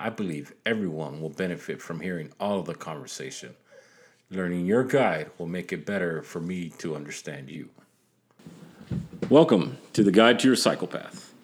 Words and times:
I 0.00 0.10
believe 0.10 0.52
everyone 0.64 1.20
will 1.20 1.28
benefit 1.28 1.82
from 1.82 1.98
hearing 1.98 2.30
all 2.38 2.60
of 2.60 2.66
the 2.66 2.74
conversation. 2.76 3.56
Learning 4.30 4.64
your 4.64 4.84
guide 4.84 5.28
will 5.38 5.48
make 5.48 5.72
it 5.72 5.84
better 5.84 6.22
for 6.22 6.38
me 6.38 6.68
to 6.78 6.94
understand 6.94 7.50
you. 7.50 7.70
Welcome 9.28 9.78
to 9.94 10.04
the 10.04 10.12
Guide 10.12 10.38
to 10.38 10.46
Your 10.46 10.54
Psychopath. 10.54 11.34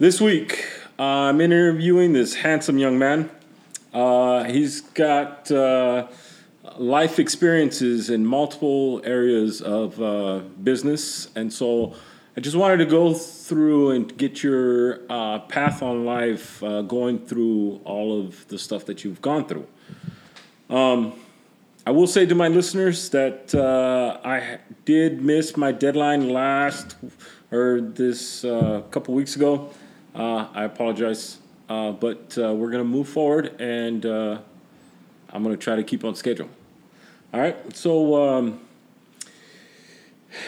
This 0.00 0.20
week, 0.20 0.68
I'm 0.98 1.40
interviewing 1.40 2.12
this 2.12 2.34
handsome 2.34 2.76
young 2.76 2.98
man. 2.98 3.30
Uh, 3.94 4.42
he's 4.42 4.80
got 4.80 5.48
uh, 5.52 6.08
life 6.76 7.20
experiences 7.20 8.10
in 8.10 8.26
multiple 8.26 9.00
areas 9.04 9.62
of 9.62 10.02
uh, 10.02 10.40
business, 10.60 11.28
and 11.36 11.52
so 11.52 11.94
I 12.36 12.40
just 12.40 12.54
wanted 12.54 12.76
to 12.76 12.86
go 12.86 13.12
through 13.12 13.90
and 13.90 14.16
get 14.16 14.40
your 14.40 15.00
uh, 15.10 15.40
path 15.40 15.82
on 15.82 16.04
life, 16.04 16.62
uh, 16.62 16.82
going 16.82 17.18
through 17.26 17.80
all 17.84 18.20
of 18.20 18.46
the 18.46 18.56
stuff 18.56 18.86
that 18.86 19.02
you've 19.02 19.20
gone 19.20 19.46
through. 19.48 19.66
Um, 20.68 21.14
I 21.84 21.90
will 21.90 22.06
say 22.06 22.26
to 22.26 22.34
my 22.36 22.46
listeners 22.46 23.08
that 23.10 23.52
uh, 23.52 24.20
I 24.24 24.58
did 24.84 25.20
miss 25.20 25.56
my 25.56 25.72
deadline 25.72 26.28
last 26.28 26.94
or 27.50 27.80
this 27.80 28.44
uh, 28.44 28.82
couple 28.92 29.12
weeks 29.14 29.34
ago. 29.34 29.70
Uh, 30.14 30.46
I 30.54 30.62
apologize, 30.64 31.38
uh, 31.68 31.90
but 31.90 32.34
we're 32.36 32.70
gonna 32.70 32.84
move 32.84 33.08
forward, 33.08 33.60
and 33.60 34.04
I'm 34.04 35.42
gonna 35.42 35.56
try 35.56 35.74
to 35.74 35.82
keep 35.82 36.04
on 36.04 36.14
schedule. 36.14 36.48
All 37.34 37.40
right. 37.40 37.76
So 37.76 38.22
um, 38.22 38.60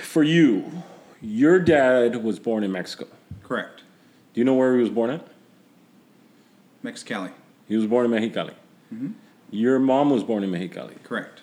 for 0.02 0.22
you, 0.22 0.84
your 1.22 1.58
dad 1.58 2.22
was 2.22 2.38
born 2.38 2.64
in 2.64 2.72
Mexico. 2.72 3.06
Correct. 3.42 3.82
Do 4.34 4.40
you 4.40 4.44
know 4.44 4.54
where 4.54 4.74
he 4.74 4.80
was 4.80 4.90
born 4.90 5.10
at? 5.10 5.26
Mexicali. 6.84 7.30
He 7.68 7.76
was 7.76 7.86
born 7.86 8.12
in 8.12 8.12
Mexicali. 8.12 8.54
Mm-hmm. 8.92 9.12
Your 9.50 9.78
mom 9.78 10.10
was 10.10 10.24
born 10.24 10.42
in 10.42 10.50
Mexicali, 10.50 11.02
Correct. 11.04 11.40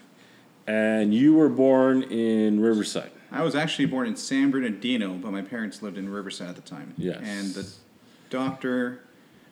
and 0.68 1.14
you 1.14 1.36
were 1.36 1.50
born 1.50 2.04
in 2.04 2.60
Riverside. 2.60 3.12
I 3.32 3.44
was 3.44 3.56
actually 3.56 3.86
born 3.86 4.08
in 4.08 4.16
San 4.16 4.50
Bernardino, 4.50 5.14
but 5.14 5.32
my 5.32 5.44
parents 5.44 5.84
lived 5.84 5.98
in 5.98 6.10
Riverside 6.10 6.50
at 6.50 6.56
the 6.56 6.62
time. 6.62 6.96
Yes. 6.98 7.20
And 7.22 7.54
the 7.54 7.72
doctor, 8.32 9.02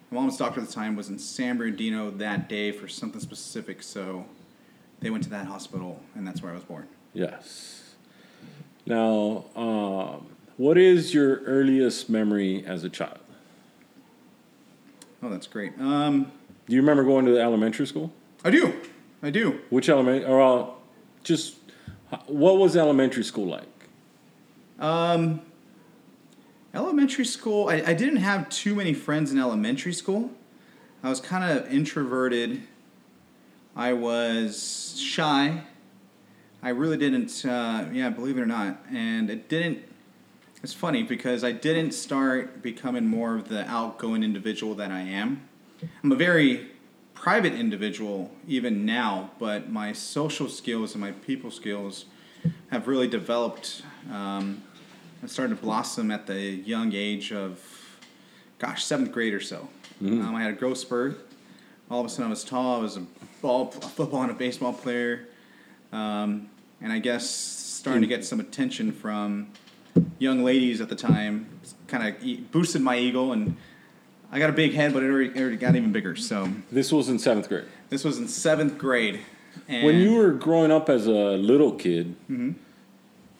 my 0.10 0.20
mom's 0.20 0.38
doctor 0.38 0.62
at 0.62 0.68
the 0.68 0.74
time, 0.74 0.96
was 0.96 1.10
in 1.10 1.20
San 1.20 1.58
Bernardino 1.58 2.10
that 2.10 2.50
day 2.50 2.72
for 2.72 2.88
something 2.88 3.22
specific, 3.22 3.84
so 3.84 4.26
they 5.00 5.12
went 5.12 5.24
to 5.26 5.30
that 5.30 5.46
hospital, 5.46 6.02
and 6.16 6.28
that's 6.28 6.42
where 6.42 6.52
I 6.52 6.56
was 6.56 6.64
born. 6.64 6.88
Yes. 7.14 7.87
Now, 8.88 9.44
um, 9.54 10.28
what 10.56 10.78
is 10.78 11.14
your 11.14 11.42
earliest 11.42 12.10
memory 12.10 12.66
as 12.66 12.86
a 12.86 12.90
child? 12.90 13.20
Oh, 15.22 15.30
that's 15.30 15.46
great. 15.48 15.74
Um, 15.78 16.32
Do 16.68 16.76
you 16.76 16.82
remember 16.82 17.04
going 17.04 17.26
to 17.26 17.32
the 17.32 17.42
elementary 17.42 17.86
school? 17.86 18.14
I 18.46 18.50
do. 18.50 18.74
I 19.22 19.30
do. 19.30 19.60
Which 19.70 19.90
elementary? 19.90 20.30
Or 20.30 20.42
uh, 20.42 20.70
just 21.24 21.56
what 22.28 22.58
was 22.58 22.78
elementary 22.78 23.26
school 23.26 23.48
like? 23.48 23.68
Um, 24.80 25.42
elementary 26.74 27.26
school, 27.26 27.68
I, 27.68 27.82
I 27.88 27.94
didn't 27.94 28.18
have 28.18 28.48
too 28.48 28.74
many 28.74 28.94
friends 28.94 29.34
in 29.34 29.40
elementary 29.40 29.94
school. 29.94 30.32
I 31.04 31.10
was 31.10 31.20
kind 31.20 31.44
of 31.44 31.70
introverted. 31.72 32.62
I 33.76 33.94
was 33.94 34.98
shy. 34.98 35.64
I 36.62 36.70
really 36.70 36.98
didn't, 36.98 37.46
uh, 37.46 37.86
yeah, 37.94 38.10
believe 38.10 38.38
it 38.38 38.42
or 38.42 38.46
not. 38.46 38.80
And 38.92 39.30
it 39.30 39.48
didn't, 39.48 39.80
it's 40.64 40.74
funny 40.74 41.04
because 41.04 41.44
I 41.44 41.52
didn't 41.52 41.92
start 41.92 42.62
becoming 42.62 43.06
more 43.06 43.36
of 43.36 43.48
the 43.48 43.66
outgoing 43.70 44.24
individual 44.24 44.74
that 44.76 44.92
I 44.92 45.02
am. 45.02 45.48
I'm 46.04 46.12
a 46.12 46.16
very 46.16 46.68
private 47.14 47.54
individual 47.54 48.32
even 48.48 48.86
now, 48.86 49.32
but 49.40 49.70
my 49.70 49.94
social 49.94 50.50
skills 50.50 50.94
and 50.94 51.02
my 51.02 51.12
people 51.12 51.52
skills 51.52 52.06
have 52.70 52.88
really 52.88 53.08
developed. 53.08 53.84
Um, 54.12 54.64
I 55.24 55.28
started 55.28 55.56
to 55.56 55.62
blossom 55.62 56.12
at 56.12 56.28
the 56.28 56.40
young 56.40 56.94
age 56.94 57.32
of, 57.32 57.60
gosh, 58.60 58.84
seventh 58.84 59.12
grade 59.12 59.34
or 59.34 59.40
so. 59.40 59.68
Um, 60.02 60.36
I 60.36 60.42
had 60.44 60.52
a 60.52 60.56
growth 60.56 60.78
spurt. 60.78 61.28
All 61.90 62.00
of 62.02 62.06
a 62.06 62.10
sudden, 62.10 62.28
I 62.28 62.30
was 62.30 62.44
tall. 62.44 62.80
I 62.80 62.82
was 62.82 62.98
a 62.98 63.06
ball, 63.42 63.74
a 63.76 63.88
football 63.88 64.22
and 64.22 64.32
a 64.32 64.36
baseball 64.36 64.74
player, 64.74 65.28
um, 65.92 66.50
and 66.82 66.92
I 66.92 67.00
guess 67.00 67.30
starting 67.30 68.02
to 68.02 68.08
get 68.08 68.26
some 68.26 68.40
attention 68.40 68.92
from 68.92 69.50
young 70.20 70.44
ladies 70.44 70.82
at 70.82 70.90
the 70.90 70.96
time. 70.96 71.48
Kind 71.88 72.08
of 72.16 72.52
boosted 72.52 72.82
my 72.82 72.98
ego, 72.98 73.32
and 73.32 73.56
I 74.32 74.40
got 74.40 74.50
a 74.50 74.54
big 74.54 74.74
head, 74.74 74.94
but 74.94 75.04
it 75.04 75.10
already, 75.10 75.30
it 75.30 75.38
already 75.42 75.58
got 75.58 75.76
even 75.76 75.92
bigger. 75.92 76.16
So 76.16 76.50
This 76.72 76.92
was 76.92 77.08
in 77.10 77.18
seventh 77.20 77.48
grade. 77.50 77.66
this 77.90 78.04
was 78.04 78.18
in 78.18 78.28
seventh 78.28 78.78
grade. 78.78 79.22
And 79.68 79.86
When 79.86 79.96
you 79.98 80.16
were 80.16 80.32
growing 80.32 80.72
up 80.72 80.90
as 80.90 81.08
a 81.08 81.12
little 81.38 81.72
kid, 81.74 82.16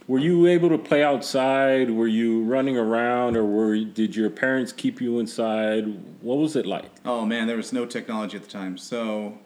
were 0.08 0.20
you 0.20 0.48
able 0.48 0.70
to 0.70 0.78
play 0.78 1.04
outside? 1.04 1.92
Were 1.92 2.08
you 2.08 2.44
running 2.44 2.78
around, 2.78 3.36
or 3.36 3.44
were 3.46 3.78
did 3.78 4.16
your 4.16 4.30
parents 4.30 4.72
keep 4.72 5.02
you 5.02 5.20
inside? 5.20 5.86
What 6.22 6.38
was 6.38 6.56
it 6.56 6.66
like? 6.66 6.90
Oh 7.06 7.26
man, 7.26 7.48
there 7.48 7.58
was 7.58 7.74
no 7.74 7.86
technology 7.86 8.38
at 8.38 8.44
the 8.44 8.50
time. 8.50 8.78
So, 8.78 9.38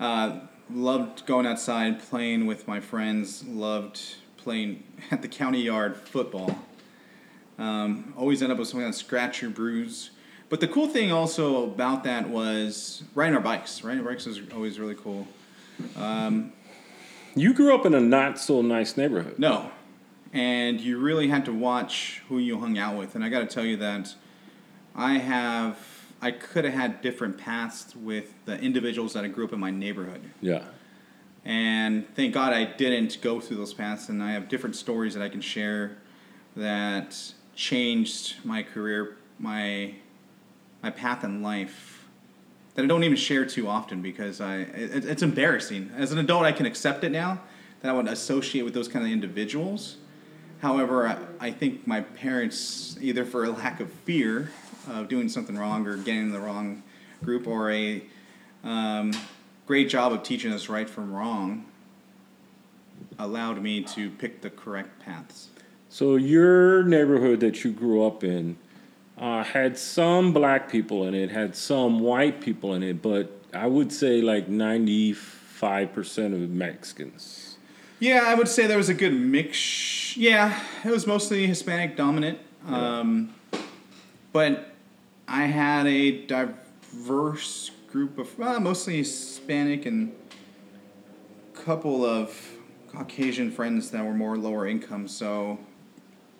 uh, 0.00 0.40
loved 0.72 1.26
going 1.26 1.46
outside, 1.46 2.00
playing 2.02 2.46
with 2.46 2.68
my 2.68 2.80
friends. 2.80 3.46
Loved 3.46 4.00
playing 4.36 4.82
at 5.10 5.22
the 5.22 5.28
county 5.28 5.62
yard 5.62 5.96
football. 5.96 6.58
Um, 7.58 8.14
always 8.16 8.42
end 8.42 8.52
up 8.52 8.58
with 8.58 8.68
some 8.68 8.80
kind 8.80 8.88
of 8.88 8.96
scratch 8.96 9.42
or 9.42 9.50
bruise. 9.50 10.10
But 10.48 10.60
the 10.60 10.68
cool 10.68 10.88
thing 10.88 11.12
also 11.12 11.64
about 11.64 12.04
that 12.04 12.28
was 12.28 13.02
riding 13.14 13.34
our 13.34 13.40
bikes. 13.40 13.82
Riding 13.82 14.04
our 14.04 14.10
bikes 14.10 14.26
was 14.26 14.40
always 14.52 14.78
really 14.78 14.94
cool. 14.94 15.26
You 17.36 17.52
grew 17.52 17.74
up 17.74 17.84
in 17.84 17.94
a 17.94 18.00
not 18.00 18.38
so 18.38 18.62
nice 18.62 18.96
neighborhood. 18.96 19.38
No. 19.38 19.72
And 20.32 20.80
you 20.80 20.98
really 20.98 21.28
had 21.28 21.44
to 21.46 21.52
watch 21.52 22.22
who 22.28 22.38
you 22.38 22.58
hung 22.60 22.78
out 22.78 22.96
with. 22.96 23.16
And 23.16 23.24
I 23.24 23.28
got 23.28 23.40
to 23.40 23.46
tell 23.46 23.64
you 23.64 23.76
that 23.78 24.14
I 24.94 25.14
have, 25.14 25.93
I 26.24 26.30
could 26.30 26.64
have 26.64 26.72
had 26.72 27.02
different 27.02 27.36
paths 27.36 27.94
with 27.94 28.32
the 28.46 28.58
individuals 28.58 29.12
that 29.12 29.24
I 29.24 29.28
grew 29.28 29.44
up 29.44 29.52
in 29.52 29.60
my 29.60 29.70
neighborhood. 29.70 30.22
Yeah. 30.40 30.62
And 31.44 32.06
thank 32.16 32.32
God 32.32 32.54
I 32.54 32.64
didn't 32.64 33.20
go 33.20 33.40
through 33.40 33.58
those 33.58 33.74
paths. 33.74 34.08
And 34.08 34.22
I 34.22 34.32
have 34.32 34.48
different 34.48 34.74
stories 34.74 35.12
that 35.12 35.22
I 35.22 35.28
can 35.28 35.42
share 35.42 35.98
that 36.56 37.34
changed 37.54 38.36
my 38.42 38.62
career, 38.62 39.18
my, 39.38 39.96
my 40.82 40.88
path 40.88 41.24
in 41.24 41.42
life 41.42 42.06
that 42.74 42.82
I 42.82 42.88
don't 42.88 43.04
even 43.04 43.18
share 43.18 43.44
too 43.44 43.68
often 43.68 44.00
because 44.00 44.40
I, 44.40 44.60
it, 44.60 45.04
it's 45.04 45.22
embarrassing. 45.22 45.90
As 45.94 46.10
an 46.10 46.16
adult, 46.16 46.44
I 46.44 46.52
can 46.52 46.64
accept 46.64 47.04
it 47.04 47.12
now 47.12 47.42
that 47.82 47.90
I 47.90 47.92
would 47.92 48.08
associate 48.08 48.62
with 48.62 48.72
those 48.72 48.88
kind 48.88 49.04
of 49.04 49.12
individuals. 49.12 49.98
However, 50.60 51.06
I, 51.06 51.18
I 51.48 51.50
think 51.50 51.86
my 51.86 52.00
parents, 52.00 52.96
either 53.02 53.26
for 53.26 53.44
a 53.44 53.50
lack 53.50 53.80
of 53.80 53.92
fear 53.92 54.48
of 54.88 55.08
doing 55.08 55.28
something 55.28 55.56
wrong 55.56 55.86
or 55.86 55.96
getting 55.96 56.22
in 56.22 56.32
the 56.32 56.40
wrong 56.40 56.82
group, 57.22 57.46
or 57.46 57.70
a 57.70 58.02
um, 58.62 59.12
great 59.66 59.88
job 59.88 60.12
of 60.12 60.22
teaching 60.22 60.52
us 60.52 60.68
right 60.68 60.88
from 60.88 61.12
wrong, 61.12 61.64
allowed 63.18 63.62
me 63.62 63.82
to 63.82 64.10
pick 64.10 64.40
the 64.40 64.50
correct 64.50 65.00
paths. 65.00 65.48
So 65.88 66.16
your 66.16 66.82
neighborhood 66.82 67.40
that 67.40 67.64
you 67.64 67.72
grew 67.72 68.04
up 68.04 68.24
in 68.24 68.56
uh, 69.16 69.44
had 69.44 69.78
some 69.78 70.32
black 70.32 70.68
people 70.68 71.06
in 71.06 71.14
it, 71.14 71.30
had 71.30 71.54
some 71.54 72.00
white 72.00 72.40
people 72.40 72.74
in 72.74 72.82
it, 72.82 73.00
but 73.00 73.30
I 73.52 73.68
would 73.68 73.92
say 73.92 74.20
like 74.20 74.48
ninety-five 74.48 75.92
percent 75.92 76.34
of 76.34 76.50
Mexicans. 76.50 77.56
Yeah, 78.00 78.24
I 78.26 78.34
would 78.34 78.48
say 78.48 78.66
there 78.66 78.76
was 78.76 78.88
a 78.88 78.94
good 78.94 79.14
mix. 79.14 80.16
Yeah, 80.16 80.60
it 80.84 80.90
was 80.90 81.06
mostly 81.06 81.46
Hispanic 81.46 81.96
dominant. 81.96 82.40
Um, 82.66 83.32
but 84.32 84.73
I 85.26 85.44
had 85.44 85.86
a 85.86 86.26
diverse 86.26 87.70
group 87.90 88.18
of 88.18 88.40
uh, 88.40 88.60
mostly 88.60 88.98
Hispanic 88.98 89.86
and 89.86 90.12
couple 91.54 92.04
of 92.04 92.36
Caucasian 92.88 93.50
friends 93.50 93.90
that 93.90 94.04
were 94.04 94.14
more 94.14 94.36
lower 94.36 94.66
income. 94.66 95.08
So 95.08 95.58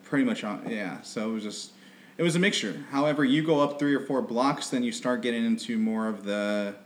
pretty 0.03 0.25
much, 0.25 0.45
on, 0.45 0.69
yeah. 0.69 1.01
So 1.03 1.31
it 1.31 1.33
was 1.35 1.43
just 1.43 1.73
it 2.17 2.23
was 2.23 2.37
a 2.37 2.39
mixture. 2.39 2.85
However, 2.91 3.25
you 3.25 3.43
go 3.43 3.61
up 3.61 3.79
three 3.79 3.95
or 3.95 4.01
four 4.01 4.23
blocks, 4.23 4.69
then 4.69 4.83
you 4.83 4.93
start 4.93 5.23
getting 5.23 5.45
into 5.45 5.79
more 5.79 6.09
of 6.09 6.25
the 6.25 6.77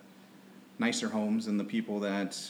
nicer 0.79 1.09
homes 1.09 1.47
and 1.47 1.59
the 1.59 1.65
people 1.65 2.01
that 2.01 2.41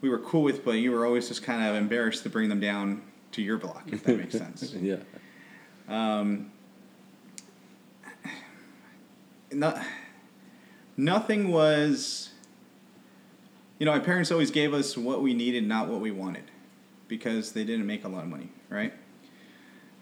we 0.00 0.08
were 0.08 0.18
cool 0.18 0.42
with, 0.42 0.64
but 0.64 0.72
you 0.72 0.92
were 0.92 1.06
always 1.06 1.28
just 1.28 1.42
kind 1.42 1.62
of 1.62 1.76
embarrassed 1.76 2.22
to 2.22 2.28
bring 2.28 2.48
them 2.48 2.60
down 2.60 3.02
to 3.32 3.42
your 3.42 3.58
block, 3.58 3.84
if 3.92 4.02
that 4.04 4.16
makes 4.16 4.32
sense. 4.38 4.72
yeah. 4.74 4.96
Um, 5.88 6.50
no, 9.52 9.80
nothing 10.96 11.50
was. 11.50 12.30
You 13.78 13.86
know, 13.86 13.92
my 13.92 14.00
parents 14.00 14.32
always 14.32 14.50
gave 14.50 14.74
us 14.74 14.96
what 14.96 15.22
we 15.22 15.34
needed, 15.34 15.66
not 15.66 15.88
what 15.88 16.00
we 16.00 16.10
wanted, 16.10 16.44
because 17.06 17.52
they 17.52 17.62
didn't 17.64 17.86
make 17.86 18.04
a 18.04 18.08
lot 18.08 18.24
of 18.24 18.28
money, 18.28 18.50
right? 18.68 18.92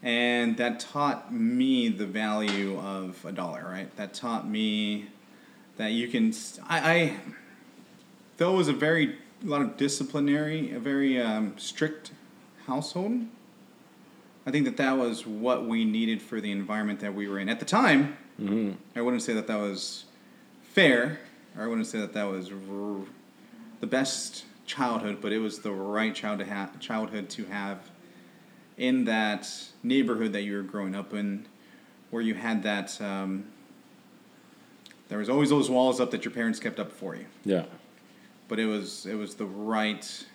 And 0.02 0.56
that 0.56 0.80
taught 0.80 1.32
me 1.32 1.88
the 1.88 2.06
value 2.06 2.78
of 2.78 3.22
a 3.24 3.32
dollar, 3.32 3.64
right? 3.64 3.94
That 3.96 4.14
taught 4.14 4.48
me 4.48 5.06
that 5.76 5.92
you 5.92 6.08
can. 6.08 6.32
I, 6.68 6.92
I 6.92 7.16
though 8.38 8.54
it 8.54 8.56
was 8.56 8.68
a 8.68 8.72
very 8.72 9.16
a 9.42 9.46
lot 9.46 9.62
of 9.62 9.76
disciplinary, 9.76 10.72
a 10.72 10.78
very 10.78 11.20
um, 11.20 11.54
strict 11.58 12.12
household. 12.66 13.26
I 14.46 14.50
think 14.50 14.64
that 14.64 14.76
that 14.76 14.96
was 14.96 15.26
what 15.26 15.66
we 15.66 15.84
needed 15.84 16.22
for 16.22 16.40
the 16.40 16.52
environment 16.52 17.00
that 17.00 17.14
we 17.14 17.28
were 17.28 17.38
in 17.38 17.48
at 17.48 17.58
the 17.58 17.66
time. 17.66 18.16
Hmm 18.38 18.72
I 18.94 19.00
wouldn't 19.02 19.22
say 19.22 19.32
that 19.34 19.46
that 19.46 19.58
was 19.58 20.04
fair, 20.72 21.18
or 21.56 21.64
I 21.64 21.66
wouldn't 21.66 21.86
say 21.86 21.98
that 22.00 22.12
that 22.14 22.24
was 22.24 22.50
r- 22.52 23.06
the 23.80 23.86
best 23.86 24.44
childhood, 24.66 25.18
but 25.20 25.32
it 25.32 25.38
was 25.38 25.60
the 25.60 25.72
right 25.72 26.14
child 26.14 26.38
to 26.40 26.46
ha- 26.46 26.70
childhood 26.80 27.28
to 27.30 27.44
have 27.46 27.78
in 28.76 29.04
that 29.06 29.48
neighborhood 29.82 30.32
that 30.32 30.42
you 30.42 30.54
were 30.56 30.62
growing 30.62 30.94
up 30.94 31.14
in, 31.14 31.46
where 32.10 32.22
you 32.22 32.34
had 32.34 32.62
that. 32.64 33.00
Um, 33.00 33.46
there 35.08 35.18
was 35.18 35.28
always 35.28 35.50
those 35.50 35.70
walls 35.70 36.00
up 36.00 36.10
that 36.10 36.24
your 36.24 36.32
parents 36.32 36.58
kept 36.58 36.80
up 36.80 36.90
for 36.90 37.14
you, 37.14 37.26
Yeah. 37.44 37.64
but 38.48 38.58
it 38.58 38.66
was 38.66 39.06
it 39.06 39.14
was 39.14 39.36
the 39.36 39.46
right 39.46 40.26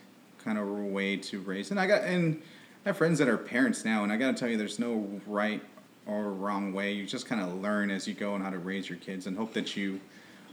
kind 0.43 0.57
of 0.57 0.67
way 0.67 1.17
to 1.17 1.39
raise. 1.41 1.71
And 1.71 1.79
I 1.79 1.85
got 1.87 2.03
and 2.03 2.41
I 2.85 2.89
have 2.89 2.97
friends 2.97 3.19
that 3.19 3.27
are 3.27 3.37
parents 3.37 3.83
now, 3.85 4.03
and 4.03 4.11
I 4.13 4.17
got 4.17 4.31
to 4.31 4.39
tell 4.39 4.49
you, 4.49 4.57
there's 4.57 4.79
no 4.79 5.19
right 5.27 5.61
or 6.05 6.29
wrong 6.31 6.73
way. 6.73 6.93
You 6.93 7.05
just 7.05 7.25
kind 7.25 7.41
of 7.41 7.61
learn 7.61 7.91
as 7.91 8.07
you 8.07 8.13
go 8.13 8.33
on 8.33 8.41
how 8.41 8.49
to 8.49 8.57
raise 8.59 8.89
your 8.89 8.97
kids, 8.99 9.27
and 9.27 9.37
hope 9.37 9.53
that 9.53 9.75
you 9.77 9.99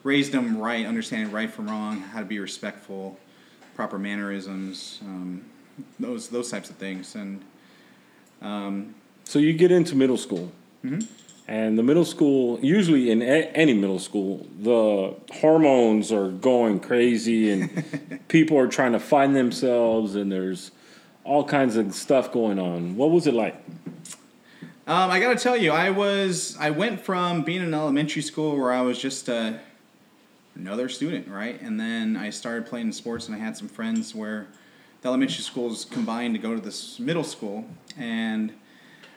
raise 0.04 0.30
them 0.30 0.58
right, 0.58 0.86
understanding 0.86 1.32
right 1.32 1.50
from 1.50 1.68
wrong, 1.68 2.00
how 2.00 2.20
to 2.20 2.24
be 2.26 2.38
respectful, 2.38 3.18
proper 3.74 3.98
mannerisms, 3.98 4.98
um, 5.02 5.44
those 5.98 6.28
those 6.28 6.50
types 6.50 6.70
of 6.70 6.76
things. 6.76 7.14
And 7.14 7.42
um, 8.42 8.94
So 9.24 9.38
you 9.38 9.52
get 9.52 9.70
into 9.70 9.94
middle 9.96 10.16
school, 10.16 10.52
Mhm. 10.84 11.06
and 11.48 11.78
the 11.78 11.82
middle 11.82 12.04
school, 12.04 12.58
usually 12.62 13.10
in 13.10 13.20
a- 13.22 13.50
any 13.54 13.74
middle 13.74 13.98
school, 13.98 14.46
the 14.60 15.14
hormones 15.40 16.12
are 16.12 16.30
going 16.30 16.78
crazy, 16.80 17.50
and 17.50 17.84
people 18.28 18.56
are 18.58 18.68
trying 18.68 18.92
to 18.92 19.00
find 19.00 19.34
themselves, 19.34 20.14
and 20.14 20.30
there's 20.30 20.70
all 21.24 21.44
kinds 21.44 21.76
of 21.76 21.92
stuff 21.94 22.32
going 22.32 22.58
on. 22.58 22.96
What 22.96 23.10
was 23.10 23.26
it 23.26 23.34
like? 23.34 23.56
Um, 24.88 25.10
I 25.10 25.20
got 25.20 25.36
to 25.36 25.42
tell 25.44 25.54
you, 25.54 25.70
I 25.70 25.90
was 25.90 26.56
I 26.58 26.70
went 26.70 27.02
from 27.02 27.42
being 27.42 27.62
in 27.62 27.74
elementary 27.74 28.22
school 28.22 28.56
where 28.56 28.72
I 28.72 28.80
was 28.80 28.98
just 28.98 29.28
uh, 29.28 29.52
another 30.54 30.88
student, 30.88 31.28
right, 31.28 31.60
and 31.60 31.78
then 31.78 32.16
I 32.16 32.30
started 32.30 32.64
playing 32.64 32.92
sports, 32.92 33.26
and 33.26 33.36
I 33.36 33.38
had 33.38 33.54
some 33.54 33.68
friends 33.68 34.14
where 34.14 34.46
the 35.02 35.08
elementary 35.08 35.42
schools 35.42 35.84
combined 35.84 36.36
to 36.36 36.40
go 36.40 36.54
to 36.54 36.60
this 36.62 36.98
middle 36.98 37.22
school, 37.22 37.66
and 37.98 38.54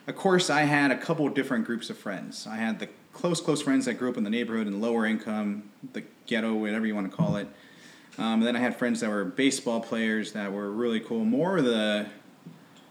of 0.07 0.17
course 0.17 0.49
I 0.49 0.63
had 0.63 0.91
a 0.91 0.97
couple 0.97 1.29
different 1.29 1.63
groups 1.63 1.89
of 1.89 1.97
friends. 1.97 2.45
I 2.45 2.57
had 2.57 2.79
the 2.79 2.89
close 3.13 3.39
close 3.39 3.61
friends 3.61 3.85
that 3.85 3.93
grew 3.93 4.09
up 4.09 4.17
in 4.17 4.25
the 4.25 4.29
neighborhood 4.29 4.67
and 4.67 4.81
lower 4.81 5.05
income, 5.05 5.69
the 5.93 6.03
ghetto, 6.25 6.53
whatever 6.53 6.85
you 6.85 6.95
want 6.95 7.09
to 7.09 7.15
call 7.15 7.37
it. 7.37 7.47
Um, 8.17 8.39
and 8.39 8.43
then 8.43 8.57
I 8.57 8.59
had 8.59 8.75
friends 8.75 8.99
that 8.99 9.09
were 9.09 9.23
baseball 9.23 9.79
players 9.79 10.33
that 10.33 10.51
were 10.51 10.69
really 10.69 10.99
cool. 10.99 11.23
More 11.23 11.59
of 11.59 11.63
the 11.63 12.07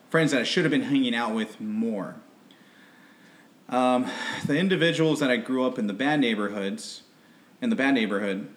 friends 0.09 0.33
that 0.33 0.41
I 0.41 0.45
should 0.45 0.65
have 0.65 0.71
been 0.71 0.85
hanging 0.85 1.15
out 1.15 1.35
with 1.35 1.61
more. 1.61 2.17
Um, 3.71 4.07
the 4.47 4.59
individuals 4.59 5.21
that 5.21 5.31
I 5.31 5.37
grew 5.37 5.65
up 5.65 5.79
in 5.79 5.87
the 5.87 5.93
bad 5.93 6.21
neighborhoods, 6.21 7.03
in 7.63 7.71
the 7.71 7.77
bad 7.77 7.95
neighborhood, 7.95 8.49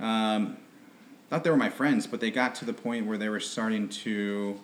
um, 0.00 0.56
thought 1.30 1.44
they 1.44 1.50
were 1.50 1.56
my 1.56 1.70
friends, 1.70 2.06
but 2.06 2.20
they 2.20 2.30
got 2.30 2.54
to 2.56 2.64
the 2.64 2.72
point 2.72 3.06
where 3.06 3.16
they 3.16 3.28
were 3.28 3.40
starting 3.40 3.88
to 3.88 4.58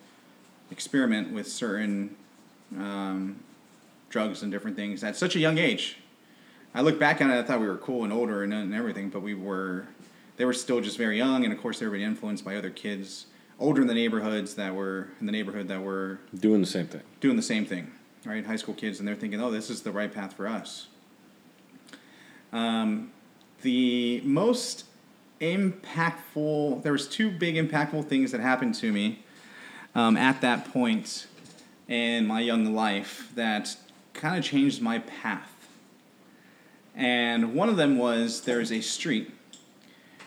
experiment 0.70 1.32
with 1.32 1.46
certain 1.46 2.17
um, 2.76 3.37
drugs 4.11 4.43
and 4.43 4.50
different 4.50 4.76
things 4.76 5.05
at 5.05 5.17
such 5.17 5.37
a 5.37 5.38
young 5.38 5.58
age. 5.58 5.99
I 6.75 6.81
look 6.81 6.99
back 6.99 7.20
on 7.20 7.31
it, 7.31 7.38
I 7.38 7.43
thought 7.44 7.61
we 7.61 7.69
were 7.69 7.76
cool 7.76 8.02
and 8.02 8.12
older 8.12 8.43
and, 8.43 8.52
and 8.52 8.75
everything, 8.75 9.11
but 9.11 9.23
we 9.23 9.35
were, 9.35 9.87
they 10.38 10.44
were 10.44 10.52
still 10.52 10.81
just 10.81 10.99
very 10.99 11.17
young, 11.17 11.44
and 11.44 11.52
of 11.52 11.61
course 11.61 11.79
they 11.79 11.87
were 11.87 11.93
being 11.93 12.05
influenced 12.05 12.44
by 12.44 12.56
other 12.56 12.70
kids 12.70 13.26
older 13.61 13.82
in 13.82 13.87
the 13.87 13.94
neighborhoods 13.94 14.56
that 14.56 14.75
were 14.75 15.06
in 15.20 15.26
the 15.26 15.32
neighborhood 15.32 15.69
that 15.69 15.81
were 15.81 16.19
Doing 16.37 16.61
the 16.61 16.67
same 16.67 16.88
thing. 16.88 17.02
doing 17.20 17.37
the 17.37 17.43
same 17.43 17.64
thing, 17.64 17.93
right? 18.24 18.44
High 18.44 18.56
school 18.56 18.74
kids, 18.74 18.98
and 18.98 19.08
they're 19.08 19.14
thinking, 19.14 19.40
oh, 19.40 19.50
this 19.50 19.70
is 19.70 19.82
the 19.82 19.92
right 19.92 20.12
path 20.12 20.34
for 20.34 20.46
us. 20.46 20.86
Um, 22.52 23.12
the 23.62 24.20
most 24.24 24.84
impactful, 25.40 26.82
there 26.82 26.92
was 26.92 27.08
two 27.08 27.30
big 27.30 27.56
impactful 27.56 28.06
things 28.06 28.32
that 28.32 28.40
happened 28.40 28.74
to 28.76 28.92
me 28.92 29.24
um, 29.94 30.16
at 30.16 30.40
that 30.40 30.72
point 30.72 31.26
in 31.88 32.26
my 32.26 32.40
young 32.40 32.74
life 32.74 33.30
that 33.34 33.76
kind 34.14 34.38
of 34.38 34.44
changed 34.44 34.80
my 34.80 35.00
path. 35.00 35.50
And 36.94 37.54
one 37.54 37.68
of 37.68 37.76
them 37.76 37.98
was 37.98 38.42
there's 38.42 38.70
a 38.70 38.80
street 38.80 39.32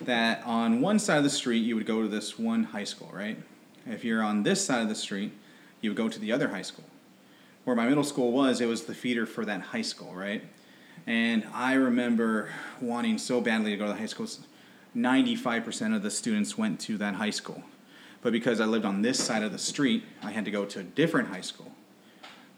that 0.01 0.44
on 0.45 0.81
one 0.81 0.99
side 0.99 1.17
of 1.17 1.23
the 1.23 1.29
street 1.29 1.59
you 1.59 1.75
would 1.75 1.85
go 1.85 2.01
to 2.01 2.07
this 2.07 2.38
one 2.38 2.65
high 2.65 2.83
school, 2.83 3.09
right? 3.13 3.38
If 3.85 4.03
you're 4.03 4.21
on 4.21 4.44
this 4.44 4.63
side 4.63 4.81
of 4.81 4.89
the 4.89 4.95
street, 4.95 5.31
you 5.81 5.89
would 5.89 5.97
go 5.97 6.09
to 6.09 6.19
the 6.19 6.31
other 6.31 6.49
high 6.49 6.61
school. 6.61 6.83
Where 7.68 7.75
my 7.75 7.86
middle 7.86 8.06
school 8.06 8.31
was, 8.31 8.62
it 8.62 8.66
was 8.66 8.86
the 8.86 8.96
feeder 8.96 9.25
for 9.25 9.44
that 9.44 9.60
high 9.60 9.81
school, 9.81 10.14
right? 10.14 10.42
And 11.06 11.46
I 11.54 11.74
remember 11.74 12.50
wanting 12.80 13.18
so 13.18 13.42
badly 13.42 13.72
to 13.72 13.75
go 13.75 13.88
to 13.88 13.92
the 13.92 14.00
high 14.00 14.06
school. 14.06 14.25
95% 14.96 15.94
of 15.94 16.02
the 16.02 16.10
students 16.10 16.58
went 16.58 16.80
to 16.80 16.98
that 17.00 17.16
high 17.16 17.30
school. 17.30 17.62
But 18.22 18.31
because 18.31 18.62
I 18.62 18.66
lived 18.66 18.86
on 18.86 19.02
this 19.02 19.22
side 19.22 19.44
of 19.44 19.52
the 19.52 19.58
street, 19.58 20.06
I 20.24 20.31
had 20.31 20.46
to 20.46 20.52
go 20.52 20.64
to 20.64 20.80
a 20.80 20.84
different 20.84 21.28
high 21.28 21.42
school. 21.42 21.74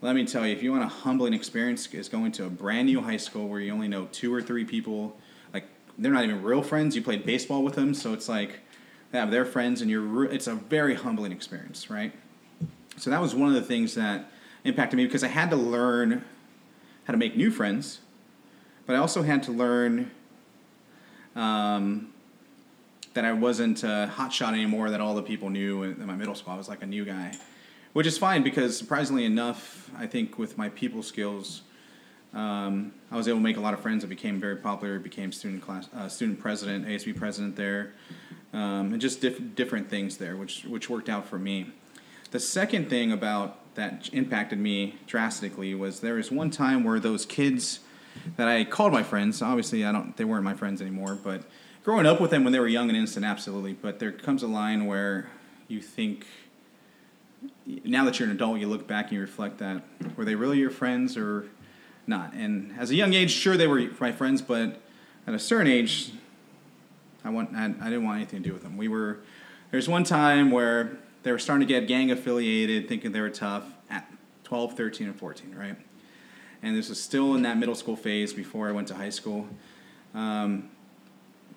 Let 0.00 0.14
me 0.14 0.24
tell 0.26 0.46
you, 0.46 0.52
if 0.52 0.62
you 0.62 0.70
want 0.70 0.84
a 0.84 0.86
humbling 0.86 1.34
experience, 1.34 1.92
is 1.92 2.08
going 2.08 2.30
to 2.30 2.44
a 2.44 2.48
brand 2.48 2.86
new 2.86 3.00
high 3.00 3.16
school 3.16 3.48
where 3.48 3.58
you 3.58 3.72
only 3.72 3.88
know 3.88 4.06
two 4.12 4.32
or 4.32 4.40
three 4.40 4.64
people. 4.64 5.16
Like 5.52 5.64
they're 5.98 6.12
not 6.12 6.22
even 6.22 6.40
real 6.40 6.62
friends. 6.62 6.94
You 6.94 7.02
played 7.02 7.26
baseball 7.26 7.64
with 7.64 7.74
them, 7.74 7.94
so 7.94 8.12
it's 8.12 8.28
like 8.28 8.60
they 9.10 9.18
have 9.18 9.32
their 9.32 9.44
friends, 9.44 9.80
and 9.80 9.90
you're. 9.90 10.02
re- 10.02 10.28
It's 10.32 10.46
a 10.46 10.54
very 10.54 10.94
humbling 10.94 11.32
experience, 11.32 11.90
right? 11.90 12.12
So 12.96 13.10
that 13.10 13.20
was 13.20 13.34
one 13.34 13.48
of 13.48 13.56
the 13.56 13.62
things 13.62 13.96
that 13.96 14.30
impacted 14.64 14.96
me 14.96 15.06
because 15.06 15.24
I 15.24 15.28
had 15.28 15.50
to 15.50 15.56
learn 15.56 16.24
how 17.04 17.12
to 17.12 17.18
make 17.18 17.36
new 17.36 17.50
friends, 17.50 18.00
but 18.86 18.94
I 18.94 18.98
also 18.98 19.22
had 19.22 19.42
to 19.44 19.52
learn 19.52 20.10
um, 21.34 22.12
that 23.14 23.24
I 23.24 23.32
wasn't 23.32 23.82
a 23.82 24.12
hotshot 24.14 24.52
anymore. 24.52 24.90
That 24.90 25.00
all 25.00 25.14
the 25.14 25.22
people 25.22 25.50
knew 25.50 25.82
in 25.82 26.06
my 26.06 26.14
middle 26.14 26.34
school. 26.34 26.52
I 26.52 26.56
was 26.56 26.68
like 26.68 26.82
a 26.82 26.86
new 26.86 27.04
guy, 27.04 27.36
which 27.92 28.06
is 28.06 28.18
fine 28.18 28.42
because 28.42 28.76
surprisingly 28.76 29.24
enough, 29.24 29.90
I 29.96 30.06
think 30.06 30.38
with 30.38 30.58
my 30.58 30.68
people 30.68 31.02
skills, 31.02 31.62
um, 32.32 32.92
I 33.10 33.16
was 33.16 33.26
able 33.26 33.38
to 33.38 33.42
make 33.42 33.56
a 33.56 33.60
lot 33.60 33.74
of 33.74 33.80
friends. 33.80 34.04
I 34.04 34.06
became 34.06 34.38
very 34.38 34.56
popular. 34.56 34.98
Became 34.98 35.32
student 35.32 35.62
class, 35.62 35.88
uh, 35.94 36.08
student 36.08 36.38
president, 36.38 36.86
ASB 36.86 37.16
president 37.16 37.56
there, 37.56 37.94
um, 38.52 38.92
and 38.92 39.00
just 39.00 39.20
diff- 39.20 39.54
different 39.54 39.88
things 39.88 40.18
there, 40.18 40.36
which 40.36 40.64
which 40.64 40.88
worked 40.88 41.08
out 41.08 41.26
for 41.26 41.38
me. 41.38 41.72
The 42.30 42.40
second 42.40 42.88
thing 42.88 43.10
about 43.10 43.69
that 43.80 44.10
impacted 44.12 44.58
me 44.58 44.96
drastically 45.06 45.74
was 45.74 46.00
there 46.00 46.14
was 46.14 46.30
one 46.30 46.50
time 46.50 46.84
where 46.84 47.00
those 47.00 47.24
kids 47.24 47.80
that 48.36 48.46
I 48.46 48.64
called 48.64 48.92
my 48.92 49.02
friends. 49.02 49.40
Obviously, 49.40 49.86
I 49.86 49.90
don't. 49.90 50.14
They 50.18 50.24
weren't 50.24 50.44
my 50.44 50.52
friends 50.52 50.82
anymore, 50.82 51.18
but 51.22 51.44
growing 51.82 52.04
up 52.04 52.20
with 52.20 52.30
them 52.30 52.44
when 52.44 52.52
they 52.52 52.60
were 52.60 52.68
young 52.68 52.90
and 52.90 52.96
innocent, 52.96 53.24
absolutely. 53.24 53.72
But 53.72 53.98
there 53.98 54.12
comes 54.12 54.42
a 54.42 54.46
line 54.46 54.84
where 54.84 55.30
you 55.66 55.80
think, 55.80 56.26
now 57.66 58.04
that 58.04 58.18
you're 58.18 58.28
an 58.28 58.34
adult, 58.34 58.60
you 58.60 58.68
look 58.68 58.86
back 58.86 59.06
and 59.06 59.12
you 59.14 59.20
reflect 59.22 59.58
that 59.58 59.82
were 60.14 60.26
they 60.26 60.34
really 60.34 60.58
your 60.58 60.70
friends 60.70 61.16
or 61.16 61.48
not? 62.06 62.34
And 62.34 62.74
as 62.78 62.90
a 62.90 62.94
young 62.94 63.14
age, 63.14 63.30
sure 63.30 63.56
they 63.56 63.66
were 63.66 63.88
my 63.98 64.12
friends, 64.12 64.42
but 64.42 64.78
at 65.26 65.32
a 65.32 65.38
certain 65.38 65.68
age, 65.68 66.12
I 67.24 67.30
want 67.30 67.56
I, 67.56 67.64
I 67.64 67.84
didn't 67.84 68.04
want 68.04 68.16
anything 68.16 68.42
to 68.42 68.48
do 68.50 68.52
with 68.52 68.62
them. 68.62 68.76
We 68.76 68.88
were 68.88 69.20
there's 69.70 69.88
one 69.88 70.04
time 70.04 70.50
where 70.50 70.98
they 71.22 71.32
were 71.32 71.38
starting 71.38 71.66
to 71.66 71.72
get 71.72 71.86
gang 71.86 72.10
affiliated, 72.10 72.88
thinking 72.88 73.12
they 73.12 73.20
were 73.20 73.30
tough 73.30 73.64
at 73.88 74.10
12, 74.44 74.76
13, 74.76 75.06
and 75.08 75.16
14, 75.18 75.54
right? 75.54 75.76
And 76.62 76.76
this 76.76 76.88
was 76.88 77.02
still 77.02 77.34
in 77.34 77.42
that 77.42 77.56
middle 77.56 77.74
school 77.74 77.96
phase 77.96 78.32
before 78.32 78.68
I 78.68 78.72
went 78.72 78.88
to 78.88 78.94
high 78.94 79.10
school. 79.10 79.48
Um, 80.14 80.70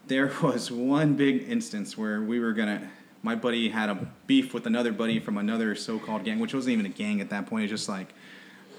there 0.08 0.32
was 0.42 0.72
one 0.72 1.16
big 1.16 1.50
instance 1.50 1.98
where 1.98 2.22
we 2.22 2.40
were 2.40 2.54
gonna. 2.54 2.90
My 3.22 3.36
buddy 3.36 3.70
had 3.70 3.90
a 3.90 4.08
beef 4.28 4.54
with 4.54 4.68
another 4.68 4.92
buddy 4.92 5.18
from 5.18 5.38
another 5.38 5.76
so-called 5.76 6.26
gang, 6.26 6.40
which 6.40 6.54
wasn't 6.54 6.74
even 6.74 6.86
a 6.86 6.90
gang 6.90 7.22
at 7.22 7.30
that 7.30 7.46
point. 7.46 7.64
It's 7.64 7.72
just 7.72 7.88
like 7.88 8.14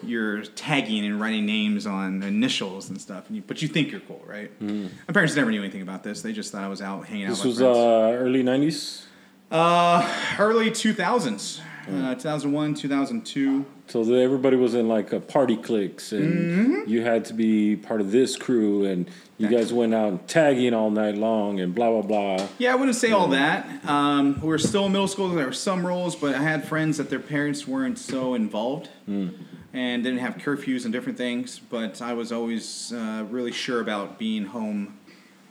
you're 0.03 0.43
tagging 0.43 1.05
and 1.07 1.19
writing 1.19 1.47
names 1.47 1.87
on 1.87 2.23
initials 2.23 2.91
and 2.91 3.01
stuff, 3.01 3.27
and 3.29 3.37
you, 3.37 3.43
but 3.47 3.63
you 3.63 3.69
think 3.69 3.91
you're 3.91 4.01
cool, 4.01 4.23
right? 4.27 4.51
Mm-hmm. 4.61 4.89
My 5.09 5.13
parents 5.15 5.35
never 5.35 5.51
knew 5.51 5.63
anything 5.63 5.81
about 5.81 6.03
this. 6.03 6.21
They 6.21 6.35
just 6.35 6.53
thought 6.53 6.63
I 6.63 6.69
was 6.69 6.83
out 6.83 7.07
hanging 7.07 7.25
out. 7.25 7.31
This 7.31 7.45
with 7.45 7.61
was 7.61 7.63
uh, 7.63 8.17
early 8.19 8.43
'90s, 8.43 9.05
uh, 9.55 10.13
early 10.39 10.69
2000s, 10.71 11.61
uh, 11.89 12.15
2001, 12.15 12.75
2002. 12.75 13.65
so 13.87 14.15
everybody 14.15 14.57
was 14.57 14.75
in 14.75 14.89
like 14.89 15.13
a 15.13 15.21
party 15.21 15.57
cliques, 15.57 16.11
and 16.13 16.89
you 16.89 17.03
had 17.03 17.25
to 17.27 17.35
be 17.35 17.77
part 17.77 18.01
of 18.01 18.11
this 18.11 18.37
crew, 18.37 18.85
and 18.85 19.09
you 19.39 19.49
guys 19.49 19.73
went 19.73 19.95
out 19.95 20.27
tagging 20.27 20.75
all 20.75 20.91
night 20.91 21.15
long, 21.15 21.61
and 21.61 21.73
blah 21.75 21.91
blah 21.91 22.03
blah. 22.03 22.49
Yeah, 22.59 22.73
I 22.73 22.75
wouldn't 22.75 22.97
say 22.97 23.13
all 23.13 23.29
that. 23.29 23.67
Um, 23.89 24.41
we 24.41 24.49
were 24.49 24.59
still 24.59 24.87
in 24.87 24.93
middle 24.93 25.07
school. 25.09 25.29
There 25.29 25.47
were 25.47 25.53
some 25.53 25.87
rules, 25.87 26.17
but 26.17 26.35
I 26.35 26.43
had 26.43 26.67
friends 26.67 26.97
that 26.97 27.09
their 27.09 27.21
parents 27.21 27.67
weren't 27.69 27.99
so 27.99 28.35
involved 28.35 28.89
and 29.07 30.03
didn't 30.05 30.19
have 30.19 30.37
curfews 30.39 30.85
and 30.85 30.93
different 30.93 31.19
things. 31.19 31.61
But 31.61 32.03
I 32.03 32.15
was 32.15 32.33
always 32.33 32.93
uh, 32.93 33.25
really 33.31 33.53
sure 33.53 33.81
about 33.81 34.19
being 34.19 34.47
home 34.47 34.99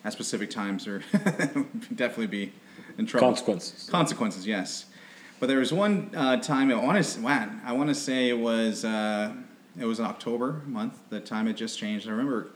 at 0.04 0.12
specific 0.12 0.50
times, 0.50 0.88
or 0.88 1.00
definitely 1.96 2.28
be 2.28 2.52
in 2.98 3.06
trouble. 3.06 3.28
Consequences. 3.28 3.90
Consequences, 3.90 4.48
yes. 4.48 4.86
But 5.40 5.48
there 5.48 5.60
was 5.60 5.74
one 5.74 6.12
uh, 6.16 6.38
time 6.38 6.72
I 6.72 6.76
want 6.76 7.04
to 7.04 7.22
wow, 7.22 7.50
I 7.66 7.74
want 7.74 7.90
to 7.90 7.96
say 7.96 8.30
it 8.30 8.38
was 8.38 8.86
uh, 8.86 9.34
it 9.78 9.86
was 9.86 10.00
October 10.00 10.62
month. 10.66 10.98
The 11.10 11.20
time 11.20 11.48
had 11.48 11.58
just 11.58 11.78
changed. 11.78 12.08
I 12.08 12.12
remember 12.12 12.48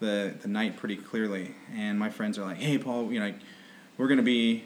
the 0.00 0.34
the 0.40 0.48
night 0.48 0.76
pretty 0.76 0.96
clearly, 0.96 1.54
and 1.74 1.98
my 1.98 2.10
friends 2.10 2.38
are 2.38 2.44
like, 2.44 2.58
"Hey, 2.58 2.78
Paul, 2.78 3.12
you 3.12 3.18
know, 3.18 3.34
we're 3.96 4.08
gonna 4.08 4.22
be 4.22 4.64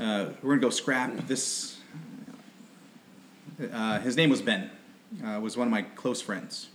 uh, 0.00 0.26
we're 0.42 0.54
gonna 0.54 0.62
go 0.62 0.70
scrap 0.70 1.16
this." 1.28 1.78
Uh, 3.72 4.00
his 4.00 4.16
name 4.16 4.30
was 4.30 4.42
Ben. 4.42 4.70
Uh, 5.24 5.38
was 5.40 5.56
one 5.56 5.68
of 5.68 5.70
my 5.70 5.82
close 5.82 6.20
friends 6.20 6.70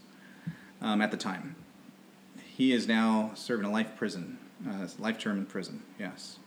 um, 0.82 1.02
at 1.02 1.12
the 1.12 1.18
time. 1.18 1.56
He 2.56 2.72
is 2.72 2.88
now 2.88 3.32
serving 3.36 3.66
a 3.66 3.72
life 3.72 3.98
prison, 3.98 4.38
uh, 4.66 4.88
life 4.98 5.20
term 5.20 5.38
in 5.38 5.46
prison. 5.46 5.84
Yes. 6.00 6.38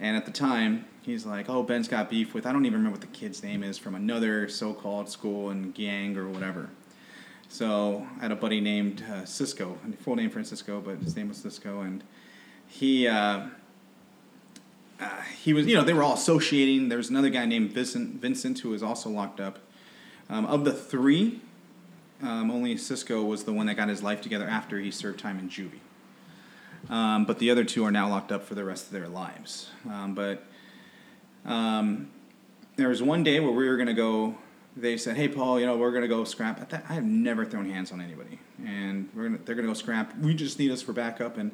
And 0.00 0.16
at 0.16 0.26
the 0.26 0.30
time, 0.30 0.84
he's 1.02 1.26
like, 1.26 1.48
"Oh, 1.48 1.62
Ben's 1.62 1.88
got 1.88 2.08
beef 2.08 2.34
with 2.34 2.46
I 2.46 2.52
don't 2.52 2.66
even 2.66 2.78
remember 2.78 2.98
what 2.98 3.00
the 3.00 3.18
kid's 3.18 3.42
name 3.42 3.62
is 3.62 3.78
from 3.78 3.94
another 3.94 4.48
so-called 4.48 5.08
school 5.08 5.50
and 5.50 5.74
gang 5.74 6.16
or 6.16 6.28
whatever." 6.28 6.70
So 7.48 8.06
I 8.18 8.22
had 8.22 8.32
a 8.32 8.36
buddy 8.36 8.60
named 8.60 9.02
uh, 9.10 9.24
Cisco, 9.24 9.78
full 10.00 10.16
name 10.16 10.30
Francisco, 10.30 10.80
but 10.80 10.98
his 10.98 11.16
name 11.16 11.28
was 11.28 11.38
Cisco, 11.38 11.80
and 11.80 12.04
he 12.66 13.08
uh, 13.08 13.46
uh, 15.00 15.20
he 15.42 15.52
was 15.52 15.66
you 15.66 15.74
know 15.74 15.82
they 15.82 15.94
were 15.94 16.02
all 16.02 16.14
associating. 16.14 16.88
There 16.88 16.98
was 16.98 17.10
another 17.10 17.30
guy 17.30 17.46
named 17.46 17.72
Vincent 17.72 18.20
Vincent 18.20 18.60
who 18.60 18.70
was 18.70 18.82
also 18.82 19.08
locked 19.08 19.40
up. 19.40 19.58
Um, 20.30 20.44
of 20.44 20.64
the 20.64 20.72
three, 20.74 21.40
um, 22.22 22.50
only 22.50 22.76
Cisco 22.76 23.22
was 23.24 23.44
the 23.44 23.52
one 23.52 23.66
that 23.66 23.76
got 23.76 23.88
his 23.88 24.02
life 24.02 24.20
together 24.20 24.46
after 24.46 24.78
he 24.78 24.90
served 24.90 25.18
time 25.18 25.38
in 25.38 25.48
juvie. 25.48 25.80
Um, 26.88 27.24
but 27.24 27.38
the 27.38 27.50
other 27.50 27.64
two 27.64 27.84
are 27.84 27.90
now 27.90 28.08
locked 28.08 28.32
up 28.32 28.44
for 28.44 28.54
the 28.54 28.64
rest 28.64 28.86
of 28.86 28.92
their 28.92 29.08
lives. 29.08 29.70
Um, 29.88 30.14
but 30.14 30.44
um, 31.44 32.10
there 32.76 32.88
was 32.88 33.02
one 33.02 33.22
day 33.22 33.40
where 33.40 33.50
we 33.50 33.68
were 33.68 33.76
going 33.76 33.88
to 33.88 33.94
go. 33.94 34.36
They 34.76 34.96
said, 34.96 35.16
"Hey, 35.16 35.28
Paul, 35.28 35.58
you 35.58 35.66
know 35.66 35.76
we're 35.76 35.90
going 35.90 36.02
to 36.02 36.08
go 36.08 36.24
scrap." 36.24 36.68
That, 36.68 36.84
I 36.88 36.94
have 36.94 37.04
never 37.04 37.44
thrown 37.44 37.68
hands 37.68 37.90
on 37.90 38.00
anybody, 38.00 38.38
and 38.64 39.08
we're 39.14 39.24
gonna, 39.24 39.38
they're 39.44 39.56
going 39.56 39.66
to 39.66 39.72
go 39.72 39.74
scrap. 39.74 40.16
We 40.18 40.34
just 40.34 40.58
need 40.58 40.70
us 40.70 40.80
for 40.80 40.92
backup, 40.92 41.36
and 41.36 41.50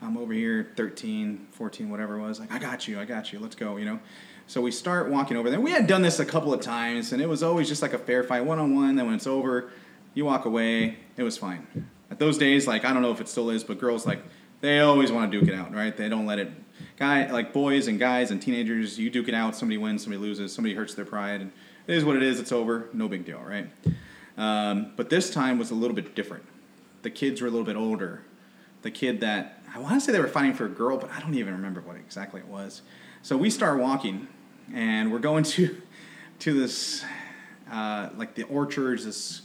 I'm 0.00 0.16
over 0.16 0.32
here, 0.32 0.70
13, 0.76 1.48
14, 1.50 1.90
whatever 1.90 2.18
it 2.18 2.22
was. 2.22 2.38
Like, 2.38 2.52
I 2.52 2.58
got 2.58 2.86
you, 2.86 3.00
I 3.00 3.04
got 3.04 3.32
you. 3.32 3.40
Let's 3.40 3.56
go, 3.56 3.76
you 3.76 3.84
know. 3.84 3.98
So 4.46 4.60
we 4.60 4.70
start 4.70 5.10
walking 5.10 5.36
over 5.36 5.50
there. 5.50 5.60
We 5.60 5.72
had 5.72 5.86
done 5.86 6.02
this 6.02 6.20
a 6.20 6.24
couple 6.24 6.54
of 6.54 6.60
times, 6.60 7.12
and 7.12 7.20
it 7.20 7.28
was 7.28 7.42
always 7.42 7.68
just 7.68 7.82
like 7.82 7.92
a 7.92 7.98
fair 7.98 8.22
fight, 8.22 8.44
one 8.44 8.58
on 8.58 8.74
one. 8.74 8.96
Then 8.96 9.06
when 9.06 9.14
it's 9.16 9.26
over, 9.26 9.70
you 10.14 10.24
walk 10.24 10.44
away. 10.44 10.98
It 11.16 11.22
was 11.22 11.36
fine. 11.36 11.66
At 12.10 12.18
those 12.18 12.38
days, 12.38 12.66
like 12.66 12.84
I 12.84 12.92
don't 12.92 13.02
know 13.02 13.12
if 13.12 13.20
it 13.20 13.28
still 13.28 13.50
is, 13.50 13.64
but 13.64 13.78
girls 13.78 14.06
like 14.06 14.22
they 14.60 14.80
always 14.80 15.12
want 15.12 15.30
to 15.30 15.38
duke 15.38 15.48
it 15.48 15.54
out, 15.54 15.74
right? 15.74 15.96
They 15.96 16.08
don't 16.08 16.26
let 16.26 16.38
it. 16.38 16.50
Guy 16.96 17.30
like 17.30 17.52
boys 17.52 17.86
and 17.86 17.98
guys 17.98 18.30
and 18.30 18.42
teenagers, 18.42 18.98
you 18.98 19.10
duke 19.10 19.28
it 19.28 19.34
out. 19.34 19.54
Somebody 19.56 19.78
wins, 19.78 20.02
somebody 20.02 20.20
loses, 20.20 20.52
somebody 20.52 20.74
hurts 20.74 20.94
their 20.94 21.04
pride, 21.04 21.40
and 21.40 21.52
it 21.86 21.96
is 21.96 22.04
what 22.04 22.16
it 22.16 22.22
is. 22.22 22.40
It's 22.40 22.52
over. 22.52 22.88
No 22.92 23.08
big 23.08 23.24
deal, 23.24 23.40
right? 23.40 23.68
Um, 24.36 24.92
but 24.96 25.10
this 25.10 25.30
time 25.30 25.58
was 25.58 25.70
a 25.70 25.74
little 25.74 25.94
bit 25.94 26.14
different. 26.14 26.44
The 27.02 27.10
kids 27.10 27.40
were 27.40 27.48
a 27.48 27.50
little 27.50 27.66
bit 27.66 27.76
older. 27.76 28.22
The 28.82 28.90
kid 28.90 29.20
that 29.20 29.62
I 29.74 29.78
want 29.78 29.94
to 29.94 30.00
say 30.00 30.12
they 30.12 30.20
were 30.20 30.28
fighting 30.28 30.54
for 30.54 30.66
a 30.66 30.70
girl, 30.70 30.96
but 30.96 31.10
I 31.10 31.20
don't 31.20 31.34
even 31.34 31.54
remember 31.54 31.80
what 31.80 31.96
exactly 31.96 32.40
it 32.40 32.46
was. 32.46 32.82
So 33.22 33.36
we 33.36 33.50
start 33.50 33.78
walking, 33.78 34.28
and 34.72 35.12
we're 35.12 35.18
going 35.18 35.44
to 35.44 35.80
to 36.40 36.60
this 36.60 37.04
uh, 37.70 38.10
like 38.16 38.34
the 38.34 38.44
orchards, 38.44 39.04
this 39.04 39.42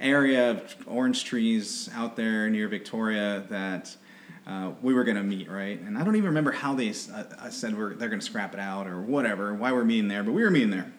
area 0.00 0.50
of 0.50 0.74
orange 0.86 1.24
trees 1.24 1.88
out 1.94 2.16
there 2.16 2.50
near 2.50 2.68
Victoria 2.68 3.44
that 3.50 3.96
uh, 4.46 4.72
we 4.82 4.92
were 4.94 5.04
going 5.04 5.16
to 5.16 5.22
meet, 5.22 5.50
right? 5.50 5.80
And 5.80 5.96
I 5.96 6.04
don't 6.04 6.16
even 6.16 6.28
remember 6.28 6.50
how 6.50 6.74
they 6.74 6.90
uh, 6.90 7.24
I 7.40 7.50
said 7.50 7.76
we're, 7.76 7.94
they're 7.94 8.08
going 8.08 8.20
to 8.20 8.26
scrap 8.26 8.54
it 8.54 8.60
out 8.60 8.86
or 8.86 9.00
whatever, 9.00 9.54
why 9.54 9.72
we're 9.72 9.84
meeting 9.84 10.08
there, 10.08 10.22
but 10.22 10.32
we 10.32 10.42
were 10.42 10.50
meeting 10.50 10.70
there. 10.70 10.92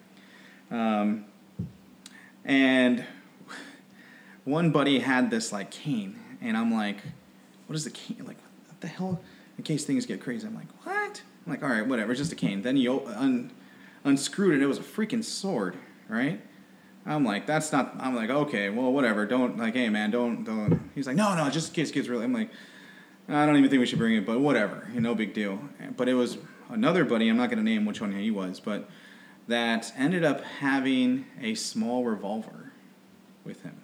Um, 0.72 1.26
and 2.46 3.06
one 4.46 4.72
buddy 4.72 5.00
had 5.00 5.30
this 5.30 5.52
like 5.52 5.72
cane, 5.72 6.20
and 6.42 6.58
I'm 6.58 6.74
like, 6.74 6.98
what 7.68 7.76
is 7.76 7.84
the 7.84 7.92
cane? 7.92 8.24
Like, 8.26 8.38
what 8.68 8.82
the 8.82 8.88
hell? 8.88 9.22
In 9.58 9.64
case 9.64 9.86
things 9.86 10.06
get 10.06 10.22
crazy, 10.22 10.48
I'm 10.48 10.56
like, 10.56 10.68
what? 10.84 11.22
I'm 11.46 11.52
like, 11.52 11.64
all 11.64 11.70
right, 11.70 11.86
whatever, 11.86 12.12
it's 12.12 12.20
just 12.20 12.32
a 12.32 12.36
cane. 12.36 12.62
Then 12.62 12.78
you 12.78 13.06
un- 13.08 13.52
unscrewed 14.04 14.56
it, 14.56 14.62
it 14.62 14.68
was 14.68 14.80
a 14.80 14.84
freaking 14.84 15.24
sword, 15.24 15.76
right? 16.08 16.42
I'm 17.06 17.26
like, 17.26 17.46
that's 17.46 17.72
not. 17.72 17.96
I'm 18.00 18.16
like, 18.16 18.30
okay, 18.30 18.70
well, 18.70 18.92
whatever. 18.92 19.26
Don't 19.26 19.58
like, 19.58 19.74
hey, 19.74 19.90
man, 19.90 20.10
don't, 20.12 20.46
don't. 20.46 20.90
He's 20.96 21.06
like, 21.06 21.18
no, 21.18 21.36
no, 21.36 21.50
just 21.50 21.70
in 21.70 21.76
case 21.76 21.92
kids 21.92 22.08
really. 22.08 22.24
I'm 22.24 22.34
like, 22.34 22.50
I 23.30 23.46
don't 23.46 23.58
even 23.58 23.70
think 23.70 23.80
we 23.80 23.86
should 23.86 24.00
bring 24.00 24.16
it, 24.16 24.26
but 24.26 24.40
whatever, 24.40 24.88
no 24.94 25.16
big 25.16 25.34
deal. 25.34 25.60
But 25.96 26.10
it 26.10 26.14
was 26.14 26.38
another 26.70 27.06
buddy. 27.06 27.30
I'm 27.30 27.38
not 27.38 27.50
going 27.50 27.58
to 27.58 27.64
name 27.64 27.86
which 27.86 28.02
one 28.02 28.12
he 28.12 28.32
was, 28.32 28.60
but 28.60 28.90
that 29.48 29.94
ended 29.98 30.24
up 30.24 30.44
having 30.44 31.26
a 31.42 31.56
small 31.56 32.04
revolver 32.04 32.72
with 33.44 33.64
him. 33.64 33.80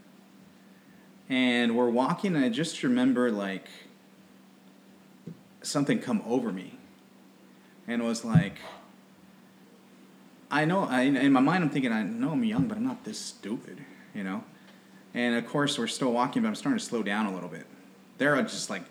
And 1.30 1.76
we're 1.78 1.90
walking, 1.90 2.36
and 2.36 2.44
I 2.44 2.50
just 2.50 2.84
remember 2.84 3.32
like 3.32 3.68
something 5.62 6.00
come 6.00 6.22
over 6.26 6.52
me, 6.52 6.78
and 7.88 8.04
was 8.04 8.26
like. 8.26 8.58
I 10.52 10.66
know, 10.66 10.86
I, 10.86 11.02
in 11.02 11.32
my 11.32 11.42
mind, 11.42 11.64
I'm 11.64 11.70
thinking, 11.70 11.92
I 11.92 12.02
know 12.02 12.32
I'm 12.32 12.44
young, 12.44 12.68
but 12.68 12.76
I'm 12.76 12.84
not 12.84 13.04
this 13.04 13.20
stupid, 13.20 13.86
you 14.16 14.24
know? 14.24 14.44
And 15.14 15.36
of 15.36 15.46
course, 15.46 15.78
we're 15.78 15.86
still 15.86 16.12
walking, 16.12 16.42
but 16.42 16.48
I'm 16.48 16.56
starting 16.56 16.80
to 16.80 16.84
slow 16.84 17.04
down 17.04 17.28
a 17.28 17.32
little 17.32 17.50
bit. 17.50 17.68
They're 18.18 18.42
just 18.42 18.68
like 18.68 18.82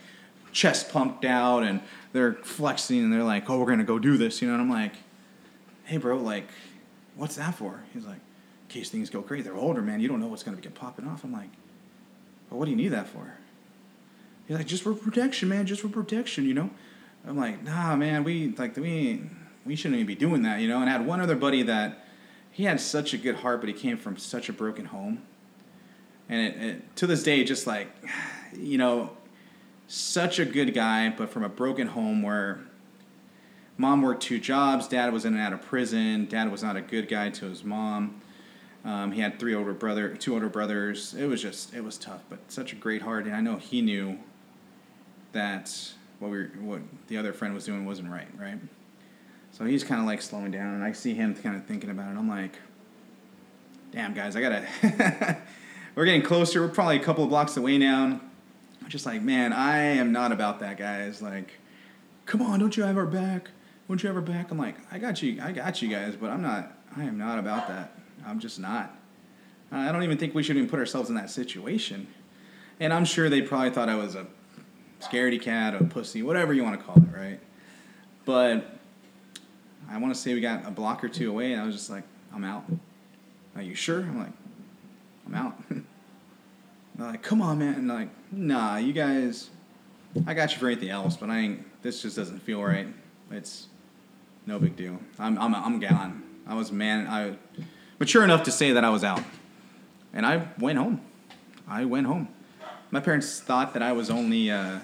chest 0.52 0.90
pumped 0.90 1.24
out 1.24 1.62
and 1.62 1.80
they're 2.12 2.34
flexing 2.34 3.00
and 3.00 3.12
they're 3.12 3.24
like, 3.24 3.48
oh, 3.48 3.58
we're 3.58 3.66
to 3.78 3.84
go 3.84 3.98
do 3.98 4.16
this, 4.16 4.40
you 4.40 4.48
know? 4.48 4.54
And 4.54 4.62
I'm 4.62 4.70
like, 4.70 4.94
hey, 5.84 5.96
bro, 5.96 6.16
like, 6.18 6.48
what's 7.16 7.36
that 7.36 7.54
for? 7.54 7.82
He's 7.92 8.04
like, 8.04 8.16
in 8.16 8.68
case 8.68 8.90
things 8.90 9.10
go 9.10 9.22
crazy. 9.22 9.42
They're 9.42 9.56
older, 9.56 9.82
man. 9.82 10.00
You 10.00 10.08
don't 10.08 10.20
know 10.20 10.26
what's 10.26 10.42
be 10.42 10.62
get 10.62 10.74
popping 10.74 11.06
off. 11.06 11.24
I'm 11.24 11.32
like, 11.32 11.50
well, 12.50 12.58
what 12.58 12.66
do 12.66 12.70
you 12.70 12.76
need 12.76 12.88
that 12.88 13.08
for? 13.08 13.34
He's 14.46 14.56
like, 14.56 14.66
just 14.66 14.82
for 14.82 14.94
protection, 14.94 15.48
man, 15.48 15.66
just 15.66 15.82
for 15.82 15.88
protection, 15.88 16.46
you 16.46 16.54
know? 16.54 16.70
I'm 17.26 17.36
like, 17.36 17.62
nah, 17.62 17.96
man, 17.96 18.24
we, 18.24 18.54
like, 18.56 18.76
we 18.76 19.22
we 19.68 19.76
shouldn't 19.76 19.96
even 19.96 20.06
be 20.06 20.14
doing 20.14 20.42
that, 20.42 20.60
you 20.60 20.68
know. 20.68 20.80
And 20.80 20.88
I 20.88 20.92
had 20.92 21.06
one 21.06 21.20
other 21.20 21.36
buddy 21.36 21.62
that 21.64 22.06
he 22.50 22.64
had 22.64 22.80
such 22.80 23.12
a 23.12 23.18
good 23.18 23.36
heart, 23.36 23.60
but 23.60 23.68
he 23.68 23.74
came 23.74 23.98
from 23.98 24.16
such 24.16 24.48
a 24.48 24.52
broken 24.52 24.86
home. 24.86 25.22
And 26.28 26.40
it, 26.40 26.62
it, 26.62 26.96
to 26.96 27.06
this 27.06 27.22
day, 27.22 27.44
just 27.44 27.66
like, 27.66 27.88
you 28.56 28.78
know, 28.78 29.10
such 29.88 30.38
a 30.38 30.44
good 30.44 30.74
guy, 30.74 31.08
but 31.08 31.30
from 31.30 31.42
a 31.42 31.48
broken 31.48 31.88
home 31.88 32.22
where 32.22 32.60
mom 33.78 34.02
worked 34.02 34.22
two 34.22 34.38
jobs, 34.38 34.86
dad 34.86 35.12
was 35.12 35.24
in 35.24 35.32
and 35.34 35.42
out 35.42 35.54
of 35.54 35.62
prison, 35.62 36.26
dad 36.26 36.52
was 36.52 36.62
not 36.62 36.76
a 36.76 36.82
good 36.82 37.08
guy 37.08 37.30
to 37.30 37.46
his 37.46 37.64
mom. 37.64 38.20
Um, 38.84 39.12
he 39.12 39.22
had 39.22 39.40
three 39.40 39.54
older 39.54 39.72
brother, 39.72 40.14
two 40.14 40.34
older 40.34 40.48
brothers. 40.48 41.14
It 41.14 41.26
was 41.26 41.42
just, 41.42 41.74
it 41.74 41.82
was 41.82 41.96
tough, 41.96 42.22
but 42.28 42.38
such 42.48 42.72
a 42.72 42.76
great 42.76 43.02
heart. 43.02 43.24
And 43.24 43.34
I 43.34 43.40
know 43.40 43.56
he 43.56 43.80
knew 43.80 44.18
that 45.32 45.74
what 46.18 46.30
we, 46.30 46.38
were, 46.38 46.50
what 46.60 46.82
the 47.08 47.16
other 47.16 47.32
friend 47.32 47.54
was 47.54 47.64
doing 47.64 47.86
wasn't 47.86 48.10
right, 48.10 48.28
right? 48.38 48.58
So 49.52 49.64
he's 49.64 49.82
kind 49.82 50.00
of 50.00 50.06
like 50.06 50.20
slowing 50.20 50.50
down, 50.50 50.74
and 50.74 50.84
I 50.84 50.92
see 50.92 51.14
him 51.14 51.34
kind 51.34 51.56
of 51.56 51.64
thinking 51.64 51.90
about 51.90 52.14
it. 52.14 52.18
I'm 52.18 52.28
like, 52.28 52.58
damn, 53.90 54.12
guys, 54.12 54.36
I 54.36 54.42
gotta. 54.42 55.38
We're 55.94 56.04
getting 56.04 56.22
closer. 56.22 56.60
We're 56.60 56.68
probably 56.68 56.96
a 56.96 57.02
couple 57.02 57.24
of 57.24 57.30
blocks 57.30 57.56
away 57.56 57.78
now. 57.78 58.20
Just 58.88 59.06
like, 59.06 59.22
man, 59.22 59.52
I 59.52 59.78
am 59.78 60.12
not 60.12 60.32
about 60.32 60.60
that, 60.60 60.78
guys. 60.78 61.20
Like, 61.22 61.52
come 62.26 62.42
on, 62.42 62.58
don't 62.58 62.76
you 62.76 62.82
have 62.82 62.96
our 62.96 63.06
back? 63.06 63.50
Don't 63.86 64.02
you 64.02 64.08
have 64.08 64.16
our 64.16 64.22
back? 64.22 64.50
I'm 64.50 64.58
like, 64.58 64.76
I 64.90 64.98
got 64.98 65.22
you, 65.22 65.40
I 65.42 65.52
got 65.52 65.80
you 65.80 65.88
guys, 65.88 66.16
but 66.16 66.30
I'm 66.30 66.42
not. 66.42 66.72
I 66.96 67.04
am 67.04 67.18
not 67.18 67.38
about 67.38 67.68
that. 67.68 67.92
I'm 68.26 68.40
just 68.40 68.58
not. 68.58 68.94
I 69.70 69.92
don't 69.92 70.02
even 70.02 70.16
think 70.16 70.34
we 70.34 70.42
should 70.42 70.56
even 70.56 70.68
put 70.68 70.78
ourselves 70.78 71.10
in 71.10 71.14
that 71.16 71.30
situation. 71.30 72.06
And 72.80 72.92
I'm 72.92 73.04
sure 73.04 73.28
they 73.28 73.42
probably 73.42 73.70
thought 73.70 73.90
I 73.90 73.96
was 73.96 74.14
a 74.14 74.26
scaredy 75.00 75.40
cat, 75.40 75.74
a 75.74 75.84
pussy, 75.84 76.22
whatever 76.22 76.54
you 76.54 76.64
want 76.64 76.80
to 76.80 76.84
call 76.84 76.96
it, 76.96 77.14
right? 77.14 77.40
But 78.24 78.78
I 79.90 79.98
want 79.98 80.14
to 80.14 80.20
say 80.20 80.32
we 80.32 80.40
got 80.40 80.66
a 80.66 80.70
block 80.70 81.04
or 81.04 81.08
two 81.08 81.30
away, 81.30 81.52
and 81.52 81.60
I 81.60 81.66
was 81.66 81.74
just 81.74 81.90
like, 81.90 82.04
I'm 82.34 82.44
out. 82.44 82.64
Are 83.54 83.62
you 83.62 83.74
sure? 83.74 84.00
I'm 84.00 84.18
like, 84.18 84.32
I'm 85.26 85.34
out. 85.34 85.62
they're 86.98 87.06
like, 87.06 87.22
come 87.22 87.40
on, 87.40 87.58
man. 87.58 87.74
And 87.74 87.88
like, 87.88 88.08
nah, 88.32 88.76
you 88.76 88.92
guys, 88.92 89.50
I 90.26 90.34
got 90.34 90.52
you 90.52 90.58
for 90.58 90.66
anything 90.66 90.90
else, 90.90 91.16
but 91.16 91.30
I 91.30 91.38
ain't, 91.38 91.82
this 91.82 92.02
just 92.02 92.16
doesn't 92.16 92.40
feel 92.40 92.62
right. 92.62 92.88
It's 93.30 93.68
no 94.46 94.58
big 94.58 94.76
deal. 94.76 94.98
I'm, 95.18 95.38
I'm, 95.38 95.54
I'm 95.54 95.78
gone. 95.78 96.22
I 96.46 96.54
was 96.54 96.72
man, 96.72 97.06
I 97.06 97.36
mature 97.98 98.24
enough 98.24 98.42
to 98.44 98.50
say 98.50 98.72
that 98.72 98.84
I 98.84 98.90
was 98.90 99.04
out. 99.04 99.22
And 100.12 100.26
I 100.26 100.48
went 100.58 100.78
home. 100.78 101.00
I 101.68 101.84
went 101.84 102.06
home. 102.06 102.28
My 102.90 103.00
parents 103.00 103.40
thought 103.40 103.74
that 103.74 103.82
I 103.82 103.92
was 103.92 104.10
only, 104.10 104.50
uh, 104.50 104.78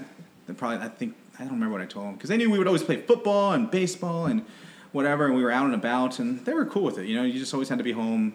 probably, 0.56 0.85
I 0.85 0.88
think, 0.88 1.16
I 1.38 1.42
don't 1.42 1.54
remember 1.54 1.73
what 1.73 1.80
I 1.80 1.87
told 1.87 2.06
them. 2.06 2.14
Because 2.14 2.28
they 2.28 2.37
knew 2.37 2.50
we 2.50 2.59
would 2.59 2.66
always 2.66 2.83
play 2.83 2.97
football 2.97 3.52
and 3.52 3.71
baseball 3.71 4.26
and 4.26 4.44
whatever, 4.92 5.25
and 5.25 5.35
we 5.35 5.42
were 5.42 5.50
out 5.50 5.64
and 5.64 5.75
about, 5.75 6.18
and 6.18 6.44
they 6.44 6.52
were 6.52 6.66
cool 6.66 6.85
with 6.85 6.99
it. 6.99 7.06
You 7.06 7.16
know, 7.16 7.25
you 7.25 7.38
just 7.40 7.52
always 7.54 7.68
had 7.68 7.78
to 7.78 7.85
be 7.85 7.92
home 7.92 8.35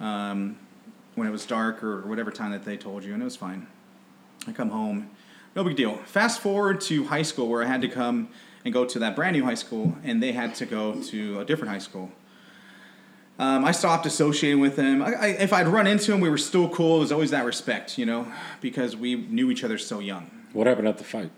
um, 0.00 0.56
when 1.14 1.26
it 1.26 1.30
was 1.30 1.46
dark 1.46 1.82
or 1.82 2.02
whatever 2.02 2.30
time 2.30 2.52
that 2.52 2.64
they 2.64 2.76
told 2.76 3.04
you, 3.04 3.12
and 3.12 3.22
it 3.22 3.24
was 3.24 3.36
fine. 3.36 3.66
I 4.46 4.52
come 4.52 4.70
home, 4.70 5.10
no 5.56 5.64
big 5.64 5.76
deal. 5.76 5.96
Fast 6.04 6.40
forward 6.40 6.80
to 6.82 7.04
high 7.04 7.22
school 7.22 7.48
where 7.48 7.62
I 7.62 7.66
had 7.66 7.80
to 7.82 7.88
come 7.88 8.28
and 8.64 8.72
go 8.72 8.84
to 8.84 8.98
that 8.98 9.14
brand 9.14 9.36
new 9.36 9.44
high 9.44 9.54
school, 9.54 9.96
and 10.02 10.22
they 10.22 10.32
had 10.32 10.54
to 10.56 10.66
go 10.66 11.00
to 11.02 11.40
a 11.40 11.44
different 11.44 11.70
high 11.70 11.78
school. 11.78 12.10
Um, 13.38 13.64
I 13.64 13.72
stopped 13.72 14.06
associating 14.06 14.60
with 14.60 14.76
them. 14.76 15.02
I, 15.02 15.12
I, 15.12 15.26
if 15.26 15.52
I'd 15.52 15.66
run 15.66 15.86
into 15.86 16.12
them, 16.12 16.20
we 16.20 16.28
were 16.28 16.38
still 16.38 16.68
cool. 16.68 16.98
It 16.98 17.00
was 17.00 17.12
always 17.12 17.30
that 17.30 17.44
respect, 17.44 17.98
you 17.98 18.06
know, 18.06 18.30
because 18.60 18.96
we 18.96 19.16
knew 19.16 19.50
each 19.50 19.64
other 19.64 19.76
so 19.76 19.98
young. 19.98 20.30
What 20.52 20.66
happened 20.68 20.86
at 20.86 20.98
the 20.98 21.04
fight? 21.04 21.30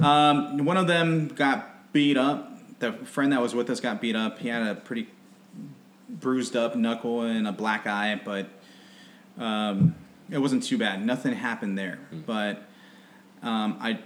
Um, 0.00 0.64
one 0.64 0.76
of 0.76 0.86
them 0.86 1.28
got 1.28 1.92
beat 1.92 2.18
up. 2.18 2.50
The 2.80 2.92
friend 2.92 3.32
that 3.32 3.40
was 3.40 3.54
with 3.54 3.70
us 3.70 3.80
got 3.80 4.02
beat 4.02 4.16
up. 4.16 4.38
He 4.38 4.48
had 4.48 4.62
a 4.62 4.74
pretty 4.74 5.08
bruised 6.08 6.56
up 6.56 6.76
knuckle 6.76 7.22
and 7.22 7.48
a 7.48 7.52
black 7.52 7.86
eye, 7.86 8.20
but 8.22 8.48
um, 9.38 9.94
it 10.30 10.38
wasn't 10.38 10.62
too 10.62 10.78
bad. 10.78 11.04
Nothing 11.04 11.34
happened 11.34 11.76
there. 11.76 11.98
But 12.26 12.62
um, 13.42 13.76
I, 13.80 13.98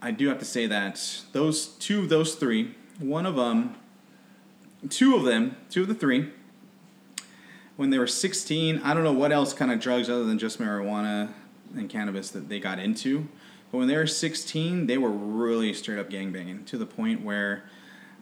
I 0.00 0.10
do 0.10 0.28
have 0.28 0.38
to 0.38 0.44
say 0.44 0.66
that 0.66 1.22
those 1.32 1.66
two 1.66 2.00
of 2.00 2.08
those 2.08 2.34
three, 2.34 2.74
one 2.98 3.26
of 3.26 3.36
them, 3.36 3.74
two 4.88 5.14
of 5.14 5.24
them, 5.24 5.56
two 5.70 5.82
of 5.82 5.88
the 5.88 5.94
three, 5.94 6.30
when 7.76 7.90
they 7.90 7.98
were 7.98 8.06
16, 8.06 8.78
I 8.78 8.94
don't 8.94 9.04
know 9.04 9.12
what 9.12 9.32
else 9.32 9.52
kind 9.52 9.72
of 9.72 9.80
drugs 9.80 10.08
other 10.08 10.24
than 10.24 10.38
just 10.38 10.60
marijuana 10.60 11.32
and 11.74 11.88
cannabis 11.88 12.30
that 12.30 12.48
they 12.48 12.60
got 12.60 12.78
into. 12.78 13.28
But 13.70 13.78
when 13.78 13.88
they 13.88 13.96
were 13.96 14.06
16, 14.06 14.86
they 14.86 14.98
were 14.98 15.10
really 15.10 15.72
straight 15.72 15.98
up 15.98 16.10
gangbanging 16.10 16.66
to 16.66 16.78
the 16.78 16.86
point 16.86 17.22
where 17.22 17.64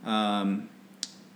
um, 0.05 0.69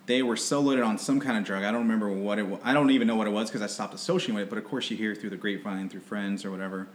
they 0.07 0.23
were 0.23 0.37
so 0.37 0.61
loaded 0.61 0.85
on 0.85 0.99
some 0.99 1.21
kind 1.21 1.39
of 1.39 1.45
drug. 1.45 1.65
I 1.65 1.71
don't 1.71 1.83
remember 1.83 2.09
what 2.09 2.39
it 2.39 2.47
was. 2.47 2.61
I 2.63 2.75
don't 2.75 2.91
even 2.91 3.09
know 3.09 3.17
what 3.17 3.27
it 3.27 3.31
was 3.31 3.49
because 3.49 3.63
I 3.63 3.67
stopped 3.67 3.95
associating 3.95 4.35
with 4.35 4.45
it. 4.45 4.51
But 4.51 4.59
of 4.59 4.65
course, 4.65 4.91
you 4.91 4.97
hear 4.97 5.15
through 5.15 5.31
the 5.31 5.37
grapevine, 5.37 5.89
through 5.89 6.01
friends 6.01 6.45
or 6.45 6.51
whatever, 6.51 6.89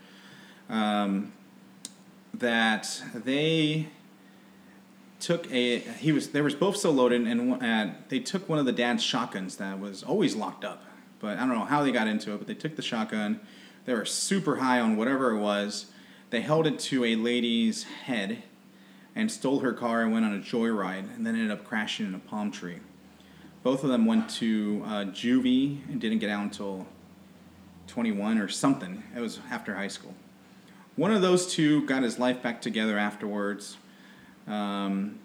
um, 0.70 1.32
that 2.36 3.02
they 3.14 3.88
took 5.20 5.52
a. 5.52 5.80
He 5.80 6.12
was. 6.12 6.30
They 6.30 6.42
were 6.42 6.52
both 6.52 6.78
so 6.78 6.92
loaded, 6.92 7.26
and 7.26 7.64
uh, 7.64 7.88
they 8.10 8.20
took 8.20 8.48
one 8.48 8.60
of 8.60 8.66
the 8.66 8.72
dad's 8.72 9.04
shotguns 9.04 9.56
that 9.58 9.80
was 9.80 10.04
always 10.04 10.36
locked 10.36 10.64
up. 10.64 10.84
But 11.20 11.38
I 11.38 11.42
don't 11.42 11.56
know 11.56 11.66
how 11.66 11.84
they 11.84 11.92
got 11.92 12.08
into 12.08 12.34
it. 12.34 12.38
But 12.38 12.48
they 12.48 12.54
took 12.54 12.76
the 12.76 12.82
shotgun. 12.82 13.40
They 13.86 13.94
were 13.94 14.06
super 14.06 14.58
high 14.58 14.80
on 14.80 14.98
whatever 14.98 15.32
it 15.32 15.40
was. 15.40 15.88
They 16.30 16.42
held 16.42 16.68
it 16.68 16.78
to 16.80 17.04
a 17.06 17.16
lady's 17.16 17.84
head 17.84 18.44
and 19.16 19.32
stole 19.32 19.62
her 19.62 19.74
car 19.74 20.04
and 20.04 20.14
went 20.14 20.26
on 20.26 20.36
a 20.36 20.40
joyride 20.40 21.14
and 21.16 21.26
then 21.26 21.34
ended 21.34 21.50
up 21.50 21.64
crashing 21.66 22.06
in 22.06 22.14
a 22.14 22.20
palm 22.20 22.52
tree. 22.52 22.80
Both 23.70 23.84
of 23.84 23.92
them 23.92 24.08
went 24.08 24.28
to 24.32 24.82
uh, 24.84 24.90
juvie 25.12 25.88
and 25.90 26.02
didn't 26.02 26.18
get 26.18 26.32
out 26.32 26.42
until 26.42 26.88
21 27.86 28.40
or 28.40 28.48
something. 28.48 29.04
It 29.16 29.20
was 29.20 29.38
after 29.52 29.76
high 29.76 29.90
school. 29.90 30.16
One 30.96 31.14
of 31.14 31.22
those 31.22 31.54
two 31.54 31.86
got 31.86 32.02
his 32.02 32.18
life 32.18 32.42
back 32.42 32.64
together 32.64 32.98
afterwards. 32.98 33.78
Um, 34.48 35.20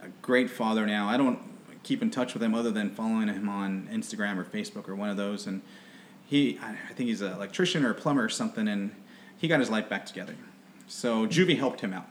a 0.00 0.10
great 0.22 0.48
father 0.48 0.86
now. 0.86 1.08
I 1.08 1.16
don't 1.16 1.40
keep 1.82 2.02
in 2.02 2.10
touch 2.12 2.34
with 2.34 2.42
him 2.44 2.54
other 2.54 2.70
than 2.70 2.88
following 2.88 3.26
him 3.26 3.48
on 3.48 3.88
Instagram 3.92 4.38
or 4.38 4.44
Facebook 4.44 4.88
or 4.88 4.94
one 4.94 5.10
of 5.10 5.16
those. 5.16 5.48
And 5.48 5.60
he, 6.24 6.60
I 6.62 6.76
think 6.94 7.08
he's 7.08 7.20
an 7.20 7.32
electrician 7.32 7.84
or 7.84 7.90
a 7.90 7.94
plumber 7.94 8.22
or 8.22 8.28
something, 8.28 8.68
and 8.68 8.94
he 9.36 9.48
got 9.48 9.58
his 9.58 9.70
life 9.70 9.88
back 9.88 10.06
together. 10.06 10.36
So 10.86 11.26
juvie 11.26 11.58
helped 11.58 11.80
him 11.80 11.92
out. 11.92 12.06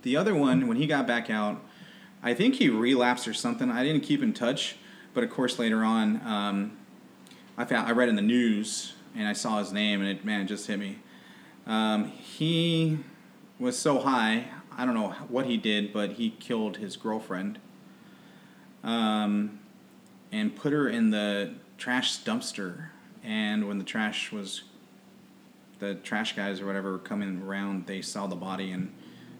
The 0.00 0.16
other 0.16 0.34
one, 0.34 0.66
when 0.66 0.78
he 0.78 0.86
got 0.86 1.06
back 1.06 1.28
out, 1.28 1.60
I 2.22 2.34
think 2.34 2.56
he 2.56 2.68
relapsed 2.68 3.28
or 3.28 3.34
something. 3.34 3.70
I 3.70 3.84
didn't 3.84 4.02
keep 4.02 4.22
in 4.22 4.32
touch, 4.32 4.76
but 5.18 5.24
of 5.24 5.30
course 5.30 5.58
later 5.58 5.82
on, 5.82 6.24
um, 6.24 6.78
I 7.56 7.64
found 7.64 7.88
I 7.88 7.90
read 7.90 8.08
in 8.08 8.14
the 8.14 8.22
news 8.22 8.92
and 9.16 9.26
I 9.26 9.32
saw 9.32 9.58
his 9.58 9.72
name 9.72 10.00
and 10.00 10.08
it 10.08 10.24
man 10.24 10.42
it 10.42 10.44
just 10.44 10.68
hit 10.68 10.78
me. 10.78 11.00
Um, 11.66 12.12
he 12.12 13.00
was 13.58 13.76
so 13.76 13.98
high. 13.98 14.44
I 14.70 14.84
don't 14.84 14.94
know 14.94 15.08
what 15.26 15.46
he 15.46 15.56
did, 15.56 15.92
but 15.92 16.12
he 16.12 16.30
killed 16.30 16.76
his 16.76 16.96
girlfriend 16.96 17.58
um, 18.84 19.58
and 20.30 20.54
put 20.54 20.72
her 20.72 20.88
in 20.88 21.10
the 21.10 21.54
trash 21.78 22.22
dumpster. 22.22 22.90
And 23.24 23.66
when 23.66 23.78
the 23.78 23.84
trash 23.84 24.30
was, 24.30 24.62
the 25.80 25.96
trash 25.96 26.36
guys 26.36 26.60
or 26.60 26.66
whatever 26.66 26.92
were 26.92 26.98
coming 27.00 27.42
around, 27.44 27.88
they 27.88 28.02
saw 28.02 28.28
the 28.28 28.36
body 28.36 28.70
and 28.70 28.92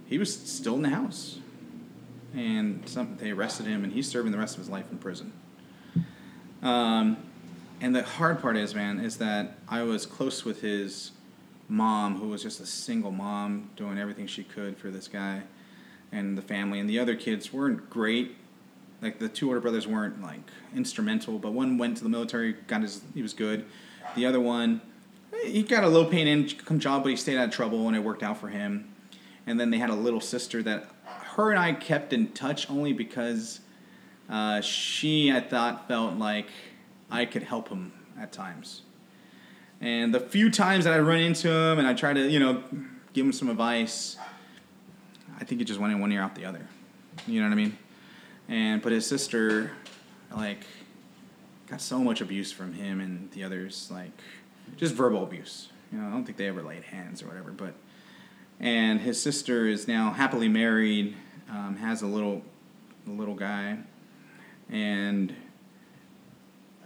he 0.06 0.18
was 0.18 0.36
still 0.36 0.74
in 0.74 0.82
the 0.82 0.90
house. 0.90 1.38
And 2.34 2.82
some, 2.88 3.16
they 3.20 3.30
arrested 3.30 3.66
him, 3.66 3.84
and 3.84 3.92
he's 3.92 4.08
serving 4.08 4.32
the 4.32 4.38
rest 4.38 4.56
of 4.56 4.58
his 4.58 4.68
life 4.68 4.84
in 4.90 4.98
prison. 4.98 5.32
Um, 6.62 7.16
and 7.80 7.94
the 7.94 8.02
hard 8.02 8.40
part 8.40 8.56
is, 8.56 8.74
man, 8.74 9.00
is 9.00 9.18
that 9.18 9.54
I 9.68 9.82
was 9.82 10.06
close 10.06 10.44
with 10.44 10.60
his 10.60 11.12
mom, 11.68 12.18
who 12.18 12.28
was 12.28 12.42
just 12.42 12.60
a 12.60 12.66
single 12.66 13.12
mom 13.12 13.70
doing 13.76 13.98
everything 13.98 14.26
she 14.26 14.42
could 14.42 14.76
for 14.76 14.90
this 14.90 15.06
guy 15.06 15.42
and 16.10 16.36
the 16.36 16.42
family. 16.42 16.80
And 16.80 16.88
the 16.88 16.98
other 16.98 17.14
kids 17.14 17.52
weren't 17.52 17.88
great. 17.90 18.36
Like 19.00 19.18
the 19.18 19.28
two 19.28 19.48
older 19.48 19.60
brothers 19.60 19.86
weren't 19.86 20.20
like 20.20 20.40
instrumental, 20.74 21.38
but 21.38 21.52
one 21.52 21.78
went 21.78 21.98
to 21.98 22.02
the 22.02 22.08
military, 22.08 22.54
got 22.66 22.82
his, 22.82 23.02
he 23.14 23.22
was 23.22 23.32
good. 23.32 23.64
The 24.16 24.26
other 24.26 24.40
one, 24.40 24.80
he 25.44 25.62
got 25.62 25.84
a 25.84 25.88
low 25.88 26.04
paying 26.04 26.26
income 26.26 26.80
job, 26.80 27.04
but 27.04 27.10
he 27.10 27.16
stayed 27.16 27.36
out 27.36 27.48
of 27.48 27.54
trouble, 27.54 27.86
and 27.86 27.96
it 27.96 28.00
worked 28.00 28.22
out 28.22 28.38
for 28.38 28.48
him. 28.48 28.92
And 29.46 29.60
then 29.60 29.70
they 29.70 29.78
had 29.78 29.90
a 29.90 29.94
little 29.94 30.20
sister 30.20 30.62
that 30.64 30.90
her 31.04 31.50
and 31.50 31.60
I 31.60 31.72
kept 31.74 32.12
in 32.12 32.32
touch 32.32 32.68
only 32.68 32.92
because 32.92 33.60
uh, 34.28 34.60
she, 34.60 35.32
I 35.32 35.40
thought, 35.40 35.88
felt 35.88 36.14
like 36.18 36.48
I 37.10 37.24
could 37.24 37.42
help 37.42 37.68
him 37.68 37.92
at 38.20 38.32
times. 38.32 38.82
And 39.80 40.12
the 40.12 40.20
few 40.20 40.50
times 40.50 40.84
that 40.84 40.92
I 40.94 40.98
run 40.98 41.18
into 41.18 41.50
him 41.50 41.78
and 41.78 41.86
I 41.86 41.94
try 41.94 42.12
to, 42.12 42.28
you 42.28 42.40
know, 42.40 42.62
give 43.12 43.24
him 43.24 43.32
some 43.32 43.48
advice, 43.48 44.16
I 45.40 45.44
think 45.44 45.60
it 45.60 45.64
just 45.64 45.80
went 45.80 45.92
in 45.92 46.00
one 46.00 46.10
ear 46.12 46.22
out 46.22 46.34
the 46.34 46.44
other. 46.44 46.66
You 47.26 47.40
know 47.40 47.46
what 47.46 47.52
I 47.52 47.56
mean? 47.56 47.78
And 48.48 48.82
but 48.82 48.92
his 48.92 49.06
sister, 49.06 49.70
like, 50.34 50.64
got 51.68 51.80
so 51.80 51.98
much 51.98 52.20
abuse 52.20 52.50
from 52.50 52.72
him 52.72 53.00
and 53.00 53.30
the 53.32 53.44
others, 53.44 53.88
like, 53.90 54.10
just 54.76 54.94
verbal 54.94 55.22
abuse. 55.22 55.68
You 55.92 55.98
know, 55.98 56.08
I 56.08 56.10
don't 56.10 56.24
think 56.24 56.38
they 56.38 56.48
ever 56.48 56.62
laid 56.62 56.84
hands 56.84 57.22
or 57.22 57.26
whatever, 57.26 57.50
but. 57.50 57.74
And 58.60 59.00
his 59.00 59.22
sister 59.22 59.68
is 59.68 59.86
now 59.86 60.10
happily 60.10 60.48
married, 60.48 61.14
um, 61.48 61.76
has 61.76 62.02
a 62.02 62.08
little, 62.08 62.42
a 63.06 63.10
little 63.10 63.36
guy, 63.36 63.78
and 64.70 65.34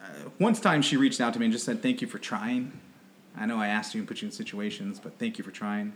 uh, 0.03 0.31
once 0.38 0.61
time 0.61 0.83
she 0.83 0.97
reached 0.97 1.21
out 1.21 1.33
to 1.35 1.38
me 1.38 1.47
and 1.47 1.53
just 1.53 1.64
said, 1.64 1.83
"Thank 1.83 2.01
you 2.01 2.09
for 2.09 2.18
trying." 2.18 2.81
I 3.37 3.47
know 3.47 3.59
I 3.59 3.68
asked 3.68 3.95
you 3.95 4.01
and 4.01 4.09
put 4.09 4.21
you 4.21 4.27
in 4.27 4.33
situations, 4.33 5.01
but 5.03 5.18
thank 5.18 5.38
you 5.38 5.45
for 5.45 5.51
trying. 5.51 5.95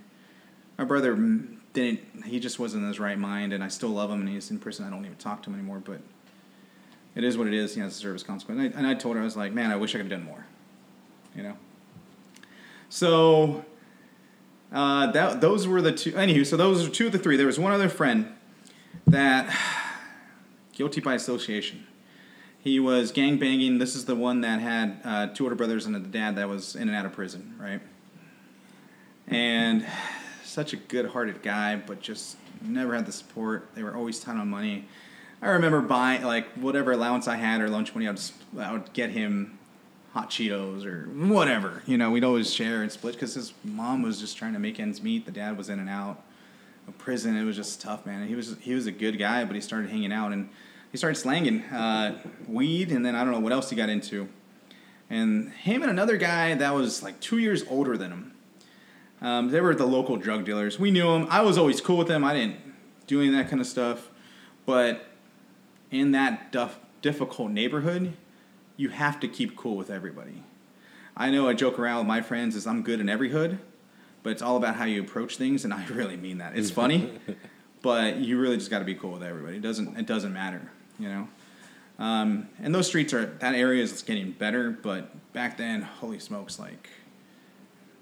My 0.79 0.85
brother 0.85 1.14
didn't. 1.72 2.25
He 2.25 2.40
just 2.40 2.59
wasn't 2.59 2.83
in 2.83 2.88
his 2.88 2.99
right 2.99 3.18
mind, 3.18 3.53
and 3.53 3.62
I 3.62 3.68
still 3.68 3.90
love 3.90 4.11
him, 4.11 4.20
and 4.20 4.29
he's 4.29 4.51
in 4.51 4.59
prison. 4.59 4.87
I 4.87 4.90
don't 4.90 5.05
even 5.05 5.16
talk 5.16 5.42
to 5.42 5.51
him 5.51 5.55
anymore, 5.55 5.83
but 5.85 6.01
it 7.14 7.25
is 7.25 7.38
what 7.38 7.46
it 7.46 7.55
is. 7.55 7.75
He 7.75 7.81
has 7.81 7.94
to 7.94 7.99
serve 7.99 8.14
his 8.14 8.22
consequence. 8.22 8.61
And 8.61 8.75
I, 8.75 8.79
and 8.79 8.87
I 8.87 8.94
told 8.94 9.16
her, 9.16 9.22
I 9.22 9.25
was 9.25 9.37
like, 9.37 9.53
"Man, 9.53 9.70
I 9.70 9.77
wish 9.77 9.94
I 9.94 9.99
could 9.99 10.11
have 10.11 10.20
done 10.20 10.25
more." 10.25 10.46
You 11.35 11.42
know. 11.42 11.57
So 12.88 13.64
uh, 14.72 15.11
that 15.12 15.40
those 15.40 15.66
were 15.66 15.83
the 15.83 15.92
two. 15.92 16.12
Anywho, 16.12 16.46
so 16.46 16.57
those 16.57 16.87
are 16.87 16.90
two 16.90 17.07
of 17.07 17.12
the 17.12 17.18
three. 17.18 17.37
There 17.37 17.46
was 17.46 17.59
one 17.59 17.72
other 17.72 17.88
friend 17.88 18.33
that 19.07 19.55
guilty 20.77 21.01
by 21.01 21.15
association. 21.15 21.87
He 22.61 22.79
was 22.79 23.11
gang 23.11 23.39
banging. 23.39 23.79
This 23.79 23.97
is 23.97 24.05
the 24.05 24.15
one 24.15 24.43
that 24.43 24.61
had 24.61 25.01
uh, 25.05 25.27
two 25.29 25.45
older 25.45 25.57
brothers 25.57 25.87
and 25.87 25.97
a 25.97 26.01
dad 26.01 26.37
that 26.37 26.49
was 26.49 26.77
in 26.77 26.89
and 26.89 26.95
out 26.95 27.07
of 27.07 27.12
prison, 27.12 27.55
right? 27.59 27.81
And 29.27 29.87
such 30.45 30.75
a 30.75 30.77
good-hearted 30.77 31.43
guy, 31.43 31.77
but 31.77 32.01
just 32.01 32.37
never 32.61 32.95
had 32.95 33.07
the 33.07 33.12
support. 33.12 33.69
They 33.75 33.83
were 33.83 33.97
always 33.97 34.21
tight 34.21 34.37
on 34.37 34.49
money. 34.49 34.87
I 35.41 35.49
remember 35.49 35.81
buying 35.81 36.23
like 36.23 36.47
whatever 36.55 36.93
allowance 36.93 37.27
I 37.27 37.37
had 37.37 37.61
or 37.61 37.69
lunch 37.69 37.95
money, 37.95 38.07
I 38.07 38.11
would, 38.11 38.21
I 38.59 38.73
would 38.73 38.93
get 38.93 39.11
him 39.11 39.59
hot 40.12 40.31
Cheetos 40.31 40.85
or 40.85 41.05
whatever. 41.33 41.83
You 41.87 41.97
know, 41.97 42.11
we'd 42.11 42.25
always 42.25 42.53
share 42.53 42.83
and 42.83 42.93
split 42.93 43.15
because 43.15 43.35
his 43.35 43.55
mom 43.65 44.03
was 44.03 44.21
just 44.21 44.37
trying 44.37 44.53
to 44.53 44.59
make 44.59 44.79
ends 44.79 45.03
meet. 45.03 45.25
The 45.25 45.33
dad 45.33 45.57
was 45.57 45.71
in 45.71 45.79
and 45.79 45.89
out 45.89 46.23
prison. 46.92 47.37
It 47.37 47.44
was 47.44 47.57
just 47.57 47.81
tough, 47.81 48.07
man. 48.07 48.27
He 48.29 48.35
was 48.35 48.57
he 48.61 48.75
was 48.75 48.87
a 48.87 48.92
good 48.92 49.18
guy, 49.18 49.44
but 49.44 49.55
he 49.55 49.61
started 49.61 49.90
hanging 49.90 50.12
out 50.12 50.33
and 50.33 50.49
he 50.92 50.99
started 50.99 51.16
slanging 51.16 51.62
uh, 51.64 52.18
weed, 52.49 52.90
and 52.90 53.05
then 53.05 53.14
I 53.14 53.25
don't 53.25 53.33
know 53.33 53.40
what 53.40 53.53
else 53.53 53.70
he 53.70 53.77
got 53.77 53.88
into. 53.88 54.29
And 55.11 55.53
him 55.53 55.83
and 55.83 55.90
another 55.90 56.16
guy 56.16 56.55
that 56.55 56.75
was 56.75 57.03
like 57.03 57.20
two 57.20 57.38
years 57.38 57.64
older 57.68 57.96
than 57.96 58.11
him 58.11 58.33
Um, 59.20 59.51
they 59.51 59.61
were 59.61 59.75
the 59.75 59.87
local 59.87 60.16
drug 60.16 60.44
dealers. 60.44 60.79
We 60.79 60.90
knew 60.90 61.07
them. 61.12 61.27
I 61.31 61.42
was 61.42 61.59
always 61.59 61.81
cool 61.81 61.96
with 61.96 62.09
them. 62.09 62.25
I 62.25 62.35
didn't 62.35 62.57
do 63.07 63.20
any 63.20 63.29
of 63.29 63.35
that 63.35 63.49
kind 63.49 63.61
of 63.61 63.66
stuff. 63.66 64.11
But 64.64 65.07
in 65.90 66.11
that 66.12 66.51
duff, 66.51 66.79
difficult 67.03 67.51
neighborhood, 67.53 68.14
you 68.77 68.88
have 68.88 69.20
to 69.20 69.29
keep 69.29 69.57
cool 69.57 69.77
with 69.77 69.90
everybody. 69.90 70.42
I 71.16 71.31
know 71.31 71.49
I 71.49 71.55
joke 71.55 71.79
around 71.79 71.99
with 71.99 72.07
my 72.09 72.20
friends 72.20 72.57
is 72.57 72.66
I'm 72.66 72.83
good 72.83 73.01
in 73.01 73.09
every 73.09 73.31
hood, 73.31 73.59
but 74.27 74.33
it's 74.33 74.43
all 74.43 74.57
about 74.57 74.75
how 74.75 74.85
you 74.85 75.01
approach 75.01 75.37
things, 75.37 75.65
and 75.65 75.73
I 75.73 75.87
really 75.93 76.17
mean 76.17 76.39
that. 76.39 76.59
It's 76.59 76.69
funny, 76.69 77.12
but 77.81 78.17
you 78.17 78.41
really 78.41 78.57
just 78.57 78.71
got 78.71 78.81
to 78.81 78.85
be 78.85 78.97
cool 78.97 79.12
with 79.12 79.23
everybody. 79.23 79.59
It 79.59 79.62
doesn't 79.62 79.97
it 79.97 80.05
doesn't 80.05 80.33
matter, 80.33 80.69
you 80.99 81.09
know. 81.09 81.29
Um, 82.01 82.49
and 82.61 82.75
those 82.75 82.89
streets 82.89 83.15
are 83.15 83.27
that 83.27 83.55
area 83.55 83.85
is 83.85 84.03
getting 84.03 84.33
better, 84.33 84.73
but 84.73 85.33
back 85.33 85.59
then, 85.59 85.83
holy 85.83 86.19
smokes, 86.19 86.59
like 86.59 86.89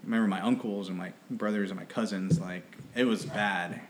remember 0.03 0.27
my 0.27 0.41
uncles 0.41 0.89
and 0.89 0.97
my 0.97 1.13
brothers 1.31 1.71
and 1.71 1.79
my 1.79 1.85
cousins, 1.85 2.41
like 2.41 2.75
it 2.95 3.05
was 3.05 3.27
bad. 3.27 3.83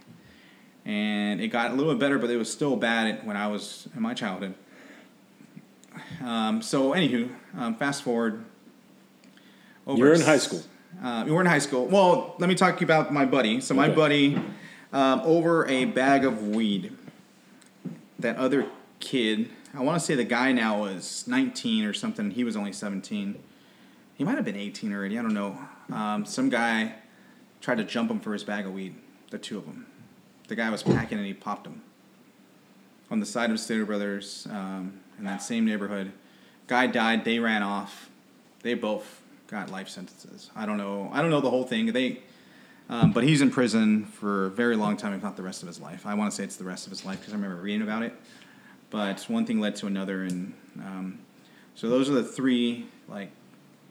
And 0.84 1.40
it 1.40 1.48
got 1.48 1.70
a 1.70 1.74
little 1.74 1.92
bit 1.92 2.00
better, 2.00 2.18
but 2.18 2.30
it 2.30 2.36
was 2.36 2.50
still 2.50 2.74
bad 2.74 3.24
when 3.24 3.36
I 3.36 3.46
was 3.46 3.88
in 3.94 4.02
my 4.02 4.12
childhood. 4.12 4.56
Um, 6.20 6.62
so, 6.62 6.90
anywho, 6.90 7.30
um, 7.56 7.76
fast 7.76 8.02
forward. 8.02 8.44
over 9.86 9.98
You're 9.98 10.14
in 10.14 10.20
high 10.20 10.38
school. 10.38 10.64
Uh, 11.02 11.24
we 11.26 11.32
were 11.32 11.40
in 11.40 11.46
high 11.46 11.58
school. 11.58 11.86
Well, 11.86 12.34
let 12.38 12.48
me 12.48 12.54
talk 12.54 12.76
to 12.76 12.80
you 12.80 12.86
about 12.86 13.12
my 13.12 13.24
buddy. 13.24 13.60
So, 13.60 13.74
my 13.74 13.86
Okay. 13.86 13.94
buddy, 13.94 14.38
um, 14.92 15.20
over 15.24 15.66
a 15.66 15.84
bag 15.86 16.24
of 16.24 16.48
weed, 16.48 16.92
that 18.18 18.36
other 18.36 18.66
kid, 19.00 19.50
I 19.74 19.82
want 19.82 19.98
to 19.98 20.04
say 20.04 20.14
the 20.14 20.24
guy 20.24 20.52
now 20.52 20.80
was 20.80 21.24
19 21.26 21.84
or 21.84 21.92
something. 21.92 22.30
He 22.30 22.44
was 22.44 22.56
only 22.56 22.72
17. 22.72 23.36
He 24.16 24.24
might 24.24 24.36
have 24.36 24.44
been 24.44 24.56
18 24.56 24.92
already. 24.92 25.18
I 25.18 25.22
don't 25.22 25.34
know. 25.34 25.58
Um, 25.92 26.24
some 26.24 26.48
guy 26.48 26.94
tried 27.60 27.78
to 27.78 27.84
jump 27.84 28.10
him 28.10 28.20
for 28.20 28.32
his 28.32 28.44
bag 28.44 28.66
of 28.66 28.72
weed, 28.72 28.94
the 29.30 29.38
two 29.38 29.58
of 29.58 29.66
them. 29.66 29.86
The 30.48 30.54
guy 30.54 30.70
was 30.70 30.82
packing 30.82 31.18
and 31.18 31.26
he 31.26 31.34
popped 31.34 31.66
him 31.66 31.82
on 33.10 33.20
the 33.20 33.26
side 33.26 33.50
of 33.50 33.58
Stater 33.58 33.84
Brothers 33.84 34.46
um, 34.50 35.00
in 35.18 35.24
that 35.24 35.42
same 35.42 35.64
neighborhood. 35.64 36.12
Guy 36.66 36.86
died. 36.86 37.24
They 37.24 37.38
ran 37.38 37.62
off. 37.62 38.08
They 38.62 38.74
both 38.74 39.20
got 39.46 39.70
life 39.70 39.88
sentences. 39.88 40.50
I 40.56 40.66
don't 40.66 40.76
know. 40.78 41.10
I 41.12 41.20
don't 41.20 41.30
know 41.30 41.40
the 41.40 41.50
whole 41.50 41.64
thing. 41.64 41.92
They, 41.92 42.20
um, 42.88 43.12
but 43.12 43.24
he's 43.24 43.40
in 43.42 43.50
prison 43.50 44.04
for 44.06 44.46
a 44.46 44.50
very 44.50 44.76
long 44.76 44.96
time, 44.96 45.12
if 45.14 45.22
not 45.22 45.36
the 45.36 45.42
rest 45.42 45.62
of 45.62 45.68
his 45.68 45.80
life. 45.80 46.06
I 46.06 46.14
want 46.14 46.30
to 46.30 46.36
say 46.36 46.44
it's 46.44 46.56
the 46.56 46.64
rest 46.64 46.86
of 46.86 46.90
his 46.90 47.04
life 47.04 47.18
because 47.20 47.32
I 47.32 47.36
remember 47.36 47.56
reading 47.62 47.82
about 47.82 48.02
it. 48.02 48.14
But 48.90 49.20
one 49.28 49.44
thing 49.46 49.60
led 49.60 49.76
to 49.76 49.86
another, 49.86 50.22
and 50.22 50.54
um, 50.78 51.18
so 51.74 51.88
those 51.88 52.08
are 52.10 52.14
the 52.14 52.22
three 52.24 52.86
like 53.08 53.30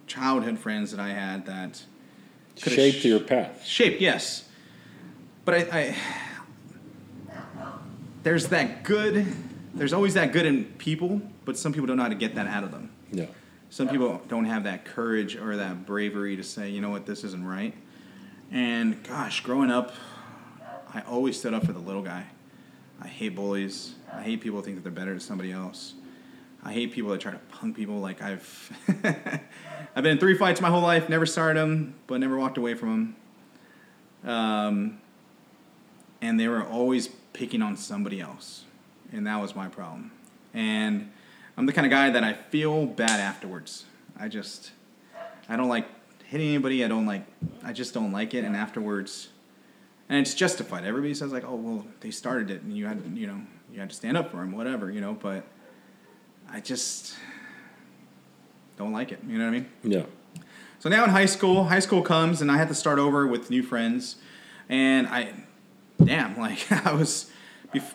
childhood 0.08 0.60
friends 0.60 0.92
that 0.92 1.00
I 1.00 1.10
had 1.10 1.46
that 1.48 1.84
Shaped 2.56 2.98
sh- 3.00 3.06
your 3.06 3.20
path. 3.20 3.66
shaped. 3.66 4.00
Yes, 4.00 4.48
but 5.44 5.56
I, 5.56 5.58
I 5.80 5.96
there's 8.24 8.48
that 8.48 8.84
good. 8.84 9.26
There's 9.74 9.92
always 9.94 10.14
that 10.14 10.32
good 10.32 10.46
in 10.46 10.66
people, 10.66 11.22
but 11.46 11.58
some 11.58 11.74
people 11.74 11.88
don't 11.88 11.98
know 11.98 12.04
how 12.04 12.10
to 12.10 12.16
get 12.16 12.36
that 12.36 12.48
out 12.48 12.64
of 12.64 12.72
them. 12.72 12.92
Yeah. 13.12 13.26
Some 13.74 13.90
people 13.90 14.22
don't 14.28 14.46
have 14.46 14.66
that 14.66 14.86
courage 14.86 15.36
or 15.36 15.58
that 15.58 15.88
bravery 15.88 16.36
to 16.36 16.44
say, 16.44 16.70
you 16.70 16.80
know 16.80 16.92
what, 16.92 17.08
this 17.08 17.24
isn't 17.24 17.44
right. 17.44 17.74
And 18.52 19.02
gosh, 19.04 19.42
growing 19.42 19.72
up, 19.72 19.96
I 20.94 21.02
always 21.02 21.40
stood 21.40 21.56
up 21.56 21.66
for 21.66 21.74
the 21.74 21.80
little 21.80 22.04
guy. 22.04 22.28
I 23.02 23.08
hate 23.08 23.30
bullies. 23.30 23.96
I 24.14 24.22
hate 24.22 24.42
people 24.42 24.60
who 24.60 24.64
think 24.64 24.76
that 24.78 24.84
they're 24.84 24.92
better 24.92 25.10
than 25.10 25.20
somebody 25.20 25.52
else. 25.52 25.96
I 26.64 26.72
hate 26.72 26.92
people 26.92 27.10
that 27.10 27.22
try 27.22 27.32
to 27.32 27.40
punk 27.50 27.76
people. 27.76 28.00
Like 28.00 28.22
I've, 28.22 28.78
I've 29.96 30.04
been 30.04 30.12
in 30.12 30.18
three 30.20 30.38
fights 30.38 30.62
my 30.62 30.70
whole 30.70 30.84
life. 30.84 31.10
Never 31.10 31.26
started 31.26 31.60
them, 31.60 31.96
but 32.06 32.20
never 32.20 32.38
walked 32.38 32.60
away 32.60 32.76
from 32.76 33.16
them. 34.22 34.32
Um, 34.32 35.02
and 36.22 36.40
they 36.40 36.48
were 36.48 36.64
always 36.64 37.08
picking 37.08 37.64
on 37.64 37.76
somebody 37.76 38.22
else, 38.22 38.66
and 39.12 39.26
that 39.26 39.42
was 39.42 39.56
my 39.56 39.68
problem. 39.68 40.12
And 40.54 41.10
I'm 41.56 41.66
the 41.66 41.74
kind 41.74 41.86
of 41.86 41.92
guy 41.92 42.10
that 42.10 42.24
I 42.24 42.34
feel 42.34 42.86
bad 42.86 43.20
afterwards. 43.20 43.86
I 44.18 44.28
just, 44.28 44.72
I 45.48 45.56
don't 45.56 45.70
like 45.70 45.86
hitting 46.26 46.48
anybody. 46.48 46.84
I 46.84 46.88
don't 46.88 47.06
like, 47.06 47.26
I 47.64 47.74
just 47.74 47.94
don't 47.94 48.12
like 48.12 48.34
it. 48.34 48.44
And 48.44 48.56
afterwards, 48.56 49.30
and 50.10 50.20
it's 50.20 50.34
justified. 50.34 50.84
Everybody 50.86 51.14
says 51.14 51.32
like, 51.32 51.46
oh 51.46 51.56
well, 51.56 51.88
they 52.02 52.12
started 52.12 52.52
it, 52.52 52.62
and 52.62 52.76
you 52.76 52.86
had, 52.86 53.04
to 53.04 53.20
you 53.20 53.28
know, 53.28 53.42
you 53.72 53.80
had 53.80 53.90
to 53.90 53.96
stand 53.96 54.18
up 54.18 54.32
for 54.32 54.38
them, 54.38 54.52
whatever, 54.52 54.92
you 54.92 55.02
know. 55.02 55.14
But 55.14 55.46
I 56.50 56.60
just 56.60 57.16
don't 58.78 58.92
like 58.92 59.12
it. 59.12 59.20
You 59.28 59.38
know 59.38 59.46
what 59.46 59.56
I 59.56 59.60
mean? 59.60 59.70
Yeah. 59.84 60.04
So 60.80 60.90
now 60.90 61.04
in 61.06 61.12
high 61.12 61.26
school, 61.26 61.66
high 61.66 61.80
school 61.80 62.02
comes 62.02 62.42
and 62.42 62.52
I 62.52 62.58
had 62.58 62.68
to 62.68 62.76
start 62.76 63.00
over 63.00 63.26
with 63.26 63.50
new 63.50 63.64
friends, 63.64 64.18
and 64.68 65.08
I, 65.08 65.34
damn, 66.04 66.38
like 66.40 66.70
I 66.72 66.94
was, 66.94 67.32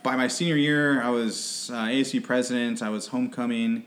by 0.03 0.17
my 0.17 0.29
senior 0.29 0.57
year, 0.57 1.03
I 1.03 1.11
was 1.11 1.71
uh, 1.73 1.85
ASB 1.85 2.25
president. 2.25 2.83
I 2.83 2.88
was 2.88 3.09
homecoming 3.09 3.85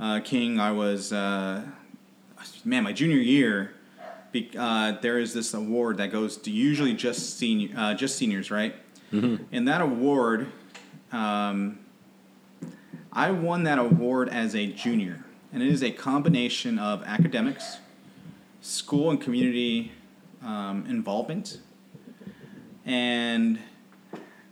uh, 0.00 0.20
king. 0.20 0.58
I 0.58 0.72
was, 0.72 1.12
uh, 1.12 1.62
man, 2.64 2.84
my 2.84 2.92
junior 2.92 3.18
year. 3.18 3.74
Be, 4.32 4.50
uh, 4.58 4.92
there 5.00 5.18
is 5.18 5.32
this 5.34 5.54
award 5.54 5.98
that 5.98 6.10
goes 6.10 6.36
to 6.38 6.50
usually 6.50 6.94
just 6.94 7.38
senior, 7.38 7.68
uh, 7.76 7.94
just 7.94 8.16
seniors, 8.16 8.50
right? 8.50 8.74
And 9.52 9.68
that 9.68 9.80
award, 9.80 10.48
um, 11.12 11.78
I 13.12 13.30
won 13.30 13.62
that 13.64 13.78
award 13.78 14.28
as 14.28 14.56
a 14.56 14.66
junior, 14.66 15.24
and 15.52 15.62
it 15.62 15.68
is 15.68 15.84
a 15.84 15.92
combination 15.92 16.80
of 16.80 17.04
academics, 17.04 17.78
school 18.60 19.10
and 19.10 19.20
community 19.20 19.92
um, 20.42 20.84
involvement, 20.88 21.58
and 22.84 23.60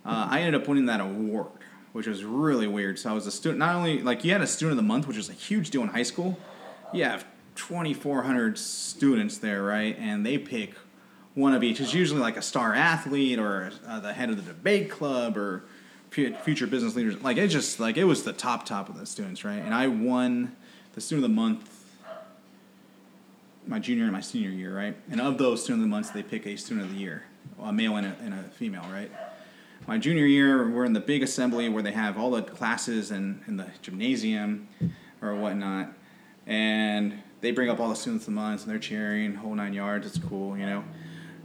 uh, 0.04 0.28
I 0.30 0.40
ended 0.40 0.60
up 0.60 0.68
winning 0.68 0.86
that 0.86 1.00
award, 1.00 1.48
which 1.92 2.06
was 2.06 2.24
really 2.24 2.66
weird. 2.66 2.98
So 2.98 3.10
I 3.10 3.12
was 3.12 3.26
a 3.26 3.30
student. 3.30 3.58
Not 3.58 3.74
only 3.76 4.02
like 4.02 4.24
you 4.24 4.32
had 4.32 4.40
a 4.40 4.46
student 4.46 4.72
of 4.72 4.76
the 4.76 4.88
month, 4.88 5.06
which 5.06 5.16
was 5.16 5.28
a 5.28 5.34
huge 5.34 5.70
deal 5.70 5.82
in 5.82 5.88
high 5.88 6.02
school. 6.02 6.38
You 6.92 7.04
have 7.04 7.24
2,400 7.56 8.58
students 8.58 9.38
there, 9.38 9.62
right? 9.62 9.96
And 9.98 10.24
they 10.24 10.38
pick 10.38 10.74
one 11.34 11.54
of 11.54 11.62
each. 11.62 11.80
It's 11.80 11.94
usually 11.94 12.20
like 12.20 12.36
a 12.36 12.42
star 12.42 12.74
athlete 12.74 13.38
or 13.38 13.72
uh, 13.86 14.00
the 14.00 14.12
head 14.12 14.30
of 14.30 14.36
the 14.36 14.42
debate 14.42 14.90
club 14.90 15.36
or 15.36 15.64
fu- 16.10 16.34
future 16.34 16.66
business 16.66 16.94
leaders. 16.94 17.22
Like 17.22 17.36
it 17.36 17.48
just 17.48 17.80
like 17.80 17.96
it 17.96 18.04
was 18.04 18.24
the 18.24 18.32
top 18.32 18.66
top 18.66 18.88
of 18.88 18.98
the 18.98 19.06
students, 19.06 19.44
right? 19.44 19.62
And 19.62 19.74
I 19.74 19.86
won 19.86 20.56
the 20.94 21.00
student 21.00 21.24
of 21.24 21.30
the 21.30 21.34
month 21.34 21.78
my 23.66 23.78
junior 23.78 24.04
and 24.04 24.12
my 24.12 24.20
senior 24.20 24.50
year, 24.50 24.76
right? 24.76 24.96
And 25.10 25.20
of 25.20 25.38
those 25.38 25.62
student 25.62 25.82
of 25.82 25.88
the 25.88 25.90
months, 25.90 26.10
they 26.10 26.22
pick 26.22 26.46
a 26.46 26.56
student 26.56 26.86
of 26.86 26.92
the 26.92 26.98
year, 26.98 27.24
a 27.60 27.72
male 27.72 27.96
and 27.96 28.06
a, 28.06 28.16
and 28.22 28.34
a 28.34 28.42
female, 28.50 28.86
right? 28.90 29.10
My 29.86 29.98
junior 29.98 30.26
year, 30.26 30.70
we're 30.70 30.84
in 30.84 30.92
the 30.92 31.00
big 31.00 31.24
assembly 31.24 31.68
where 31.68 31.82
they 31.82 31.90
have 31.90 32.16
all 32.16 32.30
the 32.30 32.42
classes 32.42 33.10
and 33.10 33.42
in 33.48 33.56
the 33.56 33.66
gymnasium 33.82 34.68
or 35.20 35.34
whatnot, 35.34 35.92
and 36.46 37.18
they 37.40 37.50
bring 37.50 37.68
up 37.68 37.80
all 37.80 37.88
the 37.88 37.96
students 37.96 38.28
of 38.28 38.34
the 38.34 38.40
month 38.40 38.62
and 38.62 38.70
they're 38.70 38.78
cheering, 38.78 39.34
whole 39.34 39.54
nine 39.56 39.72
yards. 39.74 40.06
It's 40.06 40.18
cool, 40.18 40.56
you 40.56 40.66
know. 40.66 40.84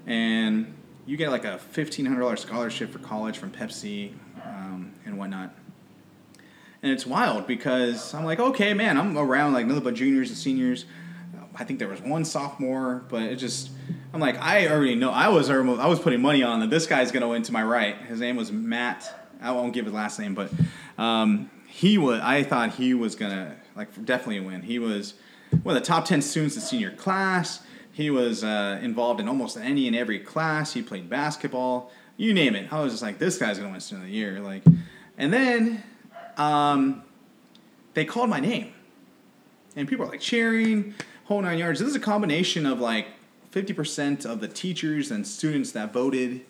And 0.05 0.75
you 1.07 1.17
get 1.17 1.31
like 1.31 1.45
a 1.45 1.57
fifteen 1.57 2.05
hundred 2.05 2.21
dollars 2.21 2.41
scholarship 2.41 2.91
for 2.91 2.99
college 2.99 3.39
from 3.39 3.49
Pepsi 3.49 4.13
um, 4.45 4.93
and 5.03 5.17
whatnot. 5.17 5.55
And 6.83 6.91
it's 6.91 7.07
wild 7.07 7.47
because 7.47 8.13
I'm 8.13 8.23
like, 8.23 8.39
okay, 8.39 8.75
man, 8.75 8.99
I'm 8.99 9.17
around 9.17 9.53
like 9.53 9.65
nothing 9.65 9.83
but 9.83 9.95
juniors 9.95 10.29
and 10.29 10.37
seniors. 10.37 10.85
I 11.55 11.63
think 11.63 11.79
there 11.79 11.87
was 11.87 12.01
one 12.01 12.23
sophomore, 12.23 13.03
but 13.09 13.23
it 13.23 13.37
just 13.37 13.71
I'm 14.17 14.21
like 14.21 14.41
I 14.41 14.67
already 14.67 14.95
know 14.95 15.11
I 15.11 15.27
was 15.27 15.47
I 15.47 15.85
was 15.85 15.99
putting 15.99 16.23
money 16.23 16.41
on 16.41 16.59
that 16.61 16.71
this 16.71 16.87
guy's 16.87 17.11
gonna 17.11 17.27
win 17.27 17.43
to 17.43 17.51
my 17.51 17.61
right. 17.61 17.95
His 17.95 18.19
name 18.19 18.35
was 18.35 18.51
Matt. 18.51 19.29
I 19.39 19.51
won't 19.51 19.73
give 19.73 19.85
his 19.85 19.93
last 19.93 20.17
name, 20.17 20.33
but 20.33 20.51
um, 20.97 21.51
he 21.67 21.99
was. 21.99 22.19
I 22.21 22.41
thought 22.41 22.73
he 22.73 22.95
was 22.95 23.15
gonna 23.15 23.55
like 23.75 23.93
definitely 24.05 24.39
win. 24.39 24.63
He 24.63 24.79
was 24.79 25.13
one 25.61 25.77
of 25.77 25.83
the 25.83 25.85
top 25.85 26.05
ten 26.05 26.23
students 26.23 26.55
in 26.55 26.63
senior 26.63 26.89
class. 26.89 27.61
He 27.91 28.09
was 28.09 28.43
uh, 28.43 28.79
involved 28.81 29.19
in 29.19 29.27
almost 29.27 29.55
any 29.55 29.85
and 29.85 29.95
every 29.95 30.17
class. 30.17 30.73
He 30.73 30.81
played 30.81 31.11
basketball. 31.11 31.91
You 32.15 32.33
name 32.33 32.55
it. 32.55 32.73
I 32.73 32.81
was 32.81 32.93
just 32.93 33.03
like, 33.03 33.19
this 33.19 33.37
guy's 33.37 33.59
gonna 33.59 33.69
win 33.69 33.79
student 33.79 34.05
of 34.05 34.11
the 34.11 34.17
year. 34.17 34.39
Like, 34.39 34.63
and 35.19 35.31
then 35.31 35.83
um, 36.37 37.03
they 37.93 38.03
called 38.03 38.31
my 38.31 38.39
name, 38.39 38.73
and 39.75 39.87
people 39.87 40.07
are 40.07 40.09
like 40.09 40.21
cheering, 40.21 40.95
whole 41.25 41.43
nine 41.43 41.59
yards. 41.59 41.79
This 41.79 41.89
is 41.89 41.95
a 41.95 41.99
combination 41.99 42.65
of 42.65 42.79
like 42.79 43.09
fifty 43.57 43.73
percent 43.73 44.23
of 44.23 44.39
the 44.39 44.47
teachers 44.47 45.09
and 45.09 45.25
students 45.25 45.71
that 45.71 45.91
voted, 45.91 46.41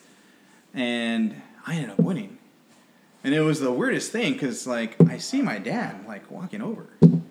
and 0.74 1.42
I 1.66 1.76
ended 1.76 1.92
up 1.92 2.00
winning. 2.00 2.38
And 3.24 3.34
it 3.34 3.40
was 3.40 3.62
the 3.62 3.72
weirdest 3.72 4.12
thing 4.12 4.34
because 4.34 4.68
like 4.68 5.02
I 5.10 5.18
see 5.18 5.42
my 5.42 5.58
dad 5.58 6.06
like 6.06 6.30
walking 6.30 6.62
over. 6.62 6.88
And 7.00 7.24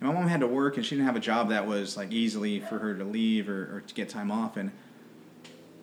my 0.00 0.12
mom 0.12 0.28
had 0.28 0.38
to 0.42 0.46
work 0.46 0.76
and 0.76 0.86
she 0.86 0.94
didn't 0.94 1.06
have 1.06 1.16
a 1.16 1.20
job 1.20 1.48
that 1.48 1.66
was 1.66 1.96
like 1.96 2.12
easily 2.12 2.60
for 2.60 2.78
her 2.78 2.94
to 2.94 3.02
leave 3.02 3.48
or, 3.48 3.78
or 3.78 3.82
to 3.84 3.94
get 3.94 4.08
time 4.08 4.30
off 4.30 4.56
and 4.56 4.70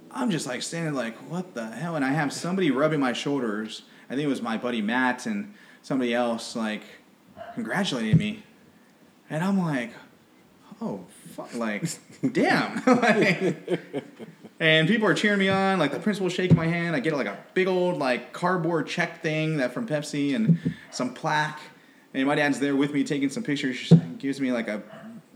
I'm 0.10 0.32
just 0.32 0.48
like 0.48 0.62
standing 0.62 0.94
like, 0.94 1.18
what 1.30 1.54
the 1.54 1.68
hell? 1.68 1.98
And 1.98 2.06
I 2.06 2.12
have 2.12 2.32
somebody 2.32 2.72
rubbing 2.72 3.02
my 3.02 3.12
shoulders. 3.12 3.82
I 4.10 4.16
think 4.16 4.24
it 4.24 4.28
was 4.28 4.42
my 4.42 4.56
buddy 4.56 4.82
Matt 4.82 5.26
and 5.26 5.54
somebody 5.82 6.14
else 6.14 6.56
like 6.56 6.84
congratulating 7.56 8.18
me. 8.18 8.44
And 9.30 9.44
I'm 9.44 9.60
like, 9.60 9.92
oh 10.80 11.02
fuck 11.34 11.54
like 11.56 11.84
damn. 12.32 12.84
like, 12.86 13.80
and 14.60 14.88
people 14.88 15.08
are 15.08 15.14
cheering 15.14 15.40
me 15.40 15.50
on. 15.50 15.80
Like 15.80 15.92
the 15.92 16.00
principal 16.00 16.30
shaking 16.30 16.56
my 16.56 16.68
hand. 16.68 16.96
I 16.96 17.00
get 17.00 17.14
like 17.14 17.28
a 17.28 17.38
big 17.54 17.68
old 17.68 17.98
like 17.98 18.34
cardboard 18.34 18.88
check 18.88 19.22
thing 19.22 19.58
that 19.58 19.74
from 19.74 19.88
Pepsi 19.88 20.36
and 20.36 20.58
some 20.92 21.14
plaque. 21.14 21.60
And 22.14 22.28
my 22.28 22.36
dad's 22.36 22.60
there 22.60 22.76
with 22.76 22.94
me 22.94 23.04
taking 23.04 23.30
some 23.30 23.44
pictures. 23.44 23.92
Gives 24.20 24.40
me 24.40 24.52
like 24.52 24.68
a 24.68 24.84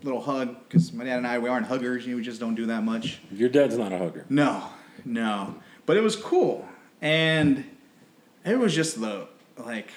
little 0.04 0.22
hug 0.22 0.56
because 0.68 0.94
my 0.94 1.04
dad 1.04 1.18
and 1.18 1.28
I 1.28 1.40
we 1.40 1.50
aren't 1.50 1.68
huggers. 1.68 2.06
You 2.06 2.12
know, 2.12 2.18
we 2.18 2.24
just 2.24 2.40
don't 2.40 2.56
do 2.56 2.68
that 2.68 2.84
much. 2.84 3.20
Your 3.32 3.50
dad's 3.50 3.78
not 3.78 3.92
a 3.92 3.98
hugger. 3.98 4.26
No, 4.30 4.64
no. 5.04 5.56
But 5.86 5.98
it 5.98 6.02
was 6.02 6.16
cool, 6.16 6.68
and 7.02 7.66
it 8.46 8.60
was 8.60 8.76
just 8.76 9.00
the 9.00 9.28
like 9.58 9.90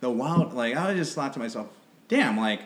the 0.00 0.10
wild. 0.10 0.54
Like 0.54 0.76
I 0.76 0.94
just 0.94 1.14
thought 1.14 1.34
to 1.34 1.38
myself, 1.38 1.68
damn, 2.08 2.36
like 2.38 2.62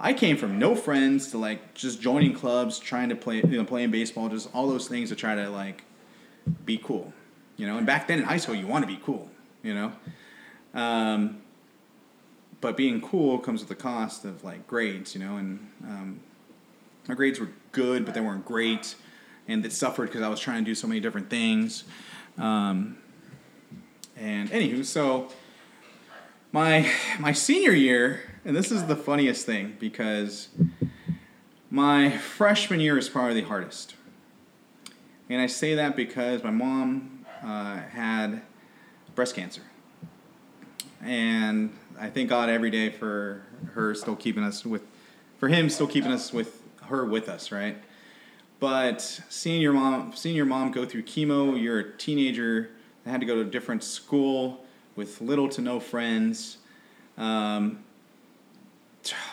I 0.00 0.12
came 0.12 0.36
from 0.36 0.58
no 0.58 0.74
friends 0.74 1.30
to 1.32 1.38
like 1.38 1.74
just 1.74 2.00
joining 2.00 2.32
clubs, 2.32 2.78
trying 2.78 3.08
to 3.08 3.16
play, 3.16 3.36
you 3.36 3.56
know, 3.58 3.64
playing 3.64 3.90
baseball, 3.90 4.28
just 4.28 4.48
all 4.54 4.68
those 4.68 4.86
things 4.86 5.08
to 5.08 5.16
try 5.16 5.34
to 5.34 5.50
like 5.50 5.84
be 6.64 6.78
cool, 6.78 7.12
you 7.56 7.66
know. 7.66 7.78
And 7.78 7.86
back 7.86 8.06
then 8.06 8.20
in 8.20 8.24
high 8.24 8.36
school, 8.36 8.54
you 8.54 8.66
want 8.66 8.84
to 8.84 8.86
be 8.86 9.00
cool, 9.04 9.28
you 9.62 9.74
know. 9.74 9.92
Um, 10.72 11.42
but 12.60 12.76
being 12.76 13.00
cool 13.00 13.38
comes 13.38 13.60
with 13.60 13.68
the 13.68 13.74
cost 13.74 14.24
of 14.24 14.44
like 14.44 14.66
grades, 14.66 15.14
you 15.14 15.20
know, 15.20 15.36
and 15.36 15.68
um, 15.84 16.20
my 17.08 17.14
grades 17.14 17.40
were 17.40 17.50
good, 17.72 18.04
but 18.04 18.14
they 18.14 18.20
weren't 18.20 18.44
great, 18.44 18.94
and 19.48 19.64
it 19.64 19.72
suffered 19.72 20.08
because 20.08 20.22
I 20.22 20.28
was 20.28 20.38
trying 20.38 20.64
to 20.64 20.70
do 20.70 20.74
so 20.74 20.86
many 20.86 21.00
different 21.00 21.30
things. 21.30 21.84
Um, 22.36 22.98
and 24.16 24.50
anywho, 24.50 24.84
so 24.84 25.28
my 26.52 26.90
my 27.18 27.32
senior 27.32 27.72
year, 27.72 28.22
and 28.44 28.56
this 28.56 28.70
is 28.70 28.86
the 28.86 28.96
funniest 28.96 29.44
thing 29.44 29.76
because 29.78 30.48
my 31.70 32.16
freshman 32.16 32.80
year 32.80 32.96
is 32.96 33.08
probably 33.08 33.40
the 33.40 33.46
hardest, 33.46 33.94
and 35.28 35.40
I 35.40 35.46
say 35.46 35.74
that 35.74 35.96
because 35.96 36.42
my 36.42 36.50
mom 36.50 37.26
uh, 37.42 37.76
had 37.76 38.42
breast 39.14 39.34
cancer, 39.34 39.62
and 41.02 41.76
I 41.98 42.08
thank 42.08 42.30
God 42.30 42.48
every 42.48 42.70
day 42.70 42.90
for 42.90 43.42
her 43.74 43.94
still 43.94 44.16
keeping 44.16 44.42
us 44.42 44.64
with, 44.64 44.82
for 45.38 45.48
him 45.48 45.68
still 45.68 45.86
keeping 45.86 46.12
us 46.12 46.32
with 46.32 46.62
her 46.84 47.04
with 47.04 47.28
us, 47.28 47.52
right? 47.52 47.76
But 48.60 49.02
seeing 49.28 49.60
your 49.60 49.74
mom, 49.74 50.14
seeing 50.16 50.34
your 50.34 50.46
mom 50.46 50.72
go 50.72 50.86
through 50.86 51.02
chemo, 51.02 51.60
you're 51.60 51.78
a 51.80 51.96
teenager 51.96 52.70
that 53.04 53.10
had 53.10 53.20
to 53.20 53.26
go 53.26 53.34
to 53.36 53.42
a 53.42 53.44
different 53.44 53.84
school 53.84 54.64
with 54.98 55.20
little 55.20 55.48
to 55.48 55.62
no 55.62 55.78
friends. 55.78 56.58
Um, 57.16 57.78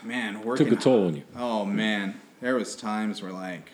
man, 0.03 0.43
working 0.43 0.69
Took 0.69 0.79
a 0.79 0.81
toll 0.81 1.07
on 1.07 1.15
you. 1.15 1.23
Oh 1.35 1.65
man, 1.65 2.21
there 2.39 2.53
was 2.55 2.75
times 2.75 3.21
where 3.23 3.33
like 3.33 3.71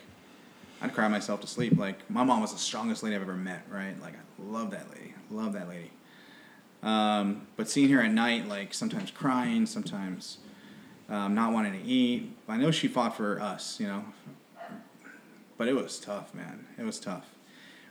I'd 0.82 0.94
cry 0.94 1.10
myself 1.10 1.42
to 1.42 1.48
sleep. 1.48 1.78
Like 1.78 2.10
my 2.10 2.24
mom 2.24 2.40
was 2.40 2.54
the 2.54 2.60
strongest 2.60 3.04
lady 3.04 3.16
I've 3.16 3.22
ever 3.22 3.36
met. 3.36 3.64
Right? 3.70 4.02
Like 4.02 4.14
I 4.14 4.52
love 4.52 4.72
that 4.72 4.90
lady. 4.90 5.14
Love 5.30 5.52
that 5.54 5.68
lady. 5.68 5.92
Um, 6.82 7.46
but 7.58 7.70
seeing 7.70 7.90
her 7.90 8.02
at 8.02 8.12
night, 8.12 8.48
like 8.48 8.74
sometimes 8.74 9.12
crying, 9.12 9.66
sometimes 9.66 10.38
um, 11.10 11.36
not 11.36 11.52
wanting 11.52 11.74
to 11.74 11.86
eat. 11.86 12.32
I 12.48 12.56
know 12.56 12.72
she 12.72 12.88
fought 12.88 13.18
for 13.18 13.40
us, 13.42 13.80
you 13.82 13.88
know. 13.88 14.06
But 15.58 15.68
it 15.68 15.76
was 15.76 16.00
tough, 16.00 16.34
man. 16.34 16.68
It 16.80 16.86
was 16.86 17.02
tough. 17.02 17.26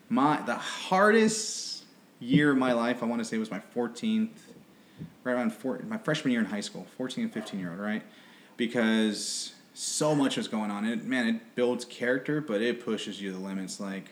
My 0.08 0.40
the 0.40 0.56
hardest 0.56 1.79
year 2.20 2.50
of 2.50 2.58
my 2.58 2.72
life, 2.72 3.02
I 3.02 3.06
want 3.06 3.20
to 3.20 3.24
say, 3.24 3.38
was 3.38 3.50
my 3.50 3.62
14th, 3.74 4.28
right 5.24 5.32
around 5.32 5.52
four, 5.52 5.80
my 5.88 5.98
freshman 5.98 6.32
year 6.32 6.40
in 6.40 6.46
high 6.46 6.60
school, 6.60 6.86
14 6.96 7.24
and 7.24 7.32
15 7.32 7.58
year 7.58 7.70
old, 7.70 7.80
right? 7.80 8.02
Because 8.56 9.54
so 9.74 10.14
much 10.14 10.36
was 10.36 10.46
going 10.46 10.70
on. 10.70 10.84
It 10.84 11.04
man, 11.04 11.26
it 11.26 11.54
builds 11.54 11.84
character, 11.84 12.40
but 12.40 12.60
it 12.60 12.84
pushes 12.84 13.20
you 13.20 13.32
to 13.32 13.38
the 13.38 13.42
limits. 13.42 13.80
Like 13.80 14.10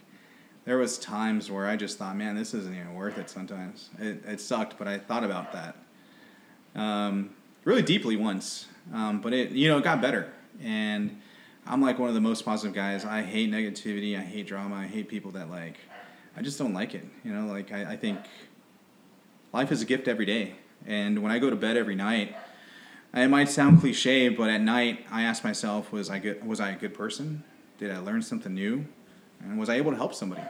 there 0.65 0.79
was 0.79 0.99
times 0.99 1.51
where 1.51 1.67
I 1.67 1.77
just 1.77 1.99
thought, 1.99 2.17
man, 2.17 2.37
this 2.37 2.55
isn't 2.55 2.75
even 2.75 2.95
worth 2.95 3.19
it. 3.19 3.29
Sometimes 3.29 3.91
it, 3.99 4.23
it 4.27 4.41
sucked, 4.41 4.79
but 4.79 4.89
I 4.89 4.99
thought 4.99 5.25
about 5.25 5.53
that 5.53 5.77
um, 6.75 7.31
really 7.65 7.83
deeply 7.83 8.17
once. 8.17 8.67
Um, 8.93 9.21
but 9.21 9.33
it 9.33 9.51
you 9.51 9.69
know 9.69 9.79
it 9.79 9.85
got 9.85 10.01
better, 10.01 10.33
and 10.63 11.21
I'm 11.67 11.83
like 11.83 11.99
one 11.99 12.09
of 12.09 12.15
the 12.15 12.21
most 12.21 12.45
positive 12.45 12.75
guys. 12.75 13.05
I 13.05 13.23
hate 13.23 13.51
negativity. 13.51 14.19
I 14.19 14.23
hate 14.23 14.47
drama. 14.47 14.77
I 14.77 14.87
hate 14.87 15.09
people 15.09 15.33
that 15.33 15.51
like. 15.51 15.77
I 16.39 16.43
just 16.43 16.59
don't 16.59 16.73
like 16.73 16.95
it. 16.95 17.05
You 17.25 17.33
know, 17.33 17.47
like 17.53 17.73
I, 17.73 17.93
I 17.93 17.97
think 17.97 18.19
life 19.53 19.73
is 19.73 19.83
a 19.83 19.85
gift 19.85 20.07
every 20.07 20.25
day, 20.25 20.55
and 20.87 21.23
when 21.23 21.33
I 21.33 21.39
go 21.39 21.51
to 21.51 21.57
bed 21.57 21.77
every 21.77 21.97
night. 21.97 22.35
It 23.15 23.29
might 23.29 23.49
sound 23.49 23.81
cliche, 23.81 24.29
but 24.29 24.51
at 24.51 24.61
night 24.61 25.07
I 25.11 25.23
ask 25.23 25.43
myself, 25.43 25.91
was 25.91 26.11
I 26.11 26.19
good, 26.19 26.47
was 26.47 26.61
I 26.61 26.71
a 26.71 26.77
good 26.77 26.93
person? 26.93 27.43
Did 27.79 27.91
I 27.91 27.99
learn 27.99 28.21
something 28.21 28.53
new? 28.53 28.85
And 29.41 29.59
was 29.59 29.69
I 29.69 29.77
able 29.77 29.91
to 29.93 29.97
help 29.97 30.15
somebody? 30.15 30.43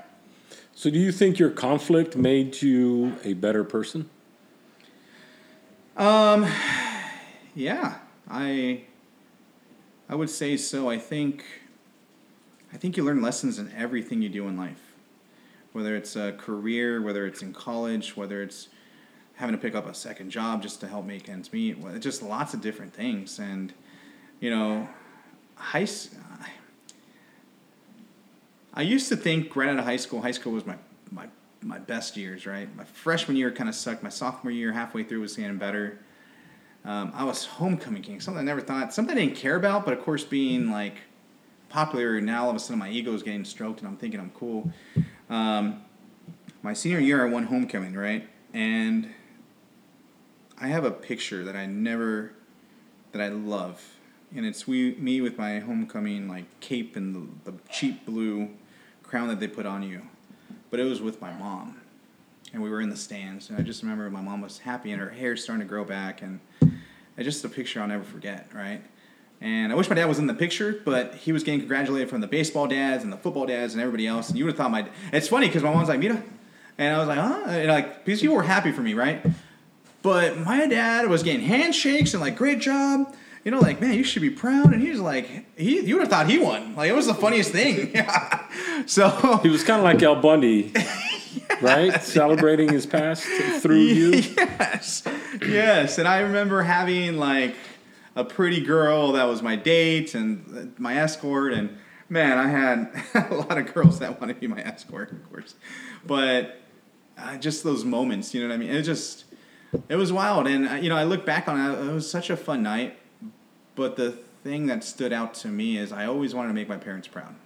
So, 0.74 0.90
do 0.90 0.98
you 0.98 1.12
think 1.12 1.38
your 1.38 1.50
conflict 1.50 2.16
made 2.16 2.60
you 2.62 3.14
a 3.24 3.34
better 3.34 3.64
person? 3.64 4.08
Um, 5.96 6.46
yeah, 7.54 7.98
I, 8.28 8.82
I 10.08 10.14
would 10.14 10.30
say 10.30 10.56
so. 10.56 10.88
I 10.88 10.98
think, 10.98 11.44
I 12.72 12.76
think 12.76 12.96
you 12.96 13.04
learn 13.04 13.20
lessons 13.20 13.58
in 13.58 13.72
everything 13.76 14.22
you 14.22 14.28
do 14.28 14.48
in 14.48 14.56
life, 14.56 14.87
whether 15.72 15.96
it's 15.96 16.16
a 16.16 16.32
career, 16.32 17.02
whether 17.02 17.26
it's 17.26 17.42
in 17.42 17.52
college, 17.52 18.16
whether 18.16 18.42
it's 18.42 18.68
having 19.36 19.54
to 19.54 19.60
pick 19.60 19.74
up 19.74 19.86
a 19.86 19.94
second 19.94 20.30
job 20.30 20.62
just 20.62 20.80
to 20.80 20.88
help 20.88 21.04
make 21.04 21.28
ends 21.28 21.52
meet. 21.52 21.76
Just 22.00 22.22
lots 22.22 22.54
of 22.54 22.60
different 22.60 22.92
things, 22.92 23.38
and 23.38 23.72
you 24.40 24.50
know, 24.50 24.88
high. 25.54 25.86
I 28.74 28.82
used 28.82 29.08
to 29.08 29.16
think 29.16 29.56
right 29.56 29.68
out 29.68 29.78
of 29.78 29.84
high 29.84 29.96
school, 29.96 30.22
high 30.22 30.30
school 30.30 30.52
was 30.52 30.66
my 30.66 30.76
my 31.10 31.26
my 31.62 31.78
best 31.78 32.16
years, 32.16 32.46
right? 32.46 32.74
My 32.76 32.84
freshman 32.84 33.36
year 33.36 33.50
kind 33.50 33.68
of 33.68 33.74
sucked. 33.74 34.02
My 34.02 34.08
sophomore 34.08 34.52
year, 34.52 34.72
halfway 34.72 35.02
through, 35.02 35.20
was 35.20 35.36
getting 35.36 35.58
better. 35.58 35.98
Um, 36.84 37.12
I 37.14 37.24
was 37.24 37.44
homecoming 37.44 38.02
king, 38.02 38.20
something 38.20 38.40
I 38.40 38.44
never 38.44 38.60
thought, 38.60 38.94
something 38.94 39.16
I 39.16 39.20
didn't 39.20 39.36
care 39.36 39.56
about, 39.56 39.84
but 39.84 39.94
of 39.94 40.00
course, 40.00 40.24
being 40.24 40.70
like 40.70 40.94
popular 41.68 42.20
now, 42.20 42.44
all 42.44 42.50
of 42.50 42.56
a 42.56 42.58
sudden 42.58 42.78
my 42.78 42.88
ego 42.88 43.12
is 43.12 43.22
getting 43.22 43.44
stroked, 43.44 43.80
and 43.80 43.88
I'm 43.88 43.96
thinking 43.96 44.20
I'm 44.20 44.30
cool. 44.30 44.72
Um, 45.28 45.84
my 46.62 46.72
senior 46.72 46.98
year, 46.98 47.26
I 47.26 47.30
won 47.30 47.44
homecoming, 47.44 47.94
right? 47.94 48.28
And 48.52 49.12
I 50.60 50.68
have 50.68 50.84
a 50.84 50.90
picture 50.90 51.44
that 51.44 51.54
I 51.54 51.66
never, 51.66 52.32
that 53.12 53.20
I 53.20 53.28
love, 53.28 53.84
and 54.34 54.44
it's 54.44 54.66
we 54.66 54.94
me 54.96 55.20
with 55.20 55.38
my 55.38 55.60
homecoming 55.60 56.28
like 56.28 56.44
cape 56.60 56.96
and 56.96 57.14
the, 57.44 57.50
the 57.50 57.58
cheap 57.70 58.04
blue 58.04 58.50
crown 59.02 59.28
that 59.28 59.40
they 59.40 59.48
put 59.48 59.66
on 59.66 59.82
you. 59.82 60.02
But 60.70 60.80
it 60.80 60.84
was 60.84 61.00
with 61.00 61.20
my 61.20 61.32
mom. 61.32 61.80
And 62.52 62.62
we 62.62 62.70
were 62.70 62.80
in 62.80 62.88
the 62.88 62.96
stands 62.96 63.50
and 63.50 63.58
i 63.58 63.62
just 63.62 63.82
remember 63.82 64.08
my 64.08 64.22
mom 64.22 64.40
was 64.40 64.58
happy 64.58 64.90
and 64.90 65.00
her 65.02 65.10
hair's 65.10 65.42
starting 65.44 65.60
to 65.60 65.68
grow 65.68 65.84
back 65.84 66.22
and 66.22 66.40
it's 66.62 67.24
just 67.24 67.44
a 67.44 67.48
picture 67.48 67.78
i'll 67.78 67.86
never 67.86 68.04
forget 68.04 68.48
right 68.54 68.82
and 69.40 69.72
i 69.72 69.74
wish 69.74 69.88
my 69.88 69.94
dad 69.94 70.06
was 70.06 70.18
in 70.18 70.26
the 70.26 70.34
picture 70.34 70.80
but 70.84 71.14
he 71.14 71.32
was 71.32 71.42
getting 71.42 71.60
congratulated 71.60 72.08
from 72.08 72.20
the 72.20 72.26
baseball 72.26 72.66
dads 72.66 73.04
and 73.04 73.12
the 73.12 73.16
football 73.16 73.46
dads 73.46 73.74
and 73.74 73.80
everybody 73.82 74.06
else 74.06 74.28
and 74.28 74.38
you 74.38 74.44
would 74.44 74.50
have 74.50 74.58
thought 74.58 74.70
my 74.70 74.86
it's 75.12 75.28
funny 75.28 75.46
because 75.46 75.62
my 75.62 75.72
mom's 75.72 75.88
like 75.88 76.00
mira 76.00 76.22
and 76.78 76.94
i 76.94 76.98
was 76.98 77.08
like 77.08 77.18
huh 77.18 77.44
and 77.48 77.68
like 77.68 78.04
these 78.04 78.20
people 78.20 78.36
were 78.36 78.42
happy 78.42 78.72
for 78.72 78.82
me 78.82 78.94
right 78.94 79.24
but 80.02 80.38
my 80.38 80.66
dad 80.66 81.08
was 81.08 81.22
getting 81.22 81.46
handshakes 81.46 82.14
and 82.14 82.20
like 82.20 82.36
great 82.36 82.60
job 82.60 83.14
you 83.48 83.52
know, 83.52 83.60
like, 83.60 83.80
man, 83.80 83.94
you 83.94 84.04
should 84.04 84.20
be 84.20 84.28
proud. 84.28 84.74
And 84.74 84.82
he 84.82 84.90
was 84.90 85.00
like, 85.00 85.56
he, 85.58 85.80
you 85.80 85.94
would 85.94 86.02
have 86.02 86.10
thought 86.10 86.28
he 86.28 86.38
won. 86.38 86.74
Like, 86.76 86.90
it 86.90 86.94
was 86.94 87.06
the 87.06 87.14
funniest 87.14 87.50
thing. 87.50 87.94
so 88.86 89.38
he 89.42 89.48
was 89.48 89.64
kind 89.64 89.78
of 89.78 89.84
like 89.84 90.02
Al 90.02 90.16
Bundy, 90.16 90.70
right? 91.62 92.02
Celebrating 92.02 92.68
his 92.68 92.84
past 92.84 93.24
through 93.62 93.78
you. 93.80 94.22
Yes, 94.58 95.02
yes. 95.40 95.98
And 95.98 96.06
I 96.06 96.20
remember 96.20 96.62
having 96.62 97.16
like 97.16 97.54
a 98.18 98.24
pretty 98.24 98.60
girl 98.60 99.12
that 99.12 99.24
was 99.24 99.42
my 99.42 99.54
date 99.54 100.12
and 100.12 100.74
my 100.76 100.96
escort, 100.96 101.52
and 101.52 101.78
man, 102.08 102.36
I 102.36 102.48
had 102.48 103.04
a 103.30 103.34
lot 103.34 103.56
of 103.56 103.72
girls 103.72 104.00
that 104.00 104.20
wanted 104.20 104.34
to 104.34 104.40
be 104.40 104.48
my 104.48 104.60
escort, 104.60 105.12
of 105.12 105.30
course. 105.30 105.54
But 106.04 106.60
uh, 107.16 107.36
just 107.36 107.62
those 107.62 107.84
moments, 107.84 108.34
you 108.34 108.42
know 108.42 108.48
what 108.48 108.54
I 108.54 108.58
mean? 108.58 108.70
It 108.70 108.82
just 108.82 109.24
it 109.88 109.94
was 109.94 110.12
wild, 110.12 110.48
and 110.48 110.68
uh, 110.68 110.74
you 110.74 110.88
know, 110.88 110.96
I 110.96 111.04
look 111.04 111.24
back 111.24 111.46
on 111.46 111.60
it. 111.60 111.88
It 111.88 111.92
was 111.92 112.10
such 112.10 112.28
a 112.28 112.36
fun 112.36 112.62
night. 112.62 112.98
But 113.76 113.94
the 113.94 114.10
thing 114.42 114.66
that 114.66 114.82
stood 114.82 115.12
out 115.12 115.34
to 115.34 115.48
me 115.48 115.78
is 115.78 115.92
I 115.92 116.06
always 116.06 116.34
wanted 116.34 116.48
to 116.48 116.54
make 116.54 116.68
my 116.68 116.76
parents 116.76 117.06
proud, 117.06 117.36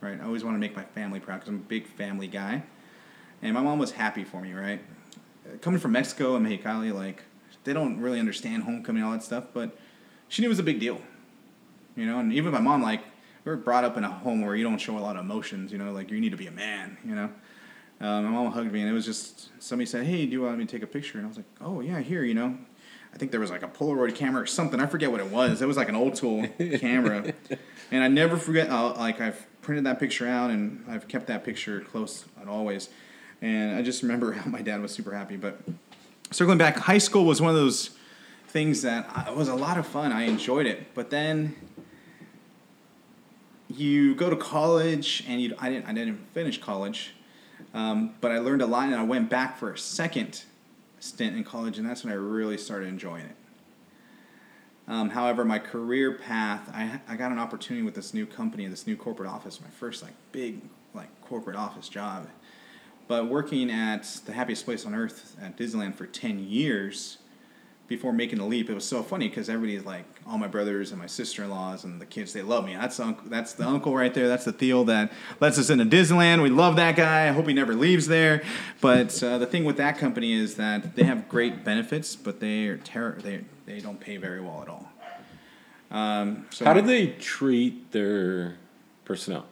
right? 0.00 0.18
I 0.18 0.24
always 0.24 0.42
wanted 0.44 0.56
to 0.56 0.60
make 0.60 0.74
my 0.74 0.84
family 0.84 1.20
proud 1.20 1.40
because 1.40 1.50
I'm 1.50 1.56
a 1.56 1.58
big 1.58 1.86
family 1.86 2.26
guy. 2.26 2.62
And 3.42 3.52
my 3.52 3.60
mom 3.60 3.78
was 3.78 3.90
happy 3.90 4.24
for 4.24 4.40
me, 4.40 4.54
right? 4.54 4.80
Coming 5.60 5.78
from 5.78 5.92
Mexico 5.92 6.36
and 6.36 6.46
Mexicali, 6.46 6.94
like, 6.94 7.24
they 7.64 7.74
don't 7.74 8.00
really 8.00 8.18
understand 8.18 8.62
homecoming 8.62 9.02
and 9.02 9.10
all 9.10 9.12
that 9.12 9.22
stuff, 9.22 9.44
but 9.52 9.76
she 10.32 10.40
knew 10.40 10.48
it 10.48 10.48
was 10.48 10.58
a 10.58 10.62
big 10.62 10.80
deal, 10.80 10.98
you 11.94 12.06
know? 12.06 12.18
And 12.18 12.32
even 12.32 12.52
my 12.52 12.60
mom, 12.60 12.82
like, 12.82 13.02
we 13.44 13.50
were 13.50 13.56
brought 13.58 13.84
up 13.84 13.98
in 13.98 14.04
a 14.04 14.08
home 14.08 14.40
where 14.40 14.56
you 14.56 14.64
don't 14.64 14.78
show 14.78 14.96
a 14.96 14.98
lot 14.98 15.16
of 15.16 15.24
emotions, 15.26 15.70
you 15.72 15.76
know, 15.76 15.92
like, 15.92 16.10
you 16.10 16.18
need 16.22 16.30
to 16.30 16.38
be 16.38 16.46
a 16.46 16.50
man, 16.50 16.96
you 17.04 17.14
know? 17.14 17.30
Um, 18.00 18.24
my 18.24 18.30
mom 18.30 18.50
hugged 18.50 18.72
me, 18.72 18.80
and 18.80 18.88
it 18.88 18.94
was 18.94 19.04
just 19.04 19.50
somebody 19.62 19.84
said, 19.84 20.04
"Hey, 20.04 20.24
do 20.24 20.32
you 20.32 20.42
want 20.42 20.58
me 20.58 20.64
to 20.64 20.72
take 20.72 20.82
a 20.82 20.88
picture?" 20.88 21.18
And 21.18 21.26
I 21.26 21.28
was 21.28 21.36
like, 21.36 21.46
"Oh 21.60 21.80
yeah, 21.80 22.00
here." 22.00 22.24
You 22.24 22.34
know, 22.34 22.58
I 23.14 23.16
think 23.16 23.30
there 23.30 23.38
was 23.38 23.50
like 23.50 23.62
a 23.62 23.68
Polaroid 23.68 24.16
camera 24.16 24.42
or 24.42 24.46
something. 24.46 24.80
I 24.80 24.86
forget 24.86 25.12
what 25.12 25.20
it 25.20 25.30
was. 25.30 25.62
It 25.62 25.66
was 25.66 25.76
like 25.76 25.88
an 25.88 25.94
old 25.94 26.16
tool 26.16 26.48
camera, 26.80 27.32
and 27.92 28.02
I 28.02 28.08
never 28.08 28.36
forget. 28.36 28.70
Uh, 28.70 28.94
like 28.94 29.20
I've 29.20 29.46
printed 29.60 29.86
that 29.86 30.00
picture 30.00 30.26
out, 30.26 30.50
and 30.50 30.84
I've 30.88 31.06
kept 31.06 31.28
that 31.28 31.44
picture 31.44 31.80
close 31.80 32.24
and 32.40 32.50
always. 32.50 32.88
And 33.40 33.76
I 33.76 33.82
just 33.82 34.02
remember 34.02 34.32
how 34.40 34.50
my 34.50 34.62
dad 34.62 34.82
was 34.82 34.90
super 34.90 35.14
happy. 35.14 35.36
But 35.36 35.60
circling 36.32 36.58
back, 36.58 36.78
high 36.78 36.98
school 36.98 37.24
was 37.24 37.40
one 37.40 37.50
of 37.50 37.56
those 37.56 37.90
things 38.52 38.82
that 38.82 39.10
I, 39.14 39.30
it 39.30 39.36
was 39.36 39.48
a 39.48 39.54
lot 39.54 39.78
of 39.78 39.86
fun. 39.86 40.12
I 40.12 40.24
enjoyed 40.24 40.66
it, 40.66 40.94
but 40.94 41.08
then 41.08 41.56
you 43.68 44.14
go 44.14 44.28
to 44.28 44.36
college, 44.36 45.24
and 45.26 45.40
you 45.40 45.56
I 45.58 45.70
didn't 45.70 45.86
I 45.86 45.94
didn't 45.94 46.20
finish 46.34 46.60
college, 46.60 47.14
um, 47.72 48.14
but 48.20 48.30
I 48.30 48.38
learned 48.38 48.60
a 48.60 48.66
lot, 48.66 48.84
and 48.84 48.94
I 48.94 49.04
went 49.04 49.30
back 49.30 49.56
for 49.56 49.72
a 49.72 49.78
second 49.78 50.44
stint 51.00 51.34
in 51.34 51.44
college, 51.44 51.78
and 51.78 51.88
that's 51.88 52.04
when 52.04 52.12
I 52.12 52.16
really 52.16 52.58
started 52.58 52.88
enjoying 52.88 53.24
it. 53.24 53.36
Um, 54.86 55.10
however, 55.10 55.44
my 55.44 55.58
career 55.58 56.12
path, 56.12 56.68
I, 56.74 57.00
I 57.08 57.16
got 57.16 57.32
an 57.32 57.38
opportunity 57.38 57.84
with 57.84 57.94
this 57.94 58.12
new 58.12 58.26
company, 58.26 58.66
this 58.66 58.86
new 58.86 58.96
corporate 58.96 59.28
office, 59.28 59.60
my 59.60 59.70
first 59.70 60.02
like 60.02 60.12
big 60.32 60.60
like 60.92 61.08
corporate 61.22 61.56
office 61.56 61.88
job. 61.88 62.28
But 63.08 63.28
working 63.28 63.70
at 63.70 64.02
the 64.26 64.32
happiest 64.32 64.64
place 64.64 64.84
on 64.84 64.94
earth 64.94 65.36
at 65.40 65.56
Disneyland 65.56 65.94
for 65.94 66.06
ten 66.06 66.38
years 66.38 67.18
before 67.94 68.12
making 68.12 68.38
the 68.38 68.44
leap, 68.44 68.70
it 68.70 68.74
was 68.74 68.86
so 68.86 69.02
funny 69.02 69.28
because 69.28 69.48
everybody's 69.48 69.84
like, 69.84 70.04
all 70.26 70.38
my 70.38 70.46
brothers 70.46 70.92
and 70.92 70.98
my 70.98 71.06
sister 71.06 71.44
in 71.44 71.50
laws 71.50 71.84
and 71.84 72.00
the 72.00 72.06
kids, 72.06 72.32
they 72.32 72.42
love 72.42 72.64
me. 72.64 72.74
That's 72.74 72.98
uncle, 72.98 73.28
that's 73.28 73.52
the 73.52 73.66
uncle 73.66 73.94
right 73.94 74.12
there. 74.14 74.28
That's 74.28 74.44
the 74.44 74.52
tío 74.52 74.86
that 74.86 75.12
lets 75.40 75.58
us 75.58 75.68
into 75.68 75.84
Disneyland. 75.84 76.42
We 76.42 76.50
love 76.50 76.76
that 76.76 76.96
guy. 76.96 77.28
I 77.28 77.32
hope 77.32 77.46
he 77.46 77.54
never 77.54 77.74
leaves 77.74 78.06
there. 78.06 78.42
But 78.80 79.22
uh, 79.22 79.38
the 79.38 79.46
thing 79.46 79.64
with 79.64 79.76
that 79.76 79.98
company 79.98 80.32
is 80.32 80.54
that 80.54 80.96
they 80.96 81.04
have 81.04 81.28
great 81.28 81.64
benefits, 81.64 82.16
but 82.16 82.40
they 82.40 82.66
are 82.68 82.78
ter- 82.78 83.18
they 83.20 83.44
they 83.66 83.80
don't 83.80 84.00
pay 84.00 84.16
very 84.16 84.40
well 84.40 84.62
at 84.62 84.68
all. 84.68 84.88
Um, 85.90 86.46
so 86.50 86.64
How 86.64 86.72
do 86.72 86.80
they 86.80 87.08
treat 87.08 87.92
their 87.92 88.56
personnel? 89.04 89.44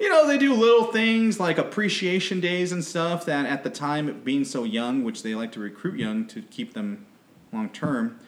You 0.00 0.08
know, 0.08 0.26
they 0.26 0.38
do 0.38 0.54
little 0.54 0.84
things 0.86 1.38
like 1.38 1.58
appreciation 1.58 2.40
days 2.40 2.72
and 2.72 2.82
stuff 2.82 3.26
that 3.26 3.44
at 3.44 3.62
the 3.62 3.70
time, 3.70 4.22
being 4.24 4.44
so 4.44 4.64
young, 4.64 5.04
which 5.04 5.22
they 5.22 5.34
like 5.34 5.52
to 5.52 5.60
recruit 5.60 6.00
young 6.00 6.26
to 6.28 6.40
keep 6.40 6.72
them 6.72 7.04
long 7.52 7.68
term, 7.68 8.18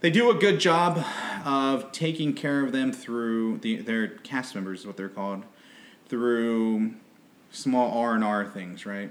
they 0.00 0.10
do 0.10 0.30
a 0.30 0.34
good 0.34 0.60
job 0.60 1.04
of 1.44 1.90
taking 1.90 2.32
care 2.32 2.64
of 2.64 2.70
them 2.70 2.92
through 2.92 3.58
the, 3.58 3.78
their 3.78 4.06
cast 4.06 4.54
members, 4.54 4.80
is 4.80 4.86
what 4.86 4.96
they're 4.96 5.08
called, 5.08 5.42
through 6.06 6.94
small 7.50 7.98
R 7.98 8.14
and 8.14 8.22
R 8.22 8.46
things, 8.46 8.86
right? 8.86 9.10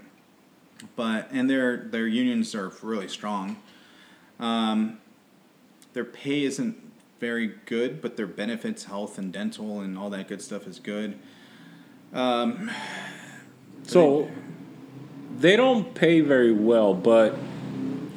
But 0.96 1.28
and 1.32 1.50
their 1.50 1.78
their 1.78 2.08
unions 2.08 2.56
are 2.56 2.72
really 2.82 3.10
strong. 3.10 3.58
Um, 4.40 5.00
their 5.94 6.06
pay 6.06 6.44
isn't 6.44 6.78
very 7.20 7.56
good, 7.66 8.02
but 8.02 8.16
their 8.16 8.28
benefits, 8.28 8.86
health 8.86 9.18
and 9.18 9.34
dental, 9.34 9.82
and 9.82 9.98
all 9.98 10.10
that 10.12 10.30
good 10.30 10.42
stuff 10.42 10.66
is 10.66 10.80
good. 10.80 11.18
Um, 12.14 12.72
So 13.84 14.30
they 15.40 15.56
don't 15.56 15.94
pay 15.94 16.22
very 16.22 16.52
well, 16.52 16.94
but 16.94 17.36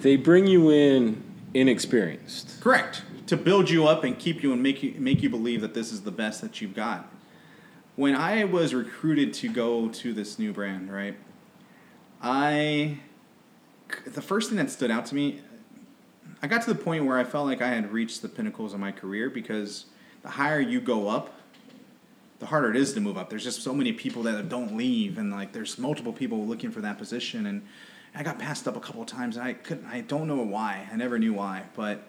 they 0.01 0.17
bring 0.17 0.47
you 0.47 0.71
in 0.71 1.23
inexperienced. 1.55 2.61
Correct. 2.61 3.03
To 3.27 3.37
build 3.37 3.71
you 3.71 3.87
up 3.87 4.03
and 4.03 4.19
keep 4.19 4.43
you 4.43 4.53
and 4.53 4.63
make 4.63 4.83
you 4.83 4.95
make 4.99 5.23
you 5.23 5.31
believe 5.31 5.61
that 5.61 5.75
this 5.75 5.93
is 5.93 6.03
the 6.03 6.11
best 6.11 6.41
that 6.41 6.61
you've 6.61 6.75
got. 6.75 7.09
When 7.97 8.17
I 8.17 8.45
was 8.45 8.75
recruited 8.75 9.35
to 9.35 9.49
go 9.49 9.89
to 9.89 10.13
this 10.13 10.39
new 10.39 10.53
brand, 10.53 10.93
right? 10.93 11.17
I 12.23 12.99
the 14.07 14.23
first 14.23 14.49
thing 14.49 14.59
that 14.59 14.71
stood 14.71 14.91
out 14.91 15.07
to 15.07 15.15
me, 15.15 15.41
I 16.43 16.47
got 16.47 16.63
to 16.63 16.73
the 16.73 16.83
point 16.83 17.05
where 17.05 17.19
I 17.19 17.25
felt 17.25 17.47
like 17.47 17.61
I 17.63 17.69
had 17.69 17.93
reached 17.93 18.23
the 18.23 18.29
pinnacles 18.29 18.73
of 18.73 18.81
my 18.81 18.93
career 18.93 19.31
because 19.31 19.87
the 20.23 20.31
higher 20.31 20.61
you 20.61 20.81
go 20.81 21.09
up, 21.09 21.40
the 22.41 22.47
harder 22.47 22.71
it 22.71 22.77
is 22.77 22.95
to 22.95 23.01
move 23.01 23.17
up. 23.17 23.31
There's 23.31 23.45
just 23.45 23.63
so 23.63 23.75
many 23.75 23.93
people 23.93 24.23
that 24.25 24.49
don't 24.49 24.77
leave, 24.77 25.19
and 25.19 25.31
like 25.31 25.53
there's 25.53 25.79
multiple 25.79 26.13
people 26.13 26.45
looking 26.47 26.71
for 26.71 26.81
that 26.81 26.99
position, 26.99 27.47
and 27.47 27.63
I 28.15 28.23
got 28.23 28.39
passed 28.39 28.67
up 28.67 28.77
a 28.77 28.81
couple 28.81 29.03
of 29.03 29.07
times. 29.07 29.37
And 29.37 29.47
I 29.47 29.53
couldn't. 29.53 29.87
I 29.87 30.01
don't 30.01 30.27
know 30.27 30.43
why. 30.43 30.89
I 30.91 30.97
never 30.97 31.19
knew 31.19 31.35
why, 31.35 31.65
but 31.77 32.09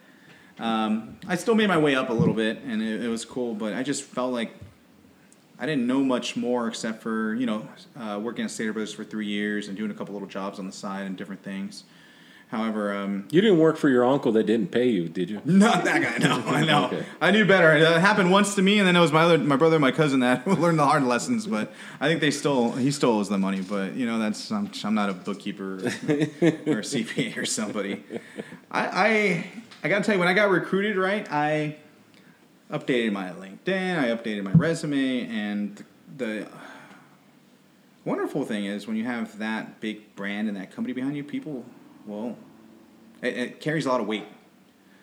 um, 0.58 1.17
I 1.28 1.36
still 1.36 1.54
made 1.54 1.67
my 1.67 1.78
way 1.78 1.96
up 1.96 2.10
a 2.10 2.13
little 2.13 2.34
bit, 2.34 2.62
and 2.65 2.82
it, 2.82 3.04
it 3.04 3.10
was 3.10 3.26
cool. 3.26 3.54
But 3.54 3.74
I 3.74 3.84
just 3.84 4.04
felt 4.04 4.32
like 4.32 4.54
I 5.60 5.65
didn't 5.65 5.86
know 5.86 6.02
much 6.02 6.38
more 6.38 6.70
except 6.70 7.04
for 7.04 7.36
you 7.36 7.46
know 7.46 7.67
uh, 8.00 8.17
working 8.24 8.46
at 8.46 8.52
Stater 8.52 8.72
Brothers 8.72 8.94
for 8.94 9.04
three 9.04 9.28
years 9.28 9.67
and 9.67 9.78
doing 9.78 9.91
a 9.91 9.94
couple 9.94 10.13
little 10.13 10.30
jobs 10.30 10.60
on 10.60 10.65
the 10.65 10.72
side 10.72 11.06
and 11.06 11.17
different 11.17 11.44
things. 11.44 11.84
However, 12.52 12.94
um, 12.94 13.28
You 13.32 13.40
didn't 13.40 13.60
work 13.60 13.78
for 13.78 13.88
your 13.88 14.04
uncle 14.06 14.34
that 14.34 14.46
didn't 14.46 14.72
pay 14.72 14.90
you, 14.90 15.08
did 15.08 15.30
you? 15.30 15.42
not 15.46 15.86
that 15.86 16.02
guy. 16.02 16.18
No, 16.28 16.44
I 16.46 16.66
know. 16.66 16.88
Okay. 16.88 17.06
I 17.22 17.32
knew 17.32 17.46
better. 17.46 17.74
It 17.78 17.84
uh, 17.84 17.98
happened 17.98 18.30
once 18.30 18.56
to 18.56 18.62
me, 18.62 18.78
and 18.78 18.86
then 18.86 18.98
it 18.98 19.00
was 19.00 19.14
my 19.14 19.22
other, 19.22 19.38
my 19.38 19.56
brother, 19.56 19.78
and 19.78 19.82
my 19.82 19.94
cousin 19.94 20.20
that 20.20 20.46
learned 20.60 20.78
the 20.78 20.86
hard 20.86 21.04
lessons. 21.04 21.48
But 21.48 21.72
I 22.02 22.10
think 22.10 22.20
they 22.20 22.30
stole. 22.30 22.74
he 22.74 22.92
stole 22.92 23.24
the 23.24 23.38
money. 23.38 23.62
But 23.62 23.94
you 23.96 24.06
know, 24.06 24.20
that's 24.20 24.52
I'm, 24.52 24.70
I'm 24.84 24.94
not 24.94 25.10
a 25.10 25.14
bookkeeper 25.14 25.76
or, 25.76 25.78
or 25.78 26.80
a 26.80 26.84
CPA 26.84 27.38
or 27.38 27.46
somebody. 27.46 28.04
I, 28.70 28.86
I, 28.86 29.46
I 29.86 29.88
gotta 29.88 30.04
tell 30.04 30.16
you, 30.16 30.20
when 30.20 30.28
I 30.28 30.34
got 30.34 30.50
recruited, 30.50 30.98
right, 30.98 31.26
I 31.32 31.78
updated 32.70 33.14
my 33.14 33.30
LinkedIn, 33.30 33.98
I 33.98 34.08
updated 34.10 34.44
my 34.44 34.52
resume, 34.52 35.26
and 35.26 35.82
the 36.18 36.50
wonderful 38.04 38.44
thing 38.44 38.66
is 38.66 38.88
when 38.88 38.98
you 38.98 39.06
have 39.06 39.38
that 39.40 39.80
big 39.80 40.18
brand 40.18 40.50
and 40.50 40.58
that 40.58 40.76
company 40.76 40.94
behind 40.94 41.16
you, 41.16 41.24
people, 41.24 41.64
well, 42.06 42.38
it, 43.22 43.38
it 43.38 43.60
carries 43.60 43.86
a 43.86 43.90
lot 43.90 44.02
of 44.02 44.08
weight. 44.08 44.26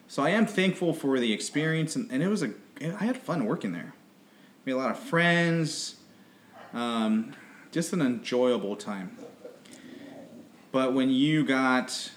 So 0.07 0.23
I 0.23 0.31
am 0.31 0.47
thankful 0.47 0.95
for 0.95 1.21
the 1.21 1.33
experience, 1.33 1.95
and, 1.97 2.11
and 2.11 2.23
it 2.23 2.29
was 2.29 2.43
a 2.43 2.53
I 2.81 3.05
had 3.05 3.17
fun 3.17 3.45
working 3.45 3.73
there. 3.73 3.95
Made 4.65 4.73
a 4.73 4.77
lot 4.77 4.91
of 4.91 4.99
friends, 4.99 5.97
um, 6.73 7.35
just 7.73 7.93
an 7.93 8.01
enjoyable 8.01 8.77
time. 8.77 9.17
But 10.71 10.95
when 10.95 11.11
you 11.11 11.45
got 11.45 12.11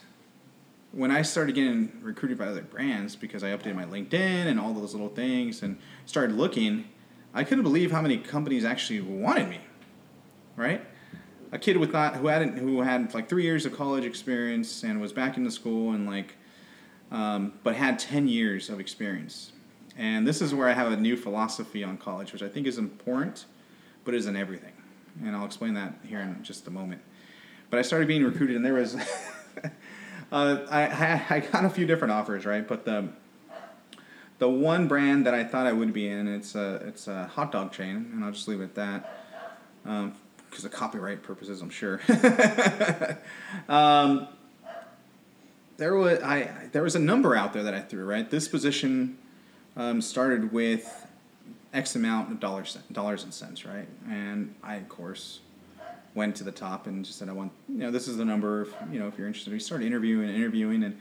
when 0.92 1.10
I 1.10 1.22
started 1.22 1.56
getting 1.56 1.92
recruited 2.02 2.38
by 2.38 2.48
other 2.48 2.64
brands 2.64 3.16
because 3.16 3.44
I 3.44 3.48
updated 3.48 3.76
my 3.76 3.86
LinkedIn 3.86 4.14
and 4.48 4.60
all 4.60 4.74
those 4.74 4.94
little 4.94 5.10
things 5.10 5.64
and 5.64 5.78
started 6.06 6.36
looking, 6.36 6.90
I 7.34 7.46
couldn't 7.46 7.64
believe 7.64 7.92
how 7.92 8.02
many 8.02 8.18
companies 8.18 8.66
actually 8.66 9.00
wanted 9.00 9.50
me. 9.50 9.62
Right? 10.58 10.86
A 11.52 11.60
kid 11.60 11.78
with 11.78 11.92
not 11.92 12.16
who 12.16 12.28
hadn't 12.28 12.58
who 12.58 12.82
had 12.82 13.14
like 13.14 13.28
three 13.28 13.44
years 13.44 13.66
of 13.66 13.76
college 13.76 14.06
experience 14.06 14.84
and 14.84 15.02
was 15.02 15.12
back 15.12 15.38
into 15.38 15.52
school 15.52 15.92
and 15.92 16.06
like 16.06 16.36
um, 17.12 17.54
but 17.64 17.76
had 17.76 18.00
10 18.00 18.28
years 18.28 18.70
of 18.70 18.80
experience. 18.80 19.52
And 19.98 20.26
this 20.26 20.42
is 20.42 20.54
where 20.54 20.70
I 20.70 20.74
have 20.74 20.92
a 20.92 20.96
new 20.96 21.18
philosophy 21.18 21.84
on 21.84 21.98
college, 21.98 22.32
which 22.32 22.42
I 22.42 22.48
think 22.48 22.66
is 22.66 22.78
important, 22.78 23.46
but 24.06 24.14
isn't 24.14 24.36
everything. 24.36 24.72
And 25.24 25.36
I'll 25.36 25.46
explain 25.46 25.74
that 25.74 25.96
here 26.08 26.22
in 26.22 26.42
just 26.42 26.66
a 26.68 26.72
moment. 26.72 27.02
But 27.70 27.80
I 27.80 27.82
started 27.82 28.08
being 28.08 28.24
recruited, 28.24 28.56
and 28.56 28.66
there 28.66 28.76
was, 28.76 28.96
uh, 30.32 30.66
I, 30.70 30.88
I, 30.88 31.26
I 31.30 31.40
got 31.42 31.66
a 31.66 31.70
few 31.70 31.86
different 31.86 32.14
offers, 32.14 32.46
right? 32.46 32.66
But 32.66 32.86
the, 32.86 33.10
the 34.40 34.50
one 34.50 34.88
brand 34.88 35.26
that 35.26 35.34
I 35.34 35.44
thought 35.44 35.68
I 35.68 35.74
would 35.74 35.92
be 35.92 36.08
in, 36.08 36.28
it's 36.28 36.56
a, 36.56 36.76
it's 36.88 37.08
a 37.08 37.28
hot 37.28 37.52
dog 37.52 37.74
chain, 37.74 38.10
and 38.14 38.24
I'll 38.24 38.32
just 38.32 38.48
leave 38.48 38.62
it 38.62 38.66
at 38.66 38.76
that. 38.76 39.26
Um, 39.86 40.16
because 40.52 40.66
of 40.66 40.72
copyright 40.72 41.24
purposes, 41.24 41.62
I'm 41.62 41.70
sure. 41.70 42.02
um, 43.70 44.28
there 45.78 45.96
was 45.96 46.20
I 46.22 46.70
there 46.74 46.84
was 46.84 46.96
a 46.96 47.00
number 47.00 47.36
out 47.36 47.54
there 47.54 47.64
that 47.64 47.74
I 47.74 47.80
threw 47.80 48.06
right. 48.06 48.30
This 48.30 48.48
position 48.48 49.18
um, 49.76 50.02
started 50.02 50.52
with 50.52 51.08
X 51.74 51.96
amount 51.96 52.32
of 52.32 52.40
dollars 52.40 52.78
dollars 52.92 53.24
and 53.24 53.34
cents, 53.34 53.66
right? 53.66 53.88
And 54.08 54.54
I 54.62 54.76
of 54.76 54.90
course 54.90 55.40
went 56.14 56.36
to 56.36 56.44
the 56.44 56.52
top 56.52 56.86
and 56.86 57.06
just 57.06 57.18
said 57.18 57.30
I 57.30 57.32
want 57.32 57.54
you 57.70 57.80
know 57.80 57.90
this 57.90 58.08
is 58.08 58.18
the 58.18 58.26
number. 58.26 58.64
If, 58.64 58.76
you 58.92 59.00
know 59.00 59.08
if 59.08 59.18
you're 59.18 59.28
interested, 59.28 59.54
we 59.54 59.60
started 59.60 59.88
interviewing 59.88 60.28
and 60.28 60.36
interviewing 60.36 60.84
and 60.84 61.00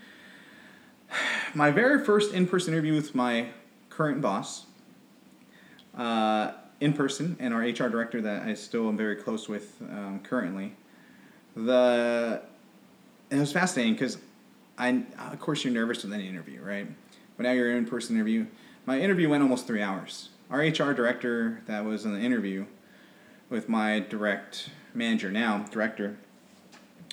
my 1.55 1.71
very 1.71 2.05
first 2.05 2.33
in 2.33 2.47
person 2.47 2.73
interview 2.73 2.95
with 2.95 3.15
my 3.15 3.49
current 3.91 4.23
boss. 4.23 4.65
Uh, 5.95 6.53
in 6.81 6.93
person, 6.95 7.37
and 7.39 7.53
our 7.53 7.61
HR 7.61 7.89
director 7.89 8.21
that 8.23 8.43
I 8.43 8.55
still 8.55 8.89
am 8.89 8.97
very 8.97 9.17
close 9.17 9.49
with 9.49 9.77
um, 9.83 10.21
currently. 10.23 10.75
The 11.55 12.43
it 13.31 13.39
was 13.39 13.53
fascinating 13.53 13.93
because 13.93 14.19
I, 14.79 15.05
of 15.31 15.39
course, 15.39 15.63
you're 15.63 15.73
nervous 15.73 16.03
with 16.03 16.13
any 16.13 16.29
interview, 16.29 16.63
right? 16.63 16.87
But 17.37 17.45
now 17.45 17.53
you're 17.53 17.77
in 17.77 17.87
person 17.87 18.17
interview. 18.17 18.47
My 18.87 18.99
interview 18.99 19.29
went 19.29 19.43
almost 19.43 19.67
three 19.67 19.83
hours. 19.83 20.31
Our 20.51 20.61
HR 20.61 20.93
director 20.93 21.63
that 21.67 21.85
was 21.85 22.05
in 22.05 22.15
the 22.15 22.21
interview 22.21 22.67
with 23.49 23.69
my 23.69 24.01
direct 24.01 24.71
manager 24.95 25.31
now, 25.31 25.67
director, 25.71 26.17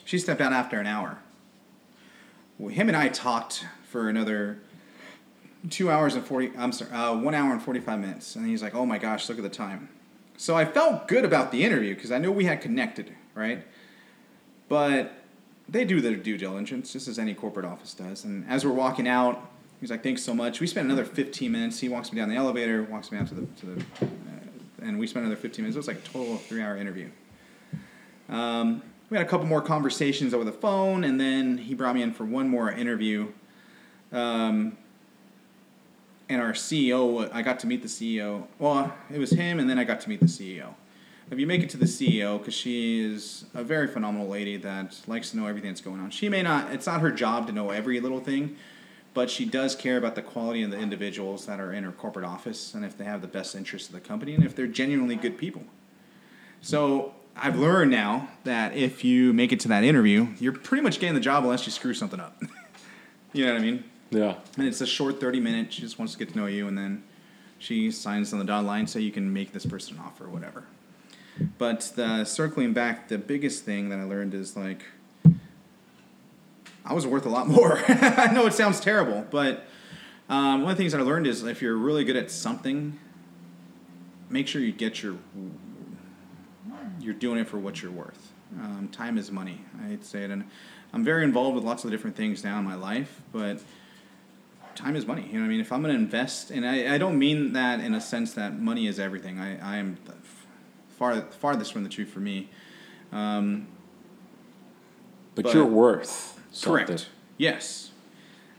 she 0.05 0.17
stepped 0.17 0.39
out 0.39 0.53
after 0.53 0.79
an 0.79 0.87
hour. 0.87 1.19
Him 2.59 2.87
and 2.87 2.97
I 2.97 3.09
talked 3.09 3.65
for 3.83 4.09
another 4.09 4.59
two 5.69 5.89
hours 5.89 6.15
and 6.15 6.25
40, 6.25 6.51
I'm 6.57 6.71
sorry, 6.71 6.91
uh, 6.91 7.15
one 7.15 7.33
hour 7.33 7.51
and 7.51 7.61
45 7.61 7.99
minutes. 7.99 8.35
And 8.35 8.47
he's 8.47 8.61
like, 8.61 8.75
oh 8.75 8.85
my 8.85 8.97
gosh, 8.97 9.27
look 9.29 9.37
at 9.37 9.43
the 9.43 9.49
time. 9.49 9.89
So 10.37 10.55
I 10.55 10.65
felt 10.65 11.07
good 11.07 11.25
about 11.25 11.51
the 11.51 11.63
interview 11.63 11.95
because 11.95 12.11
I 12.11 12.19
knew 12.19 12.31
we 12.31 12.45
had 12.45 12.61
connected, 12.61 13.13
right? 13.33 13.65
But 14.69 15.13
they 15.67 15.83
do 15.83 15.99
their 15.99 16.15
due 16.15 16.37
diligence, 16.37 16.93
just 16.93 17.07
as 17.07 17.17
any 17.17 17.33
corporate 17.33 17.65
office 17.65 17.93
does. 17.93 18.23
And 18.23 18.47
as 18.47 18.65
we're 18.65 18.71
walking 18.71 19.07
out, 19.07 19.49
He's 19.79 19.91
like, 19.91 20.01
thanks 20.01 20.23
so 20.23 20.33
much. 20.33 20.59
We 20.59 20.67
spent 20.67 20.85
another 20.85 21.05
15 21.05 21.51
minutes. 21.51 21.79
He 21.79 21.89
walks 21.89 22.11
me 22.11 22.19
down 22.19 22.29
the 22.29 22.35
elevator, 22.35 22.83
walks 22.83 23.11
me 23.11 23.19
out 23.19 23.27
to 23.27 23.35
the, 23.35 23.45
to 23.45 23.65
the 23.67 23.85
uh, 24.01 24.07
and 24.81 24.97
we 24.97 25.05
spent 25.05 25.25
another 25.25 25.39
15 25.39 25.63
minutes. 25.63 25.75
It 25.75 25.79
was 25.79 25.87
like 25.87 25.97
a 25.97 26.07
total 26.07 26.37
three 26.37 26.61
hour 26.61 26.77
interview. 26.77 27.09
Um, 28.29 28.81
we 29.09 29.17
had 29.17 29.25
a 29.25 29.29
couple 29.29 29.45
more 29.45 29.61
conversations 29.61 30.33
over 30.33 30.43
the 30.43 30.51
phone, 30.51 31.03
and 31.03 31.19
then 31.19 31.59
he 31.59 31.73
brought 31.73 31.95
me 31.95 32.01
in 32.01 32.11
for 32.11 32.25
one 32.25 32.49
more 32.49 32.71
interview. 32.71 33.31
Um, 34.11 34.77
and 36.29 36.41
our 36.41 36.53
CEO, 36.53 37.29
I 37.33 37.41
got 37.41 37.59
to 37.59 37.67
meet 37.67 37.81
the 37.81 37.87
CEO. 37.87 38.47
Well, 38.59 38.93
it 39.13 39.19
was 39.19 39.31
him, 39.31 39.59
and 39.59 39.69
then 39.69 39.79
I 39.79 39.83
got 39.83 40.01
to 40.01 40.09
meet 40.09 40.19
the 40.19 40.25
CEO. 40.25 40.73
If 41.29 41.39
you 41.39 41.47
make 41.47 41.61
it 41.61 41.69
to 41.71 41.77
the 41.77 41.85
CEO, 41.85 42.37
because 42.37 42.53
she 42.53 43.01
is 43.01 43.45
a 43.53 43.63
very 43.63 43.87
phenomenal 43.87 44.27
lady 44.27 44.55
that 44.57 44.99
likes 45.07 45.31
to 45.31 45.37
know 45.37 45.45
everything 45.45 45.71
that's 45.71 45.81
going 45.81 45.99
on. 45.99 46.09
She 46.09 46.29
may 46.29 46.41
not, 46.41 46.71
it's 46.71 46.87
not 46.87 47.01
her 47.01 47.11
job 47.11 47.47
to 47.47 47.53
know 47.53 47.69
every 47.71 47.99
little 47.99 48.21
thing, 48.21 48.55
but 49.13 49.29
she 49.29 49.45
does 49.45 49.75
care 49.75 49.97
about 49.97 50.15
the 50.15 50.21
quality 50.21 50.63
of 50.63 50.71
the 50.71 50.77
individuals 50.77 51.45
that 51.45 51.59
are 51.59 51.73
in 51.73 51.83
her 51.83 51.91
corporate 51.91 52.25
office 52.25 52.73
and 52.73 52.85
if 52.85 52.97
they 52.97 53.03
have 53.03 53.21
the 53.21 53.27
best 53.27 53.55
interests 53.55 53.89
of 53.89 53.95
the 53.95 53.99
company 53.99 54.35
and 54.35 54.45
if 54.45 54.55
they're 54.55 54.67
genuinely 54.67 55.15
good 55.15 55.37
people. 55.37 55.63
So 56.61 57.13
I've 57.35 57.57
learned 57.57 57.91
now 57.91 58.29
that 58.43 58.75
if 58.75 59.03
you 59.03 59.33
make 59.33 59.51
it 59.51 59.59
to 59.61 59.67
that 59.67 59.83
interview, 59.83 60.27
you're 60.39 60.53
pretty 60.53 60.83
much 60.83 60.99
getting 60.99 61.15
the 61.15 61.19
job 61.19 61.43
unless 61.43 61.65
you 61.65 61.71
screw 61.71 61.93
something 61.93 62.19
up. 62.19 62.41
you 63.33 63.45
know 63.45 63.53
what 63.53 63.61
I 63.61 63.65
mean? 63.65 63.83
Yeah. 64.09 64.35
And 64.57 64.67
it's 64.67 64.81
a 64.81 64.87
short 64.87 65.19
30 65.19 65.39
minutes. 65.39 65.75
She 65.75 65.81
just 65.81 65.99
wants 65.99 66.13
to 66.13 66.19
get 66.19 66.29
to 66.29 66.37
know 66.37 66.45
you, 66.45 66.67
and 66.67 66.77
then 66.77 67.03
she 67.59 67.91
signs 67.91 68.33
on 68.33 68.39
the 68.39 68.45
dotted 68.45 68.67
line 68.67 68.87
so 68.87 68.99
you 68.99 69.11
can 69.11 69.31
make 69.31 69.51
this 69.51 69.65
person 69.65 69.97
an 69.97 70.03
offer 70.05 70.25
or 70.25 70.29
whatever. 70.29 70.63
But 71.57 71.91
the, 71.95 72.25
circling 72.25 72.73
back, 72.73 73.09
the 73.09 73.17
biggest 73.17 73.63
thing 73.63 73.89
that 73.89 73.99
I 73.99 74.03
learned 74.03 74.33
is 74.33 74.55
like, 74.55 74.83
I 76.85 76.93
was 76.93 77.05
worth 77.05 77.25
a 77.25 77.29
lot 77.29 77.47
more. 77.47 77.83
I 77.87 78.31
know 78.33 78.45
it 78.47 78.53
sounds 78.53 78.79
terrible, 78.79 79.25
but 79.29 79.67
um, 80.29 80.61
one 80.61 80.71
of 80.71 80.77
the 80.77 80.81
things 80.81 80.93
that 80.93 81.01
I 81.01 81.03
learned 81.03 81.27
is 81.27 81.43
if 81.43 81.61
you're 81.61 81.75
really 81.75 82.05
good 82.05 82.15
at 82.15 82.31
something, 82.31 82.97
make 84.29 84.47
sure 84.47 84.61
you 84.61 84.71
get 84.71 85.03
your 85.03 85.17
you're 86.99 87.13
doing 87.13 87.39
it 87.39 87.47
for 87.47 87.57
what 87.57 87.81
you're 87.81 87.91
worth. 87.91 88.33
Um, 88.59 88.89
time 88.91 89.17
is 89.17 89.31
money. 89.31 89.61
I 89.81 89.89
hate 89.89 90.01
to 90.01 90.07
say 90.07 90.23
it, 90.23 90.31
and 90.31 90.43
I'm 90.93 91.03
very 91.03 91.23
involved 91.23 91.55
with 91.55 91.63
lots 91.63 91.85
of 91.85 91.91
different 91.91 92.15
things 92.15 92.43
now 92.43 92.59
in 92.59 92.65
my 92.65 92.75
life, 92.75 93.21
but 93.31 93.61
time 94.77 94.95
is 94.95 95.05
money. 95.05 95.23
You 95.27 95.33
know 95.33 95.39
what 95.39 95.45
I 95.45 95.49
mean? 95.49 95.59
If 95.59 95.71
I'm 95.71 95.81
going 95.81 95.93
to 95.93 95.99
invest, 95.99 96.51
and 96.51 96.65
I, 96.65 96.95
I 96.95 96.97
don't 96.97 97.17
mean 97.19 97.53
that 97.53 97.79
in 97.79 97.93
a 97.93 98.01
sense 98.01 98.33
that 98.33 98.59
money 98.59 98.87
is 98.87 98.99
everything. 98.99 99.39
I, 99.39 99.57
I 99.59 99.77
am 99.77 99.97
far 100.97 101.21
farthest 101.21 101.73
from 101.73 101.83
the 101.83 101.89
truth 101.89 102.09
for 102.09 102.19
me. 102.19 102.49
Um, 103.11 103.67
But, 105.35 105.45
But- 105.45 105.53
you're 105.53 105.65
worth 105.65 106.39
something. 106.51 106.85
correct. 106.87 107.09
Yes. 107.37 107.91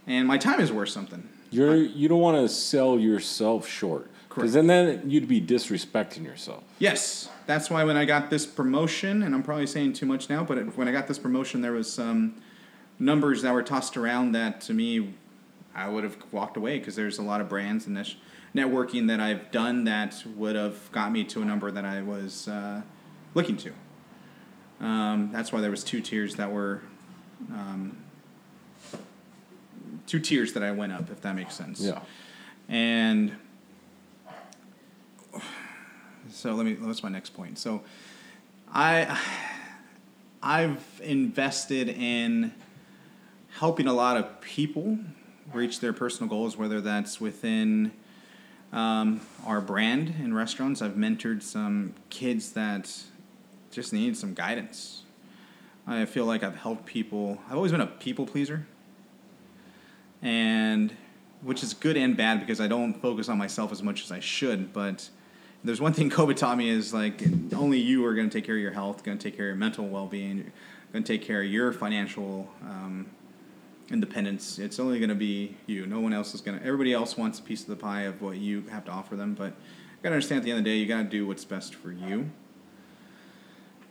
And 0.07 0.27
my 0.29 0.39
time 0.39 0.61
is 0.61 0.71
worth 0.73 0.89
something. 0.91 1.29
You're 1.51 1.77
you 1.77 2.09
don't 2.09 2.21
want 2.21 2.37
to 2.37 2.49
sell 2.49 2.99
yourself 2.99 3.67
short 3.67 4.11
because 4.29 4.53
Correct. 4.53 4.67
then 4.67 4.67
then 4.67 5.11
you'd 5.11 5.27
be 5.29 5.41
disrespecting 5.41 6.23
yourself. 6.25 6.63
Yes, 6.79 7.31
that's 7.47 7.71
why 7.71 7.85
when 7.85 7.97
I 7.97 8.05
got 8.05 8.29
this 8.29 8.45
promotion, 8.47 9.23
and 9.23 9.35
I'm 9.35 9.43
probably 9.43 9.67
saying 9.67 9.95
too 9.95 10.05
much 10.07 10.29
now, 10.29 10.45
but 10.45 10.59
when 10.77 10.89
I 10.89 10.93
got 10.93 11.09
this 11.09 11.19
promotion, 11.19 11.63
there 11.63 11.73
was 11.73 11.91
some 11.91 12.35
numbers 12.99 13.41
that 13.43 13.53
were 13.55 13.63
tossed 13.63 13.97
around 13.97 14.33
that 14.33 14.61
to 14.63 14.75
me, 14.75 15.15
I 15.79 15.89
would 15.89 16.05
have 16.05 16.17
walked 16.33 16.57
away 16.57 16.79
because 16.79 16.97
there's 16.97 17.19
a 17.19 17.23
lot 17.23 17.41
of 17.41 17.49
brands 17.49 17.87
and 17.87 17.97
this 17.97 18.17
networking 18.55 19.07
that 19.09 19.21
I've 19.21 19.51
done 19.51 19.85
that 19.85 20.25
would 20.37 20.57
have 20.57 20.91
got 20.91 21.13
me 21.13 21.25
to 21.25 21.43
a 21.43 21.45
number 21.45 21.71
that 21.71 21.85
I 21.85 22.03
was 22.03 22.49
uh, 22.49 22.83
looking 23.35 23.57
to. 23.59 23.73
Um, 24.81 25.31
that's 25.33 25.53
why 25.53 25.61
there 25.61 25.71
was 25.71 25.85
two 25.85 26.01
tiers 26.01 26.35
that 26.37 26.51
were. 26.51 26.83
Um, 27.51 27.97
two 30.07 30.19
tiers 30.19 30.55
that 30.55 30.63
I 30.63 30.73
went 30.73 30.93
up, 30.93 31.11
if 31.11 31.21
that 31.21 31.37
makes 31.37 31.55
sense. 31.55 31.81
Yeah. 31.81 32.01
And 32.69 33.37
so 36.31 36.55
let 36.55 36.67
me. 36.67 36.75
What's 36.75 37.03
my 37.03 37.09
next 37.09 37.31
point? 37.31 37.59
So, 37.59 37.83
I 38.73 39.21
I've 40.43 41.01
invested 41.03 41.89
in 41.89 42.53
helping 43.51 43.87
a 43.87 43.93
lot 43.93 44.17
of 44.17 44.41
people 44.41 44.99
reach 45.53 45.81
their 45.81 45.93
personal 45.93 46.29
goals, 46.29 46.57
whether 46.57 46.81
that's 46.81 47.21
within 47.21 47.93
um, 48.73 49.21
our 49.47 49.61
brand 49.61 50.15
in 50.23 50.35
restaurants. 50.35 50.83
I've 50.83 50.93
mentored 50.93 51.43
some 51.43 51.95
kids 52.11 52.53
that 52.53 53.03
just 53.71 53.93
need 53.93 54.17
some 54.17 54.35
guidance. 54.35 55.03
I 55.87 56.05
feel 56.05 56.27
like 56.27 56.43
I've 56.43 56.57
helped 56.57 56.85
people. 56.85 57.39
I've 57.49 57.57
always 57.57 57.73
been 57.73 57.81
a 57.81 57.87
people 57.87 58.27
pleaser, 58.27 58.67
and 60.21 60.95
which 61.41 61.63
is 61.63 61.73
good 61.73 61.97
and 61.97 62.17
bad 62.17 62.41
because 62.41 62.61
I 62.61 62.67
don't 62.67 62.95
focus 62.95 63.29
on 63.29 63.39
myself 63.39 63.73
as 63.73 63.83
much 63.83 64.03
as 64.03 64.13
I 64.13 64.21
should. 64.21 64.73
But 64.73 65.09
there's 65.65 65.81
one 65.81 65.95
thing 65.95 66.11
COVID 66.19 66.37
taught 66.37 66.59
me 66.59 66.69
is 66.69 66.93
like 66.93 67.23
only 67.55 67.79
you 67.79 68.05
are 68.05 68.15
going 68.15 68.29
to 68.29 68.37
take 68.37 68.45
care 68.45 68.57
of 68.57 68.61
your 68.61 68.73
health, 68.73 69.03
going 69.03 69.17
to 69.17 69.23
take 69.23 69.37
care 69.37 69.47
of 69.47 69.51
your 69.51 69.57
mental 69.57 69.87
well-being, 69.87 70.53
going 70.93 71.05
to 71.05 71.13
take 71.13 71.27
care 71.27 71.43
of 71.43 71.49
your 71.49 71.73
financial 71.73 72.51
um, 72.63 73.07
independence. 73.91 74.59
It's 74.59 74.79
only 74.79 74.99
going 74.99 75.09
to 75.09 75.15
be 75.15 75.57
you. 75.67 75.87
No 75.87 76.01
one 76.01 76.13
else 76.13 76.35
is 76.35 76.41
going 76.41 76.59
to. 76.59 76.65
Everybody 76.65 76.93
else 76.93 77.17
wants 77.17 77.39
a 77.39 77.43
piece 77.43 77.63
of 77.63 77.69
the 77.69 77.77
pie 77.77 78.03
of 78.03 78.21
what 78.21 78.37
you 78.37 78.65
have 78.71 78.85
to 78.87 78.91
offer 78.91 79.17
them, 79.17 79.35
but 79.35 79.47
you 79.49 80.03
got 80.03 80.11
to 80.11 80.15
understand 80.15 80.39
at 80.39 80.45
the 80.45 80.51
end 80.51 80.59
of 80.59 80.65
the 80.65 80.71
day, 80.71 80.77
you 80.77 80.87
got 80.87 80.99
to 80.99 81.09
do 81.09 81.27
what's 81.27 81.45
best 81.45 81.75
for 81.75 81.91
you. 81.91 82.31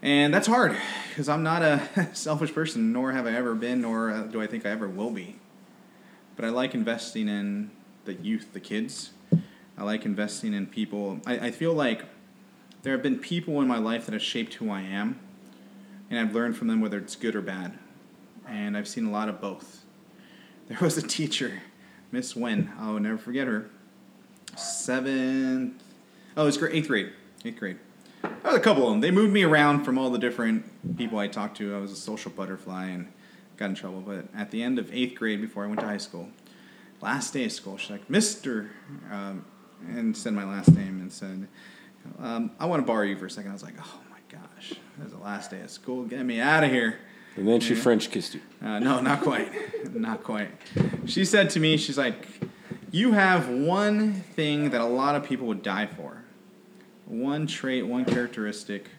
And 0.02 0.34
that's 0.34 0.48
hard 0.48 0.76
because 1.10 1.28
I'm 1.28 1.44
not 1.44 1.64
a 1.64 2.10
selfish 2.14 2.54
person, 2.54 2.94
nor 2.94 3.12
have 3.12 3.26
I 3.26 3.32
ever 3.32 3.56
been, 3.56 3.82
nor 3.82 4.12
uh, 4.12 4.24
do 4.24 4.42
I 4.42 4.48
think 4.48 4.66
I 4.66 4.70
ever 4.70 4.88
will 4.88 5.12
be. 5.12 5.38
But 6.36 6.46
I 6.46 6.50
like 6.50 6.76
investing 6.76 7.28
in 7.28 7.72
the 8.06 8.14
youth, 8.14 8.54
the 8.54 8.60
kids. 8.60 9.12
I 9.78 9.84
like 9.84 10.06
investing 10.06 10.54
in 10.54 10.68
people. 10.68 11.20
I, 11.26 11.48
I 11.48 11.52
feel 11.52 11.74
like 11.74 12.06
there 12.84 12.94
have 12.94 13.02
been 13.02 13.18
people 13.18 13.60
in 13.60 13.68
my 13.68 13.80
life 13.80 14.06
that 14.06 14.14
have 14.14 14.22
shaped 14.22 14.56
who 14.56 14.70
I 14.70 14.82
am, 14.82 15.20
and 16.10 16.20
I've 16.20 16.34
learned 16.34 16.58
from 16.58 16.68
them 16.68 16.80
whether 16.80 17.00
it's 17.00 17.16
good 17.16 17.36
or 17.36 17.42
bad. 17.42 17.78
And 18.48 18.78
I've 18.78 18.88
seen 18.88 19.08
a 19.08 19.12
lot 19.12 19.30
of 19.30 19.42
both. 19.42 19.84
There 20.68 20.80
was 20.82 20.98
a 20.98 21.02
teacher, 21.02 21.62
Miss 22.12 22.36
Wen. 22.36 22.72
I'll 22.78 23.00
never 23.00 23.18
forget 23.18 23.48
her. 23.48 23.70
Seventh. 24.56 25.82
Oh, 26.36 26.44
it 26.44 26.46
was 26.46 26.62
eighth 26.62 26.88
grade. 26.88 27.14
Eighth 27.46 27.58
grade. 27.58 27.78
There 28.22 28.32
was 28.44 28.56
a 28.56 28.60
couple 28.60 28.84
of 28.84 28.92
them. 28.92 29.02
They 29.02 29.12
moved 29.12 29.32
me 29.32 29.44
around 29.44 29.86
from 29.86 29.98
all 29.98 30.10
the 30.10 30.20
different 30.20 30.98
people 30.98 31.20
I 31.20 31.28
talked 31.28 31.58
to. 31.58 31.76
I 31.76 31.80
was 31.80 31.92
a 31.92 31.96
social 31.96 32.32
butterfly 32.32 32.88
and 32.88 33.08
got 33.56 33.70
in 33.70 33.76
trouble. 33.76 34.02
But 34.02 34.26
at 34.36 34.52
the 34.52 34.62
end 34.62 34.78
of 34.78 34.94
eighth 34.94 35.16
grade, 35.16 35.40
before 35.40 35.64
I 35.64 35.68
went 35.68 35.80
to 35.80 35.86
high 35.86 35.98
school, 35.98 36.30
last 37.02 37.34
day 37.34 37.46
of 37.46 37.52
school, 37.52 37.78
she's 37.78 37.92
like, 37.92 38.10
Mister, 38.10 38.72
um, 39.12 39.46
and 39.88 40.18
said 40.18 40.34
my 40.34 40.44
last 40.44 40.74
name 40.74 41.00
and 41.00 41.12
said, 41.12 41.48
um, 42.20 42.52
I 42.60 42.66
want 42.66 42.82
to 42.82 42.86
borrow 42.86 43.04
you 43.04 43.18
for 43.18 43.28
a 43.28 43.30
second. 43.30 43.52
I 43.52 43.54
was 43.54 43.64
like, 43.64 43.76
oh 43.80 44.00
my 44.10 44.20
gosh, 44.30 44.74
it's 45.02 45.14
the 45.14 45.20
last 45.20 45.52
day 45.52 45.62
of 45.62 45.70
school. 45.70 46.04
Get 46.04 46.26
me 46.26 46.40
out 46.40 46.64
of 46.64 46.72
here. 46.72 47.00
And 47.38 47.48
then 47.48 47.60
she 47.60 47.76
Yeah. 47.76 47.82
French 47.82 48.10
kissed 48.12 48.34
you. 48.34 48.42
Uh, 48.62 48.80
no, 48.80 49.00
not 49.00 49.22
quite. 49.22 49.96
not 49.96 50.24
quite. 50.24 50.50
She 51.06 51.24
said 51.24 51.50
to 51.52 51.60
me, 51.60 51.78
she's 51.78 51.98
like, 51.98 52.28
You 52.92 53.14
have 53.14 53.48
one 53.48 54.14
thing 54.14 54.72
that 54.72 54.82
a 54.82 54.86
lot 54.86 55.16
of 55.16 55.24
people 55.24 55.48
would 55.48 55.62
die 55.62 55.86
for. 55.86 56.24
One 57.06 57.48
trait, 57.48 57.86
one 57.86 58.06
characteristic. 58.06 58.90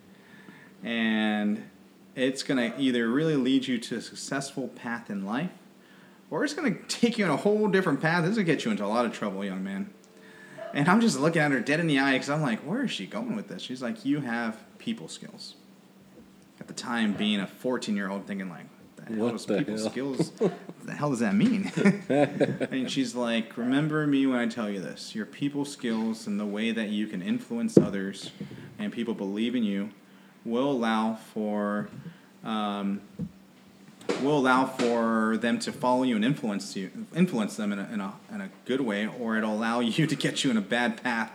And 0.82 1.68
it's 2.14 2.42
going 2.42 2.72
to 2.72 2.80
either 2.80 3.08
really 3.08 3.36
lead 3.36 3.66
you 3.66 3.78
to 3.78 3.96
a 3.96 4.00
successful 4.00 4.68
path 4.68 5.10
in 5.10 5.26
life, 5.26 5.50
or 6.30 6.44
it's 6.44 6.54
going 6.54 6.74
to 6.74 6.82
take 6.86 7.18
you 7.18 7.24
on 7.24 7.30
a 7.30 7.36
whole 7.36 7.68
different 7.68 8.00
path. 8.00 8.24
This 8.24 8.36
will 8.36 8.44
get 8.44 8.64
you 8.64 8.70
into 8.70 8.84
a 8.84 8.86
lot 8.86 9.04
of 9.04 9.12
trouble, 9.12 9.44
young 9.44 9.64
man. 9.64 9.90
And 10.74 10.88
I'm 10.88 11.00
just 11.00 11.18
looking 11.18 11.42
at 11.42 11.50
her 11.50 11.60
dead 11.60 11.80
in 11.80 11.86
the 11.86 11.98
eye 11.98 12.12
because 12.12 12.30
I'm 12.30 12.42
like, 12.42 12.60
Where 12.60 12.84
is 12.84 12.90
she 12.92 13.06
going 13.06 13.34
with 13.34 13.48
this? 13.48 13.62
She's 13.62 13.82
like, 13.82 14.04
You 14.04 14.20
have 14.20 14.62
people 14.78 15.08
skills 15.08 15.54
at 16.60 16.66
the 16.68 16.74
time 16.74 17.12
being 17.14 17.40
a 17.40 17.46
14 17.46 17.96
year 17.96 18.10
old 18.10 18.26
thinking 18.26 18.48
like 18.48 18.66
the 18.96 19.14
hell 19.14 19.24
What 19.32 19.46
the 19.46 19.58
people 19.58 19.76
hell? 19.76 19.90
skills 19.90 20.32
what 20.38 20.52
the 20.84 20.92
hell 20.94 21.10
does 21.10 21.20
that 21.20 21.34
mean 21.34 21.70
and 22.08 22.90
she's 22.90 23.14
like 23.14 23.56
remember 23.56 24.06
me 24.06 24.26
when 24.26 24.38
i 24.38 24.46
tell 24.46 24.68
you 24.68 24.80
this 24.80 25.14
your 25.14 25.26
people 25.26 25.64
skills 25.64 26.26
and 26.26 26.38
the 26.40 26.46
way 26.46 26.70
that 26.70 26.88
you 26.88 27.06
can 27.06 27.22
influence 27.22 27.76
others 27.78 28.30
and 28.78 28.92
people 28.92 29.14
believe 29.14 29.54
in 29.54 29.62
you 29.62 29.90
will 30.44 30.70
allow 30.70 31.14
for 31.14 31.88
um, 32.44 33.00
will 34.22 34.38
allow 34.38 34.64
for 34.64 35.36
them 35.36 35.58
to 35.58 35.70
follow 35.72 36.02
you 36.02 36.16
and 36.16 36.24
influence 36.24 36.74
you 36.76 36.90
influence 37.14 37.56
them 37.56 37.72
in 37.72 37.78
a, 37.78 37.88
in 37.92 38.00
a, 38.00 38.12
in 38.34 38.40
a 38.40 38.48
good 38.64 38.80
way 38.80 39.06
or 39.06 39.36
it'll 39.36 39.52
allow 39.54 39.80
you 39.80 40.06
to 40.06 40.16
get 40.16 40.42
you 40.44 40.50
in 40.50 40.56
a 40.56 40.60
bad 40.62 41.02
path 41.02 41.30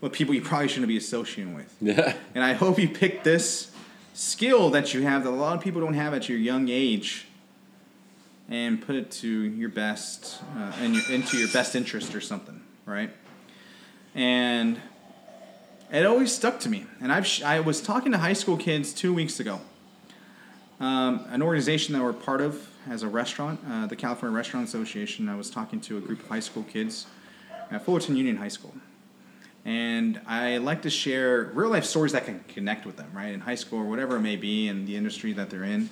with 0.00 0.12
people 0.12 0.34
you 0.34 0.42
probably 0.42 0.68
shouldn't 0.68 0.88
be 0.88 0.96
associating 0.96 1.54
with 1.54 1.74
Yeah. 1.80 2.14
and 2.34 2.42
I 2.44 2.52
hope 2.54 2.78
you 2.78 2.88
picked 2.88 3.24
this 3.24 3.70
skill 4.16 4.70
that 4.70 4.94
you 4.94 5.02
have 5.02 5.24
that 5.24 5.30
a 5.30 5.30
lot 5.30 5.54
of 5.54 5.62
people 5.62 5.80
don't 5.80 5.94
have 5.94 6.14
at 6.14 6.26
your 6.26 6.38
young 6.38 6.70
age 6.70 7.26
and 8.48 8.80
put 8.80 8.96
it 8.96 9.10
to 9.10 9.28
your 9.28 9.68
best 9.68 10.40
uh, 10.56 10.72
and 10.80 10.94
your, 10.94 11.04
into 11.12 11.36
your 11.36 11.48
best 11.48 11.76
interest 11.76 12.14
or 12.14 12.20
something, 12.20 12.62
right? 12.86 13.10
And 14.14 14.80
it 15.92 16.06
always 16.06 16.34
stuck 16.34 16.60
to 16.60 16.70
me. 16.70 16.86
And 17.00 17.12
I've 17.12 17.28
I 17.44 17.60
was 17.60 17.82
talking 17.82 18.10
to 18.12 18.18
high 18.18 18.32
school 18.32 18.56
kids 18.56 18.94
two 18.94 19.12
weeks 19.12 19.38
ago. 19.38 19.60
Um, 20.80 21.26
an 21.28 21.42
organization 21.42 21.92
that 21.94 22.02
we're 22.02 22.14
part 22.14 22.40
of 22.40 22.68
as 22.88 23.02
a 23.02 23.08
restaurant, 23.08 23.60
uh, 23.68 23.86
the 23.86 23.96
California 23.96 24.34
Restaurant 24.34 24.66
Association. 24.66 25.28
I 25.28 25.36
was 25.36 25.50
talking 25.50 25.80
to 25.82 25.98
a 25.98 26.00
group 26.00 26.20
of 26.20 26.28
high 26.28 26.40
school 26.40 26.62
kids 26.62 27.06
at 27.70 27.84
Fullerton 27.84 28.16
Union 28.16 28.36
High 28.36 28.48
School. 28.48 28.74
And 29.66 30.20
I 30.28 30.58
like 30.58 30.82
to 30.82 30.90
share 30.90 31.50
real 31.52 31.70
life 31.70 31.84
stories 31.84 32.12
that 32.12 32.24
can 32.24 32.38
connect 32.46 32.86
with 32.86 32.96
them, 32.96 33.10
right? 33.12 33.34
In 33.34 33.40
high 33.40 33.56
school 33.56 33.80
or 33.80 33.84
whatever 33.84 34.16
it 34.16 34.20
may 34.20 34.36
be 34.36 34.68
in 34.68 34.86
the 34.86 34.94
industry 34.94 35.32
that 35.32 35.50
they're 35.50 35.64
in. 35.64 35.90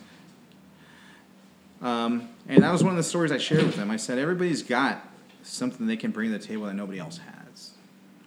Um, 1.83 2.29
and 2.49 2.63
that 2.63 2.71
was 2.71 2.85
one 2.85 2.93
of 2.93 2.97
the 2.97 3.03
stories 3.03 3.33
I 3.33 3.39
shared 3.39 3.65
with 3.65 3.75
them. 3.75 3.91
I 3.91 3.97
said, 3.97 4.17
everybody's 4.17 4.63
got 4.63 5.05
something 5.43 5.89
they 5.89 5.97
can 5.97 6.13
bring 6.13 6.31
to 6.31 6.39
the 6.39 6.45
table 6.47 6.67
that 6.67 6.75
nobody 6.75 7.01
else 7.01 7.19
has, 7.19 7.73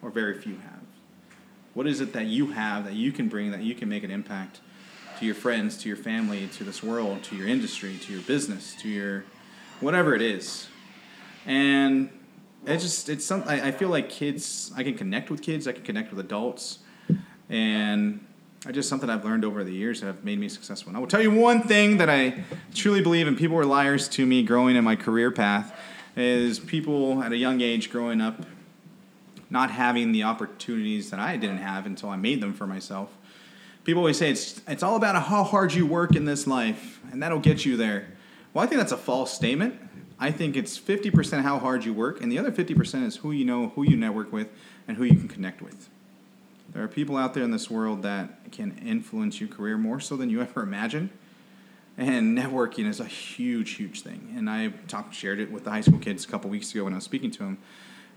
or 0.02 0.10
very 0.10 0.38
few 0.38 0.56
have. 0.56 0.82
What 1.74 1.88
is 1.88 2.02
it 2.02 2.12
that 2.12 2.26
you 2.26 2.48
have 2.48 2.84
that 2.84 2.95
you 2.95 3.14
can 3.14 3.30
bring 3.30 3.52
that 3.52 3.62
you 3.62 3.74
can 3.74 3.88
make 3.88 4.04
an 4.04 4.12
impact 4.12 4.60
to 5.20 5.26
your 5.26 5.34
friends, 5.34 5.78
to 5.78 5.88
your 5.88 5.98
family, 5.98 6.48
to 6.58 6.66
this 6.66 6.84
world, 6.84 7.24
to 7.24 7.38
your 7.38 7.48
industry, 7.48 7.98
to 8.02 8.12
your 8.12 8.22
business, 8.24 8.76
to 8.82 8.89
your 8.89 9.24
whatever 9.80 10.14
it 10.14 10.22
is? 10.22 10.68
And 11.45 12.10
it 12.68 12.80
just 12.80 13.09
it's 13.09 13.26
something 13.26 13.49
I, 13.49 13.70
I 13.70 13.72
feel 13.72 13.89
like 13.89 14.09
kids 14.09 14.72
I 14.76 14.84
can 14.84 14.95
connect 14.95 15.30
with 15.30 15.41
kids, 15.41 15.68
I 15.68 15.72
can 15.72 15.84
connect 15.84 16.11
with 16.11 16.20
adults, 16.20 16.80
and 17.49 18.26
I 18.65 18.72
just 18.72 18.89
something 18.89 19.09
I've 19.09 19.24
learned 19.24 19.45
over 19.45 19.63
the 19.63 19.72
years 19.72 20.01
that 20.01 20.07
have 20.07 20.24
made 20.24 20.39
me 20.39 20.49
successful. 20.49 20.89
And 20.89 20.97
I 20.97 20.99
will 20.99 21.07
tell 21.07 21.22
you 21.22 21.32
one 21.32 21.61
thing 21.61 21.97
that 21.97 22.09
I 22.09 22.43
truly 22.76 23.01
believe, 23.01 23.28
and 23.28 23.38
people 23.38 23.55
were 23.55 23.65
liars 23.65 24.09
to 24.09 24.26
me 24.26 24.43
growing 24.43 24.76
in 24.76 24.84
my 24.84 24.95
career 24.95 25.32
path, 25.32 25.74
is 26.15 26.59
people 26.59 27.24
at 27.24 27.32
a 27.32 27.38
young 27.38 27.61
age 27.61 27.89
growing 27.89 28.20
up 28.20 28.45
not 29.49 29.72
having 29.72 30.11
the 30.11 30.24
opportunities 30.24 31.09
that 31.09 31.20
I 31.20 31.38
didn't 31.38 31.59
have 31.59 31.86
until 31.86 32.09
I 32.09 32.18
made 32.18 32.41
them 32.41 32.53
for 32.53 32.68
myself. 32.68 33.15
People 33.86 34.01
always 34.01 34.18
say 34.18 34.30
it's 34.32 34.61
it's 34.68 34.84
all 34.84 34.97
about 34.97 35.15
how 35.24 35.43
hard 35.43 35.74
you 35.74 35.86
work 35.86 36.15
in 36.18 36.26
this 36.26 36.45
life, 36.45 36.99
and 37.11 37.24
that'll 37.24 37.39
get 37.39 37.63
you 37.63 37.78
there. 37.78 38.09
Well, 38.53 38.63
I 38.63 38.68
think 38.68 38.80
that's 38.80 38.91
a 38.91 38.97
false 38.97 39.32
statement. 39.32 39.80
I 40.20 40.32
think 40.32 40.55
it's 40.55 40.80
50% 40.80 41.41
how 41.43 41.59
hard 41.59 41.86
you 41.86 41.93
work, 41.93 42.22
and 42.22 42.32
the 42.32 42.39
other 42.39 42.51
50% 42.51 43.05
is 43.05 43.18
who 43.18 43.32
you 43.32 43.45
know, 43.45 43.70
who 43.70 43.84
you 43.84 43.95
network 43.95 44.32
with, 44.34 44.49
and 44.88 44.97
who 44.97 45.03
you 45.03 45.15
can 45.15 45.28
connect 45.28 45.61
with. 45.61 45.89
There 46.74 46.84
are 46.84 46.88
people 46.88 47.18
out 47.18 47.34
there 47.34 47.43
in 47.43 47.51
this 47.51 47.70
world 47.70 48.01
that 48.01 48.51
can 48.51 48.78
influence 48.84 49.39
your 49.39 49.49
career 49.49 49.78
more 49.78 49.99
so 49.99 50.15
than 50.15 50.30
you 50.30 50.41
ever 50.41 50.61
imagined. 50.63 51.09
And 51.97 52.38
networking 52.38 52.88
is 52.88 52.99
a 52.99 53.05
huge, 53.05 53.72
huge 53.72 54.01
thing. 54.01 54.34
And 54.38 54.49
I 54.49 54.70
talked, 54.88 55.15
shared 55.15 55.39
it 55.39 55.51
with 55.51 55.63
the 55.63 55.72
high 55.72 55.82
school 55.82 55.97
kids 55.97 56.26
a 56.26 56.28
couple 56.28 56.49
weeks 56.49 56.72
ago 56.72 56.84
when 56.84 56.93
I 56.93 56.97
was 56.97 57.05
speaking 57.05 57.32
to 57.32 57.39
them. 57.39 57.57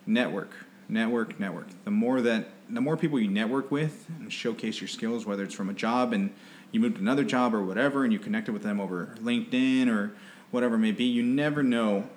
Network, 0.06 0.50
network, 0.88 1.40
network. 1.40 1.68
The 1.84 1.90
more 1.90 2.20
that, 2.20 2.48
the 2.68 2.82
more 2.82 2.98
people 2.98 3.18
you 3.18 3.30
network 3.30 3.70
with 3.70 4.06
and 4.18 4.30
showcase 4.30 4.80
your 4.82 4.88
skills, 4.88 5.24
whether 5.24 5.44
it's 5.44 5.54
from 5.54 5.70
a 5.70 5.74
job 5.74 6.12
and 6.12 6.30
you 6.72 6.80
moved 6.80 6.96
to 6.96 7.00
another 7.00 7.24
job 7.24 7.54
or 7.54 7.62
whatever, 7.62 8.04
and 8.04 8.12
you 8.12 8.18
connected 8.18 8.52
with 8.52 8.62
them 8.62 8.80
over 8.80 9.14
LinkedIn 9.22 9.88
or 9.88 10.12
whatever 10.50 10.74
it 10.76 10.78
may 10.78 10.92
be, 10.92 11.04
you 11.04 11.22
never 11.22 11.62
know 11.62 12.08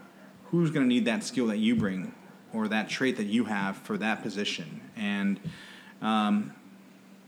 who's 0.46 0.72
going 0.72 0.86
to 0.86 0.88
need 0.88 1.06
that 1.06 1.24
skill 1.24 1.48
that 1.48 1.58
you 1.58 1.76
bring 1.76 2.14
or 2.54 2.68
that 2.68 2.90
trait 2.90 3.18
that 3.18 3.26
you 3.26 3.46
have 3.46 3.78
for 3.78 3.98
that 3.98 4.22
position. 4.22 4.82
And 4.96 5.40
um, 6.02 6.54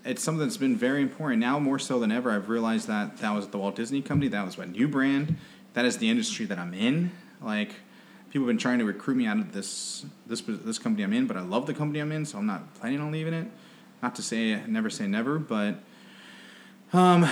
it's 0.03 0.21
something 0.21 0.45
that's 0.45 0.57
been 0.57 0.77
very 0.77 1.01
important 1.01 1.41
now 1.41 1.57
more 1.59 1.79
so 1.79 1.99
than 1.99 2.11
ever. 2.11 2.31
I've 2.31 2.49
realized 2.49 2.87
that 2.87 3.17
that 3.17 3.31
was 3.31 3.47
the 3.47 3.57
Walt 3.57 3.75
Disney 3.75 4.01
Company, 4.01 4.29
that 4.29 4.45
was 4.45 4.57
my 4.57 4.65
new 4.65 4.87
brand, 4.87 5.35
that 5.73 5.85
is 5.85 5.97
the 5.97 6.09
industry 6.09 6.45
that 6.45 6.59
I'm 6.59 6.73
in. 6.73 7.11
Like 7.41 7.71
people 8.29 8.47
have 8.47 8.53
been 8.53 8.61
trying 8.61 8.79
to 8.79 8.85
recruit 8.85 9.15
me 9.15 9.25
out 9.25 9.39
of 9.39 9.53
this 9.53 10.05
this 10.27 10.41
this 10.41 10.77
company 10.77 11.03
I'm 11.03 11.13
in, 11.13 11.25
but 11.25 11.37
I 11.37 11.41
love 11.41 11.65
the 11.65 11.73
company 11.73 11.99
I'm 11.99 12.11
in, 12.11 12.25
so 12.25 12.37
I'm 12.37 12.45
not 12.45 12.75
planning 12.75 12.99
on 12.99 13.11
leaving 13.11 13.33
it. 13.33 13.47
Not 14.03 14.15
to 14.15 14.21
say 14.21 14.61
never 14.67 14.89
say 14.89 15.07
never, 15.07 15.39
but 15.39 15.75
um, 16.93 17.27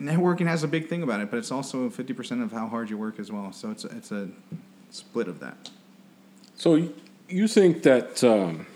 networking 0.00 0.46
has 0.46 0.62
a 0.62 0.68
big 0.68 0.88
thing 0.88 1.02
about 1.02 1.20
it, 1.20 1.30
but 1.30 1.38
it's 1.38 1.50
also 1.50 1.88
50% 1.88 2.42
of 2.42 2.52
how 2.52 2.68
hard 2.68 2.90
you 2.90 2.98
work 2.98 3.18
as 3.18 3.30
well. 3.30 3.52
So 3.52 3.70
it's 3.70 3.84
a, 3.84 3.88
it's 3.88 4.12
a 4.12 4.28
split 4.90 5.28
of 5.28 5.40
that. 5.40 5.70
So 6.56 6.88
you 7.28 7.48
think 7.48 7.82
that 7.82 8.22
um, 8.22 8.66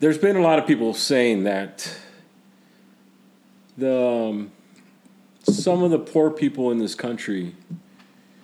there's 0.00 0.18
been 0.18 0.36
a 0.36 0.40
lot 0.40 0.58
of 0.58 0.66
people 0.66 0.94
saying 0.94 1.44
that 1.44 1.96
the 3.76 4.00
um, 4.00 4.52
some 5.42 5.82
of 5.82 5.90
the 5.90 5.98
poor 5.98 6.30
people 6.30 6.70
in 6.70 6.78
this 6.78 6.94
country 6.94 7.54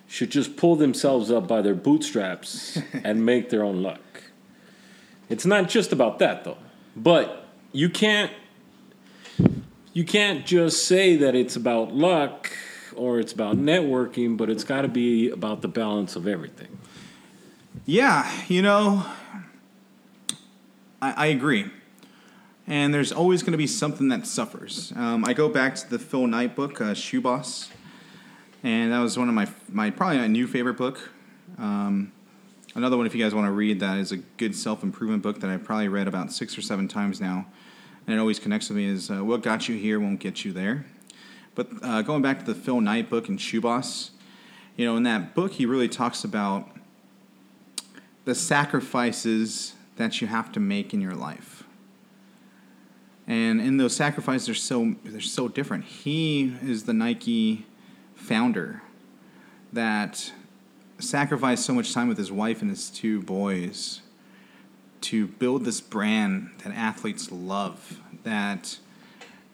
should 0.07 0.29
just 0.29 0.55
pull 0.55 0.75
themselves 0.75 1.31
up 1.31 1.47
by 1.47 1.61
their 1.61 1.73
bootstraps 1.73 2.77
and 3.03 3.25
make 3.25 3.49
their 3.49 3.63
own 3.63 3.81
luck. 3.81 4.23
It's 5.29 5.45
not 5.45 5.69
just 5.69 5.91
about 5.91 6.19
that 6.19 6.43
though. 6.43 6.57
But 6.95 7.47
you 7.71 7.89
can't 7.89 8.31
you 9.93 10.05
can't 10.05 10.45
just 10.45 10.85
say 10.85 11.17
that 11.17 11.35
it's 11.35 11.55
about 11.55 11.93
luck 11.93 12.51
or 12.95 13.19
it's 13.19 13.33
about 13.33 13.57
networking, 13.57 14.37
but 14.37 14.49
it's 14.49 14.63
got 14.63 14.81
to 14.81 14.87
be 14.87 15.29
about 15.29 15.61
the 15.61 15.67
balance 15.67 16.15
of 16.15 16.27
everything. 16.27 16.77
Yeah, 17.85 18.29
you 18.47 18.61
know, 18.61 19.05
I, 21.01 21.11
I 21.11 21.25
agree. 21.27 21.65
And 22.67 22.93
there's 22.93 23.11
always 23.11 23.41
going 23.41 23.53
to 23.53 23.57
be 23.57 23.67
something 23.67 24.07
that 24.09 24.27
suffers. 24.27 24.93
Um, 24.95 25.25
I 25.25 25.33
go 25.33 25.49
back 25.49 25.75
to 25.75 25.89
the 25.89 25.99
Phil 25.99 26.27
Knight 26.27 26.55
book, 26.55 26.79
uh, 26.79 26.93
Shoe 26.93 27.21
Boss, 27.21 27.69
and 28.63 28.93
that 28.93 28.99
was 28.99 29.17
one 29.17 29.27
of 29.27 29.33
my 29.33 29.47
my 29.69 29.89
probably 29.89 30.19
my 30.19 30.27
new 30.27 30.47
favorite 30.47 30.77
book. 30.77 31.09
Um, 31.57 32.11
another 32.75 32.97
one, 32.97 33.05
if 33.05 33.15
you 33.15 33.23
guys 33.23 33.33
want 33.33 33.47
to 33.47 33.51
read 33.51 33.79
that, 33.79 33.97
is 33.97 34.11
a 34.11 34.17
good 34.17 34.55
self 34.55 34.83
improvement 34.83 35.23
book 35.23 35.39
that 35.41 35.49
I've 35.49 35.63
probably 35.63 35.87
read 35.87 36.07
about 36.07 36.31
six 36.31 36.57
or 36.57 36.61
seven 36.61 36.87
times 36.87 37.19
now, 37.19 37.47
and 38.05 38.15
it 38.15 38.19
always 38.19 38.39
connects 38.39 38.69
with 38.69 38.77
me. 38.77 38.85
Is 38.85 39.09
uh, 39.09 39.23
what 39.23 39.41
got 39.41 39.67
you 39.69 39.77
here 39.77 39.99
won't 39.99 40.19
get 40.19 40.43
you 40.43 40.51
there. 40.51 40.85
But 41.55 41.67
uh, 41.81 42.01
going 42.01 42.21
back 42.21 42.39
to 42.39 42.45
the 42.45 42.55
Phil 42.55 42.81
Knight 42.81 43.09
book 43.09 43.27
and 43.27 43.39
Shoe 43.39 43.61
Boss, 43.61 44.11
you 44.75 44.85
know, 44.85 44.95
in 44.95 45.03
that 45.03 45.35
book 45.35 45.53
he 45.53 45.65
really 45.65 45.89
talks 45.89 46.23
about 46.23 46.69
the 48.25 48.35
sacrifices 48.35 49.73
that 49.97 50.21
you 50.21 50.27
have 50.27 50.51
to 50.53 50.59
make 50.59 50.93
in 50.93 51.01
your 51.01 51.15
life. 51.15 51.63
And 53.27 53.61
in 53.61 53.77
those 53.77 53.95
sacrifices, 53.95 54.47
they're 54.47 54.55
so 54.55 54.95
they're 55.03 55.21
so 55.21 55.47
different. 55.47 55.85
He 55.85 56.55
is 56.61 56.83
the 56.83 56.93
Nike 56.93 57.65
founder 58.15 58.81
that 59.71 60.31
sacrificed 60.99 61.65
so 61.65 61.73
much 61.73 61.93
time 61.93 62.07
with 62.07 62.17
his 62.17 62.31
wife 62.31 62.61
and 62.61 62.69
his 62.69 62.89
two 62.89 63.21
boys 63.21 64.00
to 65.01 65.27
build 65.27 65.65
this 65.65 65.81
brand 65.81 66.51
that 66.63 66.73
athletes 66.73 67.31
love. 67.31 67.99
That 68.23 68.77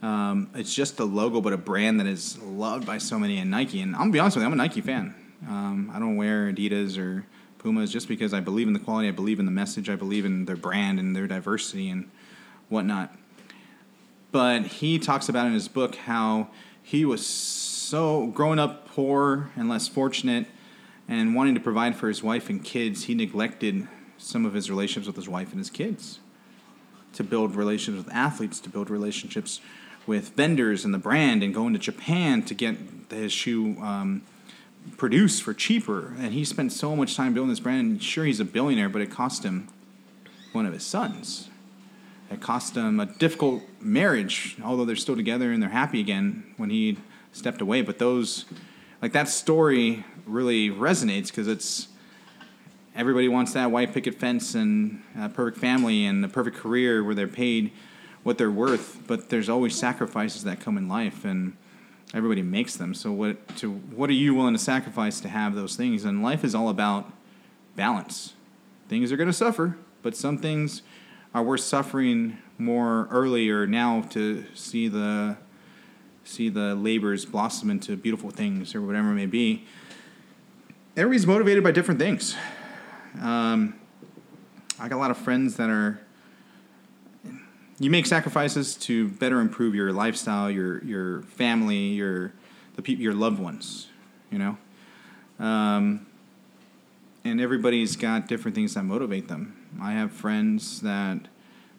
um, 0.01 0.49
it's 0.53 0.73
just 0.73 0.99
a 0.99 1.05
logo, 1.05 1.41
but 1.41 1.53
a 1.53 1.57
brand 1.57 1.99
that 1.99 2.07
is 2.07 2.37
loved 2.39 2.85
by 2.85 2.97
so 2.97 3.17
many 3.17 3.37
in 3.37 3.49
Nike. 3.49 3.81
And 3.81 3.95
I'm 3.95 4.01
gonna 4.01 4.11
be 4.11 4.19
honest 4.19 4.37
with 4.37 4.43
you, 4.43 4.47
I'm 4.47 4.53
a 4.53 4.57
Nike 4.57 4.81
fan. 4.81 5.15
Um, 5.47 5.91
I 5.93 5.99
don't 5.99 6.17
wear 6.17 6.51
Adidas 6.51 6.97
or 6.97 7.25
Pumas 7.59 7.91
just 7.91 8.07
because 8.07 8.33
I 8.33 8.39
believe 8.39 8.67
in 8.67 8.73
the 8.73 8.79
quality, 8.79 9.07
I 9.07 9.11
believe 9.11 9.39
in 9.39 9.45
the 9.45 9.51
message, 9.51 9.89
I 9.89 9.95
believe 9.95 10.25
in 10.25 10.45
their 10.45 10.55
brand 10.55 10.99
and 10.99 11.15
their 11.15 11.27
diversity 11.27 11.89
and 11.89 12.09
whatnot. 12.69 13.15
But 14.31 14.63
he 14.63 14.99
talks 14.99 15.29
about 15.29 15.47
in 15.47 15.53
his 15.53 15.67
book 15.67 15.95
how 15.95 16.49
he 16.81 17.05
was 17.05 17.25
so 17.25 18.27
growing 18.27 18.59
up 18.59 18.87
poor 18.87 19.51
and 19.55 19.69
less 19.69 19.87
fortunate 19.87 20.47
and 21.07 21.35
wanting 21.35 21.55
to 21.55 21.61
provide 21.61 21.95
for 21.95 22.07
his 22.07 22.21
wife 22.21 22.49
and 22.49 22.63
kids, 22.63 23.05
he 23.05 23.15
neglected 23.15 23.87
some 24.17 24.45
of 24.45 24.53
his 24.53 24.69
relationships 24.69 25.07
with 25.07 25.15
his 25.15 25.29
wife 25.29 25.51
and 25.51 25.59
his 25.59 25.69
kids 25.69 26.19
to 27.13 27.23
build 27.23 27.55
relationships 27.55 28.05
with 28.05 28.15
athletes, 28.15 28.59
to 28.59 28.69
build 28.69 28.89
relationships 28.89 29.59
with 30.05 30.29
vendors 30.29 30.85
and 30.85 30.93
the 30.93 30.99
brand, 30.99 31.43
and 31.43 31.53
going 31.53 31.73
to 31.73 31.79
Japan 31.79 32.43
to 32.43 32.53
get 32.53 32.77
his 33.09 33.31
shoe 33.31 33.75
um, 33.81 34.21
produce 34.97 35.39
for 35.39 35.53
cheaper. 35.53 36.13
And 36.19 36.33
he 36.33 36.45
spent 36.45 36.71
so 36.71 36.95
much 36.95 37.15
time 37.15 37.33
building 37.33 37.49
this 37.49 37.59
brand. 37.59 37.91
And 37.91 38.03
sure, 38.03 38.23
he's 38.23 38.39
a 38.39 38.45
billionaire, 38.45 38.89
but 38.89 39.01
it 39.01 39.11
cost 39.11 39.43
him 39.43 39.67
one 40.53 40.65
of 40.65 40.73
his 40.73 40.85
sons. 40.85 41.49
It 42.31 42.41
cost 42.41 42.75
him 42.75 42.99
a 42.99 43.05
difficult 43.05 43.63
marriage, 43.79 44.57
although 44.63 44.85
they're 44.85 44.95
still 44.95 45.15
together 45.15 45.51
and 45.51 45.61
they're 45.61 45.69
happy 45.69 45.99
again 45.99 46.53
when 46.57 46.69
he 46.69 46.97
stepped 47.31 47.61
away. 47.61 47.81
But 47.81 47.99
those, 47.99 48.45
like 49.01 49.13
that 49.13 49.29
story, 49.29 50.05
really 50.25 50.69
resonates 50.69 51.27
because 51.27 51.47
it's 51.47 51.87
everybody 52.97 53.27
wants 53.27 53.53
that 53.53 53.69
white 53.71 53.93
picket 53.93 54.15
fence 54.15 54.55
and 54.55 55.03
a 55.17 55.29
perfect 55.29 55.59
family 55.59 56.05
and 56.05 56.25
a 56.25 56.27
perfect 56.27 56.57
career 56.57 57.03
where 57.03 57.13
they're 57.13 57.27
paid 57.27 57.71
what 58.23 58.37
they're 58.37 58.51
worth. 58.51 58.99
But 59.07 59.29
there's 59.29 59.47
always 59.47 59.77
sacrifices 59.77 60.43
that 60.43 60.59
come 60.59 60.77
in 60.77 60.89
life 60.89 61.23
and 61.23 61.55
everybody 62.13 62.41
makes 62.41 62.75
them. 62.75 62.95
So 62.95 63.11
what 63.11 63.55
to 63.57 63.71
what 63.71 64.09
are 64.09 64.13
you 64.13 64.33
willing 64.33 64.53
to 64.53 64.59
sacrifice 64.59 65.21
to 65.21 65.29
have 65.29 65.53
those 65.53 65.75
things? 65.75 66.03
And 66.03 66.23
life 66.23 66.43
is 66.43 66.55
all 66.55 66.69
about 66.69 67.13
balance. 67.75 68.33
Things 68.89 69.11
are 69.11 69.17
going 69.17 69.29
to 69.29 69.33
suffer, 69.33 69.77
but 70.01 70.17
some 70.17 70.39
things 70.39 70.81
are 71.35 71.43
worth 71.43 71.61
suffering 71.61 72.39
more 72.57 73.07
earlier 73.11 73.67
now 73.67 74.01
to 74.09 74.45
see 74.55 74.87
the 74.87 75.37
see 76.23 76.49
the 76.49 76.75
labors 76.75 77.25
blossom 77.25 77.69
into 77.69 77.95
beautiful 77.95 78.31
things 78.31 78.73
or 78.73 78.81
whatever 78.81 79.11
it 79.11 79.15
may 79.15 79.27
be. 79.27 79.65
Everybody's 80.97 81.27
motivated 81.27 81.63
by 81.63 81.71
different 81.71 81.99
things. 81.99 82.35
Um, 83.21 83.79
I 84.79 84.87
got 84.87 84.97
a 84.97 84.99
lot 84.99 85.11
of 85.11 85.17
friends 85.17 85.55
that 85.57 85.69
are 85.69 85.99
you 87.79 87.91
make 87.91 88.05
sacrifices 88.05 88.75
to 88.75 89.09
better 89.09 89.39
improve 89.39 89.75
your 89.75 89.91
lifestyle, 89.91 90.49
your 90.49 90.83
your 90.83 91.21
family, 91.23 91.89
your 91.89 92.33
the 92.75 92.81
people, 92.81 93.03
your 93.03 93.13
loved 93.13 93.39
ones. 93.39 93.87
You 94.31 94.39
know, 94.39 94.57
um, 95.39 96.05
and 97.23 97.39
everybody's 97.39 97.95
got 97.95 98.27
different 98.27 98.55
things 98.55 98.73
that 98.73 98.83
motivate 98.83 99.27
them. 99.27 99.55
I 99.81 99.93
have 99.93 100.11
friends 100.11 100.81
that 100.81 101.27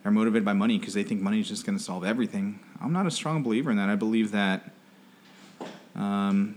are 0.05 0.11
motivated 0.11 0.45
by 0.45 0.53
money 0.53 0.79
because 0.79 0.95
they 0.95 1.03
think 1.03 1.21
money 1.21 1.41
is 1.41 1.49
just 1.49 1.67
going 1.67 1.77
to 1.77 1.83
solve 1.83 2.05
everything. 2.05 2.61
I'm 2.81 2.93
not 2.93 3.07
a 3.07 3.11
strong 3.11 3.43
believer 3.43 3.71
in 3.71 3.77
that. 3.77 3.89
I 3.89 3.97
believe 3.97 4.31
that 4.33 4.71
um, 5.95 6.57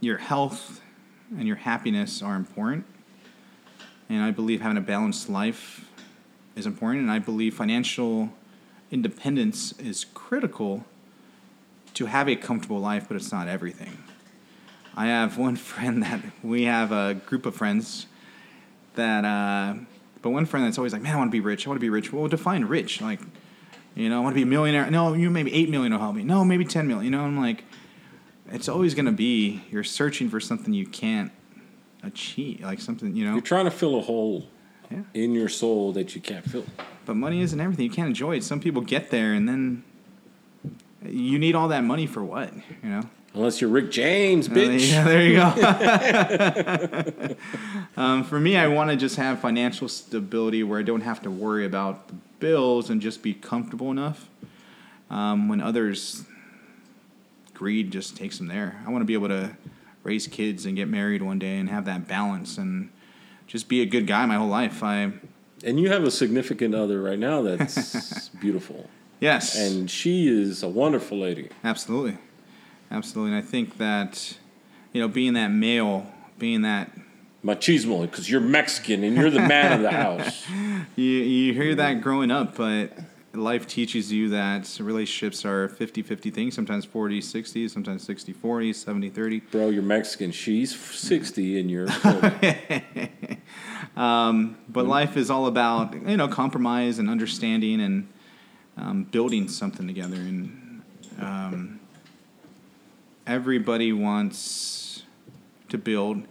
your 0.00 0.18
health 0.18 0.80
and 1.36 1.46
your 1.46 1.56
happiness 1.56 2.22
are 2.22 2.34
important, 2.34 2.86
and 4.10 4.22
I 4.22 4.32
believe 4.32 4.60
having 4.60 4.76
a 4.76 4.82
balanced 4.82 5.30
life 5.30 5.88
is 6.56 6.66
important, 6.66 7.02
and 7.02 7.10
I 7.12 7.20
believe 7.20 7.54
financial 7.54 8.30
independence 8.90 9.72
is 9.78 10.04
critical 10.12 10.84
to 11.94 12.06
have 12.06 12.28
a 12.28 12.34
comfortable 12.34 12.80
life, 12.80 13.06
but 13.06 13.16
it's 13.16 13.30
not 13.30 13.46
everything. 13.46 13.96
I 14.96 15.06
have 15.06 15.38
one 15.38 15.54
friend 15.72 16.02
that 16.02 16.20
we 16.42 16.64
have 16.64 16.90
a 16.90 17.14
group 17.14 17.46
of 17.46 17.54
friends 17.54 18.06
that, 18.96 19.24
uh, 19.24 19.74
but 20.22 20.30
one 20.30 20.44
friend 20.44 20.66
that's 20.66 20.76
always 20.76 20.92
like, 20.92 21.02
man, 21.02 21.14
I 21.14 21.18
want 21.18 21.28
to 21.28 21.32
be 21.32 21.40
rich. 21.40 21.66
I 21.66 21.70
want 21.70 21.78
to 21.78 21.80
be 21.80 21.88
rich. 21.88 22.12
Well, 22.12 22.26
define 22.26 22.64
rich. 22.64 23.00
Like, 23.00 23.20
you 23.94 24.08
know, 24.08 24.18
I 24.18 24.20
want 24.20 24.34
to 24.34 24.38
be 24.38 24.42
a 24.42 24.46
millionaire. 24.46 24.90
No, 24.90 25.14
you 25.14 25.30
maybe 25.30 25.54
eight 25.54 25.70
million 25.70 25.92
will 25.92 26.00
help 26.00 26.16
me. 26.16 26.24
No, 26.24 26.44
maybe 26.44 26.64
ten 26.64 26.88
million. 26.88 27.04
You 27.04 27.10
know, 27.12 27.22
I'm 27.22 27.38
like, 27.38 27.64
it's 28.50 28.68
always 28.68 28.94
going 28.94 29.06
to 29.06 29.12
be 29.12 29.62
you're 29.70 29.84
searching 29.84 30.28
for 30.28 30.40
something 30.40 30.74
you 30.74 30.86
can't 30.86 31.30
achieve, 32.02 32.60
like 32.62 32.80
something 32.80 33.14
you 33.16 33.24
know. 33.24 33.32
You're 33.32 33.40
trying 33.42 33.64
to 33.66 33.70
fill 33.70 33.98
a 33.98 34.02
hole 34.02 34.46
Yeah. 34.90 35.02
in 35.14 35.34
your 35.34 35.48
soul 35.48 35.92
that 35.92 36.14
you 36.14 36.20
can't 36.20 36.44
fill. 36.44 36.64
But 37.06 37.14
money 37.16 37.40
isn't 37.42 37.60
everything. 37.60 37.84
You 37.84 37.90
can't 37.90 38.08
enjoy 38.08 38.36
it. 38.36 38.44
Some 38.44 38.60
people 38.60 38.82
get 38.82 39.10
there 39.10 39.32
and 39.34 39.48
then 39.48 39.82
you 41.04 41.38
need 41.38 41.54
all 41.54 41.68
that 41.68 41.84
money 41.84 42.06
for 42.06 42.22
what? 42.24 42.52
You 42.82 42.88
know. 42.90 43.02
Unless 43.32 43.60
you're 43.60 43.70
Rick 43.70 43.92
James, 43.92 44.48
Uh, 44.48 44.52
bitch. 44.52 44.90
yeah, 44.90 45.04
there 45.04 45.22
you 45.22 45.34
go. 45.36 47.34
um, 48.02 48.24
for 48.24 48.40
me, 48.40 48.56
I 48.56 48.66
want 48.66 48.90
to 48.90 48.96
just 48.96 49.14
have 49.16 49.38
financial 49.40 49.88
stability 49.88 50.62
where 50.64 50.78
I 50.80 50.82
don't 50.82 51.02
have 51.02 51.22
to 51.22 51.30
worry 51.30 51.64
about 51.64 52.08
the 52.08 52.14
bills 52.40 52.90
and 52.90 53.00
just 53.00 53.22
be 53.22 53.32
comfortable 53.34 53.90
enough. 53.92 54.28
Um, 55.10 55.48
when 55.48 55.60
others 55.60 56.24
greed 57.54 57.90
just 57.92 58.16
takes 58.16 58.38
them 58.38 58.48
there, 58.48 58.82
I 58.86 58.90
want 58.90 59.02
to 59.02 59.06
be 59.06 59.14
able 59.14 59.28
to 59.28 59.56
raise 60.02 60.26
kids 60.26 60.64
and 60.66 60.76
get 60.76 60.88
married 60.88 61.22
one 61.22 61.38
day 61.38 61.58
and 61.58 61.68
have 61.68 61.84
that 61.84 62.08
balance 62.08 62.56
and 62.58 62.90
just 63.46 63.68
be 63.68 63.80
a 63.82 63.86
good 63.86 64.06
guy 64.06 64.24
my 64.26 64.36
whole 64.36 64.48
life. 64.48 64.82
I 64.82 65.12
And 65.64 65.78
you 65.80 65.90
have 65.90 66.04
a 66.04 66.10
significant 66.10 66.74
other 66.74 67.02
right 67.02 67.18
now 67.18 67.42
that's 67.42 68.28
beautiful. 68.40 68.88
yes, 69.20 69.58
And 69.58 69.90
she 69.90 70.28
is 70.28 70.62
a 70.62 70.68
wonderful 70.68 71.18
lady. 71.18 71.48
Absolutely, 71.64 72.16
absolutely. 72.90 73.34
And 73.36 73.44
I 73.44 73.46
think 73.46 73.78
that 73.78 74.36
you 74.92 75.00
know, 75.00 75.08
being 75.08 75.34
that 75.34 75.48
male, 75.48 76.06
being 76.38 76.62
that 76.62 76.90
Machismo, 77.44 78.02
because 78.02 78.28
you're 78.30 78.40
Mexican 78.40 79.02
and 79.04 79.16
you're 79.16 79.30
the 79.30 79.40
man 79.40 79.72
of 79.72 79.82
the 79.82 79.90
house. 80.04 80.44
you 80.96 81.04
you 81.04 81.52
hear 81.54 81.74
that 81.76 82.00
growing 82.02 82.30
up, 82.30 82.56
but 82.56 82.92
life 83.32 83.66
teaches 83.66 84.12
you 84.12 84.28
that 84.30 84.78
relationships 84.80 85.44
are 85.44 85.68
50-50 85.68 86.32
things, 86.32 86.54
sometimes 86.54 86.86
40-60, 86.86 87.70
sometimes 87.70 88.06
60-40, 88.06 88.34
70-30. 89.12 89.50
Bro, 89.50 89.70
you're 89.70 89.82
Mexican. 89.82 90.32
She's 90.32 90.78
60 90.78 91.60
and 91.60 91.70
you're 91.70 91.88
40. 91.88 93.00
But 94.68 94.86
life 94.86 95.16
is 95.16 95.30
all 95.30 95.46
about 95.46 95.94
you 96.08 96.16
know 96.16 96.28
compromise 96.28 96.98
and 96.98 97.08
understanding 97.08 97.80
and 97.80 98.08
um, 98.76 99.04
building 99.04 99.48
something 99.48 99.86
together. 99.86 100.16
And 100.16 100.82
um, 101.20 101.80
everybody 103.26 103.92
wants 103.92 105.04
to 105.68 105.78
build. 105.78 106.24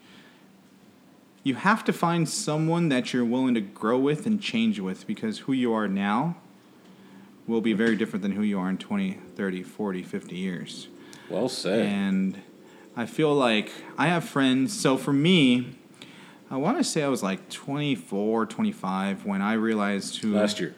You 1.44 1.56
have 1.56 1.86
to 1.86 1.94
find 1.94 2.28
someone 2.28 2.90
that 2.90 3.14
you're 3.14 3.26
willing 3.26 3.54
to 3.54 3.62
grow 3.62 3.98
with 3.98 4.26
and 4.26 4.42
change 4.42 4.80
with 4.80 5.08
because 5.08 5.40
who 5.40 5.54
you 5.54 5.72
are 5.74 5.88
now 5.88 6.36
will 7.50 7.62
be 7.62 7.74
very 7.74 7.96
different 7.96 8.22
than 8.22 8.34
who 8.34 8.44
you 8.44 8.60
are 8.60 8.70
in 8.70 8.78
20, 8.78 9.20
30, 9.36 9.64
40, 9.64 10.04
50 10.04 10.36
years. 10.36 10.88
Well 11.30 11.50
said. 11.50 11.86
And 11.86 12.42
I 12.96 13.06
feel 13.06 13.34
like 13.34 13.72
I 13.98 14.08
have 14.08 14.24
friends. 14.24 14.80
So 14.80 14.98
for 14.98 15.12
me, 15.12 15.76
I 16.52 16.58
want 16.58 16.78
to 16.78 16.84
say 16.84 17.04
I 17.04 17.08
was 17.08 17.24
like 17.24 17.50
24, 17.50 18.46
25 18.46 19.26
when 19.26 19.42
I 19.42 19.54
realized 19.54 20.18
who. 20.18 20.34
Last 20.34 20.60
year. 20.60 20.76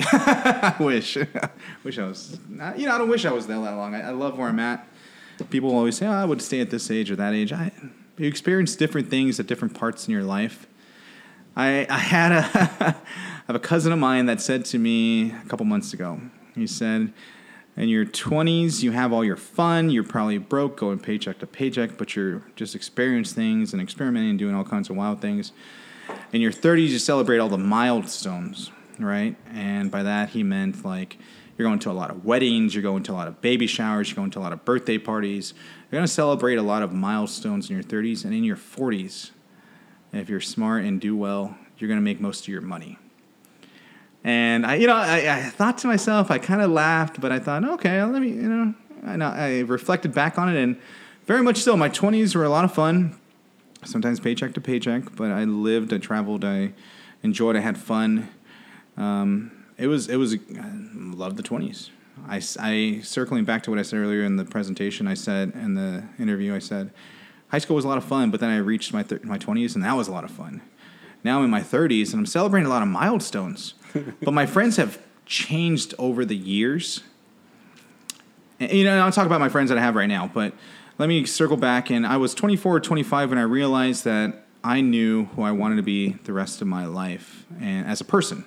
I 0.00 0.76
wish. 0.80 1.16
wish 1.84 1.98
I 1.98 2.06
was. 2.06 2.38
You 2.48 2.86
know, 2.86 2.94
I 2.94 2.98
don't 2.98 3.08
wish 3.08 3.24
I 3.24 3.32
was 3.32 3.46
there 3.46 3.60
that 3.60 3.74
long. 3.74 3.94
I, 3.94 4.08
I 4.08 4.10
love 4.10 4.38
where 4.38 4.48
I'm 4.48 4.60
at. 4.60 4.86
People 5.50 5.70
always 5.70 5.96
say, 5.96 6.06
oh, 6.06 6.12
I 6.12 6.24
would 6.24 6.42
stay 6.42 6.60
at 6.60 6.70
this 6.70 6.90
age 6.90 7.10
or 7.10 7.16
that 7.16 7.32
age. 7.32 7.52
I, 7.52 7.72
you 8.16 8.26
experience 8.26 8.74
different 8.76 9.08
things 9.08 9.38
at 9.38 9.46
different 9.46 9.74
parts 9.74 10.06
in 10.06 10.12
your 10.12 10.24
life. 10.24 10.66
I, 11.56 11.86
I 11.88 11.98
had 11.98 12.32
a, 12.32 12.96
have 13.48 13.56
a 13.56 13.58
cousin 13.58 13.92
of 13.92 13.98
mine 13.98 14.26
that 14.26 14.42
said 14.42 14.66
to 14.66 14.78
me 14.78 15.32
a 15.32 15.48
couple 15.48 15.64
months 15.64 15.94
ago, 15.94 16.20
he 16.54 16.66
said, 16.66 17.12
in 17.76 17.88
your 17.88 18.04
20s, 18.04 18.82
you 18.82 18.90
have 18.92 19.10
all 19.10 19.24
your 19.24 19.36
fun. 19.36 19.88
You're 19.88 20.04
probably 20.04 20.36
broke, 20.36 20.76
going 20.76 20.98
paycheck 20.98 21.38
to 21.38 21.46
paycheck, 21.46 21.96
but 21.96 22.14
you're 22.14 22.42
just 22.56 22.74
experiencing 22.74 23.36
things 23.36 23.72
and 23.72 23.80
experimenting 23.80 24.30
and 24.30 24.38
doing 24.38 24.54
all 24.54 24.64
kinds 24.64 24.90
of 24.90 24.96
wild 24.96 25.22
things. 25.22 25.52
In 26.32 26.42
your 26.42 26.52
30s, 26.52 26.88
you 26.88 26.98
celebrate 26.98 27.38
all 27.38 27.48
the 27.48 27.56
milestones, 27.56 28.70
right? 28.98 29.34
And 29.54 29.90
by 29.90 30.02
that, 30.02 30.30
he 30.30 30.42
meant 30.42 30.84
like 30.84 31.16
you're 31.56 31.66
going 31.66 31.78
to 31.80 31.90
a 31.90 31.92
lot 31.92 32.10
of 32.10 32.26
weddings, 32.26 32.74
you're 32.74 32.82
going 32.82 33.02
to 33.04 33.12
a 33.12 33.14
lot 33.14 33.28
of 33.28 33.40
baby 33.40 33.66
showers, 33.66 34.10
you're 34.10 34.16
going 34.16 34.30
to 34.32 34.40
a 34.40 34.42
lot 34.42 34.52
of 34.52 34.64
birthday 34.66 34.98
parties. 34.98 35.54
You're 35.90 35.98
going 35.98 36.06
to 36.06 36.12
celebrate 36.12 36.56
a 36.56 36.62
lot 36.62 36.82
of 36.82 36.92
milestones 36.92 37.70
in 37.70 37.76
your 37.76 37.84
30s 37.84 38.24
and 38.24 38.34
in 38.34 38.44
your 38.44 38.56
40s. 38.56 39.30
If 40.12 40.28
you're 40.28 40.40
smart 40.40 40.84
and 40.84 41.00
do 41.00 41.16
well, 41.16 41.56
you're 41.78 41.88
going 41.88 42.00
to 42.00 42.04
make 42.04 42.20
most 42.20 42.42
of 42.42 42.48
your 42.48 42.60
money. 42.60 42.98
And 44.28 44.66
I, 44.66 44.74
you 44.74 44.86
know, 44.86 44.94
I, 44.94 45.36
I 45.36 45.42
thought 45.44 45.78
to 45.78 45.86
myself, 45.86 46.30
I 46.30 46.36
kind 46.36 46.60
of 46.60 46.70
laughed, 46.70 47.18
but 47.18 47.32
I 47.32 47.38
thought, 47.38 47.64
okay, 47.64 48.04
let 48.04 48.20
me, 48.20 48.28
you 48.28 48.42
know, 48.42 48.74
I, 49.02 49.14
I 49.14 49.60
reflected 49.60 50.12
back 50.12 50.36
on 50.38 50.54
it, 50.54 50.62
and 50.62 50.78
very 51.24 51.42
much 51.42 51.62
so. 51.62 51.78
My 51.78 51.88
20s 51.88 52.36
were 52.36 52.44
a 52.44 52.50
lot 52.50 52.66
of 52.66 52.74
fun, 52.74 53.18
sometimes 53.86 54.20
paycheck 54.20 54.52
to 54.52 54.60
paycheck, 54.60 55.16
but 55.16 55.30
I 55.30 55.44
lived, 55.44 55.94
I 55.94 55.96
traveled, 55.96 56.44
I 56.44 56.74
enjoyed, 57.22 57.56
I 57.56 57.60
had 57.60 57.78
fun. 57.78 58.28
Um, 58.98 59.50
it 59.78 59.86
was, 59.86 60.10
it 60.10 60.16
was, 60.16 60.34
I 60.34 60.72
loved 60.94 61.38
the 61.38 61.42
20s. 61.42 61.88
I, 62.28 62.42
I, 62.60 63.00
circling 63.02 63.46
back 63.46 63.62
to 63.62 63.70
what 63.70 63.78
I 63.78 63.82
said 63.82 63.98
earlier 63.98 64.24
in 64.24 64.36
the 64.36 64.44
presentation, 64.44 65.08
I 65.08 65.14
said, 65.14 65.52
in 65.54 65.72
the 65.72 66.04
interview, 66.18 66.54
I 66.54 66.58
said, 66.58 66.90
high 67.48 67.60
school 67.60 67.76
was 67.76 67.86
a 67.86 67.88
lot 67.88 67.96
of 67.96 68.04
fun, 68.04 68.30
but 68.30 68.40
then 68.40 68.50
I 68.50 68.58
reached 68.58 68.92
my, 68.92 69.02
thir- 69.02 69.20
my 69.22 69.38
20s, 69.38 69.74
and 69.74 69.82
that 69.84 69.96
was 69.96 70.06
a 70.06 70.12
lot 70.12 70.24
of 70.24 70.30
fun. 70.30 70.60
Now 71.24 71.38
I'm 71.38 71.44
in 71.46 71.50
my 71.50 71.62
30s, 71.62 72.10
and 72.10 72.18
I'm 72.20 72.26
celebrating 72.26 72.66
a 72.66 72.70
lot 72.70 72.82
of 72.82 72.88
milestones. 72.88 73.72
but 74.22 74.32
my 74.32 74.46
friends 74.46 74.76
have 74.76 74.98
changed 75.26 75.94
over 75.98 76.24
the 76.24 76.36
years. 76.36 77.02
And, 78.60 78.72
you 78.72 78.84
know, 78.84 78.98
I'll 78.98 79.12
talk 79.12 79.26
about 79.26 79.40
my 79.40 79.48
friends 79.48 79.68
that 79.68 79.78
I 79.78 79.82
have 79.82 79.94
right 79.94 80.06
now, 80.06 80.30
but 80.32 80.52
let 80.98 81.08
me 81.08 81.24
circle 81.26 81.56
back. 81.56 81.90
And 81.90 82.06
I 82.06 82.16
was 82.16 82.34
24 82.34 82.76
or 82.76 82.80
25 82.80 83.30
when 83.30 83.38
I 83.38 83.42
realized 83.42 84.04
that 84.04 84.44
I 84.64 84.80
knew 84.80 85.26
who 85.26 85.42
I 85.42 85.52
wanted 85.52 85.76
to 85.76 85.82
be 85.82 86.10
the 86.24 86.32
rest 86.32 86.60
of 86.60 86.66
my 86.66 86.86
life 86.86 87.46
and 87.60 87.86
as 87.86 88.00
a 88.00 88.04
person. 88.04 88.44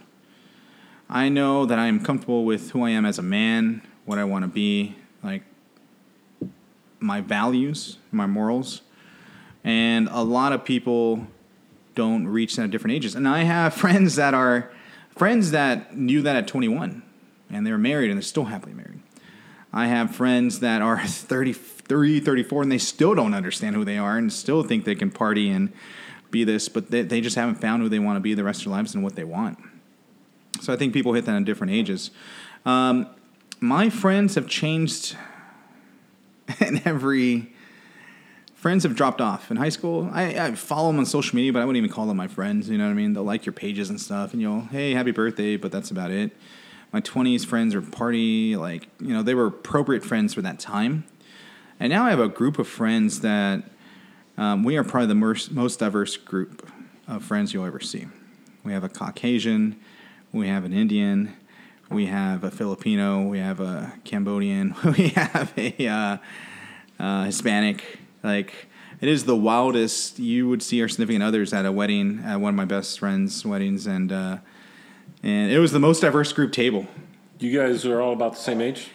I 1.10 1.30
know 1.30 1.66
that 1.66 1.80
I 1.80 1.88
am 1.88 2.04
comfortable 2.04 2.46
with 2.46 2.72
who 2.72 2.84
I 2.84 2.92
am 2.92 3.06
as 3.06 3.20
a 3.20 3.24
man, 3.24 3.82
what 4.06 4.18
I 4.18 4.24
want 4.24 4.44
to 4.44 4.48
be, 4.48 4.96
like 5.24 5.44
my 7.00 7.22
values, 7.22 7.98
my 8.12 8.26
morals. 8.26 8.82
And 9.64 10.08
a 10.10 10.22
lot 10.22 10.54
of 10.54 10.64
people 10.64 11.28
don't 11.96 12.28
reach 12.28 12.56
that 12.56 12.64
at 12.64 12.72
different 12.72 12.96
ages. 12.96 13.16
And 13.16 13.28
I 13.28 13.44
have 13.44 13.74
friends 13.84 14.16
that 14.16 14.34
are 14.34 14.72
friends 15.16 15.52
that 15.52 15.96
knew 15.96 16.22
that 16.22 16.36
at 16.36 16.48
21 16.48 17.04
and 17.50 17.66
they 17.66 17.72
were 17.72 17.78
married 17.78 18.10
and 18.10 18.18
they're 18.18 18.24
still 18.24 18.46
happily 18.46 18.74
married. 18.74 19.00
I 19.74 19.88
have 19.88 20.16
friends 20.16 20.60
that 20.60 20.82
are 20.82 21.00
33, 21.06 22.20
34 22.20 22.62
and 22.64 22.72
they 22.72 22.78
still 22.78 23.16
don't 23.16 23.34
understand 23.34 23.76
who 23.76 23.86
they 23.86 23.98
are 23.98 24.18
and 24.18 24.32
still 24.32 24.64
think 24.64 24.86
they 24.86 24.96
can 24.96 25.12
party 25.12 25.50
and 25.50 25.72
be 26.30 26.44
this, 26.44 26.70
but 26.70 26.92
they, 26.92 27.02
they 27.02 27.22
just 27.22 27.36
haven't 27.36 27.56
found 27.56 27.82
who 27.84 27.90
they 27.90 28.00
want 28.00 28.16
to 28.16 28.22
be 28.22 28.34
the 28.34 28.44
rest 28.44 28.62
of 28.62 28.66
their 28.66 28.74
lives 28.74 28.96
and 28.96 29.04
what 29.04 29.16
they 29.16 29.24
want. 29.24 29.60
So 30.62 30.74
I 30.74 30.78
think 30.78 30.94
people 30.94 31.14
hit 31.14 31.26
that 31.26 31.36
at 31.36 31.46
different 31.46 31.74
ages. 31.74 32.12
Um, 32.66 33.08
my 33.60 33.90
friends 33.90 34.36
have 34.36 34.48
changed 34.48 35.16
in 36.60 36.82
every 36.86 37.51
friends 38.62 38.84
have 38.84 38.96
dropped 38.96 39.20
off 39.20 39.50
in 39.50 39.58
high 39.58 39.70
school. 39.70 40.08
I, 40.14 40.48
I 40.48 40.52
follow 40.54 40.90
them 40.90 41.00
on 41.00 41.08
social 41.08 41.36
media, 41.36 41.52
but 41.52 41.64
I 41.64 41.66
wouldn't 41.66 41.84
even 41.84 41.90
call 41.90 42.06
them 42.06 42.16
my 42.16 42.28
friends. 42.28 42.70
You 42.70 42.78
know 42.78 42.86
what 42.86 42.92
I 42.92 42.94
mean? 42.94 43.14
They'll 43.14 43.24
like 43.24 43.44
your 43.44 43.54
pages 43.54 43.90
and 43.90 44.00
stuff, 44.00 44.34
and 44.34 44.42
you'll 44.42 44.62
hey 44.62 44.94
happy 44.94 45.10
birthday, 45.10 45.58
but 45.58 45.72
that's 45.72 45.90
about 45.90 46.12
it. 46.12 46.32
My 46.94 47.00
twenties 47.00 47.44
friends 47.44 47.74
are 47.74 47.82
party 47.82 48.56
like 48.56 48.88
you 49.00 49.14
know 49.14 49.24
they 49.24 49.34
were 49.34 49.48
appropriate 49.48 50.06
friends 50.06 50.36
for 50.36 50.44
that 50.44 50.60
time, 50.60 51.06
and 51.80 51.90
now 51.90 52.06
I 52.06 52.12
have 52.12 52.20
a 52.20 52.30
group 52.30 52.60
of 52.60 52.68
friends 52.68 53.22
that 53.22 53.64
um, 54.38 54.64
we 54.64 54.78
are 54.78 54.84
probably 54.84 55.08
the 55.08 55.16
most, 55.16 55.52
most 55.52 55.80
diverse 55.80 56.16
group 56.16 56.70
of 57.08 57.24
friends 57.24 57.54
you'll 57.54 57.66
ever 57.66 57.80
see. 57.80 58.08
We 58.64 58.74
have 58.74 58.84
a 58.84 58.90
Caucasian, 58.90 59.80
we 60.32 60.48
have 60.48 60.66
an 60.66 60.74
Indian, 60.74 61.36
we 61.90 62.06
have 62.06 62.44
a 62.44 62.52
Filipino, 62.52 63.24
we 63.24 63.40
have 63.40 63.60
a 63.60 63.94
Cambodian, 64.06 64.76
we 64.98 65.10
have 65.10 65.52
a 65.58 65.88
uh, 65.88 66.18
uh, 67.00 67.24
Hispanic. 67.26 68.01
Like 68.24 68.68
it 69.02 69.10
is 69.10 69.26
the 69.26 69.36
wildest. 69.36 70.20
You 70.20 70.48
would 70.48 70.62
see 70.62 70.82
our 70.82 70.88
significant 70.88 71.24
others 71.24 71.54
at 71.54 71.66
a 71.66 71.72
wedding, 71.72 72.22
at 72.24 72.40
one 72.40 72.50
of 72.50 72.56
my 72.56 72.66
best 72.66 73.00
friends' 73.00 73.46
weddings, 73.46 73.88
and 73.88 74.12
uh, 74.12 74.38
and 75.24 75.52
it 75.52 75.60
was 75.60 75.72
the 75.72 75.80
most 75.80 76.02
diverse 76.02 76.32
group 76.32 76.52
table. 76.52 76.88
You 77.40 77.58
guys 77.58 77.86
are 77.86 78.00
all 78.00 78.14
about 78.14 78.34
the 78.34 78.40
same 78.40 78.62
age. 78.62 78.90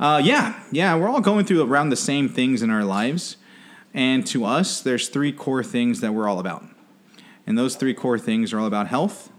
Uh, 0.00 0.20
yeah, 0.22 0.60
yeah, 0.72 0.96
we're 0.96 1.08
all 1.08 1.20
going 1.20 1.44
through 1.44 1.62
around 1.62 1.90
the 1.90 1.96
same 1.96 2.28
things 2.28 2.62
in 2.62 2.70
our 2.70 2.84
lives, 2.84 3.36
and 3.94 4.26
to 4.26 4.44
us, 4.44 4.80
there's 4.80 5.08
three 5.08 5.32
core 5.32 5.62
things 5.62 6.00
that 6.00 6.12
we're 6.12 6.28
all 6.28 6.40
about, 6.40 6.64
and 7.46 7.56
those 7.56 7.76
three 7.76 7.94
core 7.94 8.18
things 8.18 8.52
are 8.52 8.58
all 8.58 8.66
about 8.66 8.88
health, 8.88 9.30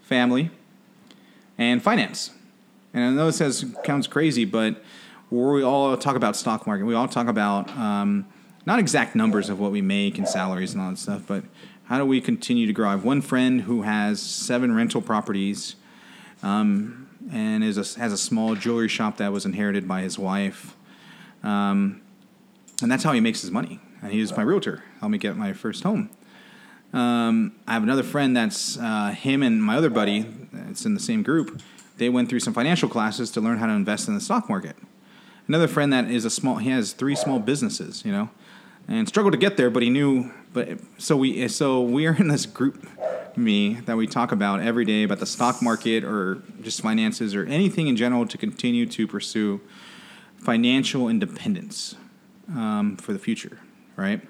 family, 0.00 0.50
and 1.58 1.82
finance. 1.82 2.30
And 2.92 3.04
I 3.04 3.10
know 3.10 3.26
it 3.26 3.32
says 3.32 3.64
sounds 3.84 4.06
crazy, 4.06 4.44
but 4.44 4.80
we 5.30 5.64
all 5.64 5.96
talk 5.96 6.14
about 6.14 6.36
stock 6.36 6.68
market. 6.68 6.84
We 6.84 6.94
all 6.94 7.08
talk 7.08 7.26
about 7.26 7.68
um, 7.76 8.26
not 8.66 8.78
exact 8.78 9.14
numbers 9.14 9.48
of 9.48 9.60
what 9.60 9.70
we 9.70 9.82
make 9.82 10.18
and 10.18 10.28
salaries 10.28 10.72
and 10.72 10.82
all 10.82 10.90
that 10.90 10.98
stuff, 10.98 11.22
but 11.26 11.44
how 11.84 11.98
do 11.98 12.06
we 12.06 12.20
continue 12.20 12.66
to 12.66 12.72
grow? 12.72 12.88
I 12.88 12.92
have 12.92 13.04
one 13.04 13.20
friend 13.20 13.62
who 13.62 13.82
has 13.82 14.20
seven 14.20 14.74
rental 14.74 15.02
properties, 15.02 15.76
um, 16.42 17.08
and 17.32 17.62
is 17.62 17.76
a, 17.76 17.98
has 17.98 18.12
a 18.12 18.18
small 18.18 18.54
jewelry 18.54 18.88
shop 18.88 19.18
that 19.18 19.32
was 19.32 19.44
inherited 19.44 19.86
by 19.86 20.02
his 20.02 20.18
wife, 20.18 20.76
um, 21.42 22.00
and 22.82 22.90
that's 22.90 23.04
how 23.04 23.12
he 23.12 23.20
makes 23.20 23.42
his 23.42 23.50
money. 23.50 23.80
And 24.02 24.12
he 24.12 24.20
was 24.20 24.36
my 24.36 24.42
realtor, 24.42 24.82
helped 25.00 25.12
me 25.12 25.18
get 25.18 25.36
my 25.36 25.52
first 25.52 25.82
home. 25.82 26.10
Um, 26.92 27.54
I 27.66 27.72
have 27.72 27.82
another 27.82 28.02
friend 28.02 28.36
that's 28.36 28.78
uh, 28.78 29.08
him 29.08 29.42
and 29.42 29.62
my 29.62 29.76
other 29.76 29.90
buddy. 29.90 30.26
It's 30.68 30.84
in 30.84 30.94
the 30.94 31.00
same 31.00 31.22
group. 31.22 31.60
They 31.96 32.08
went 32.08 32.28
through 32.28 32.40
some 32.40 32.54
financial 32.54 32.88
classes 32.88 33.30
to 33.32 33.40
learn 33.40 33.58
how 33.58 33.66
to 33.66 33.72
invest 33.72 34.06
in 34.06 34.14
the 34.14 34.20
stock 34.20 34.48
market. 34.48 34.76
Another 35.48 35.66
friend 35.66 35.92
that 35.92 36.10
is 36.10 36.24
a 36.24 36.30
small. 36.30 36.56
He 36.56 36.70
has 36.70 36.92
three 36.92 37.16
small 37.16 37.38
businesses. 37.38 38.04
You 38.04 38.12
know, 38.12 38.30
and 38.88 39.08
struggled 39.08 39.32
to 39.32 39.38
get 39.38 39.56
there, 39.56 39.70
but 39.70 39.82
he 39.82 39.90
knew. 39.90 40.30
But 40.52 40.78
so 40.98 41.16
we 41.16 41.48
so 41.48 41.80
we 41.80 42.06
are 42.06 42.14
in 42.14 42.28
this 42.28 42.46
group 42.46 42.86
me 43.36 43.74
that 43.86 43.96
we 43.96 44.06
talk 44.06 44.32
about 44.32 44.60
every 44.60 44.84
day 44.84 45.02
about 45.02 45.18
the 45.18 45.26
stock 45.26 45.60
market 45.60 46.04
or 46.04 46.42
just 46.62 46.80
finances 46.80 47.34
or 47.34 47.44
anything 47.46 47.88
in 47.88 47.96
general 47.96 48.26
to 48.26 48.38
continue 48.38 48.86
to 48.86 49.06
pursue 49.06 49.60
financial 50.38 51.08
independence 51.08 51.96
um, 52.48 52.96
for 52.96 53.12
the 53.12 53.18
future, 53.18 53.58
right? 53.96 54.20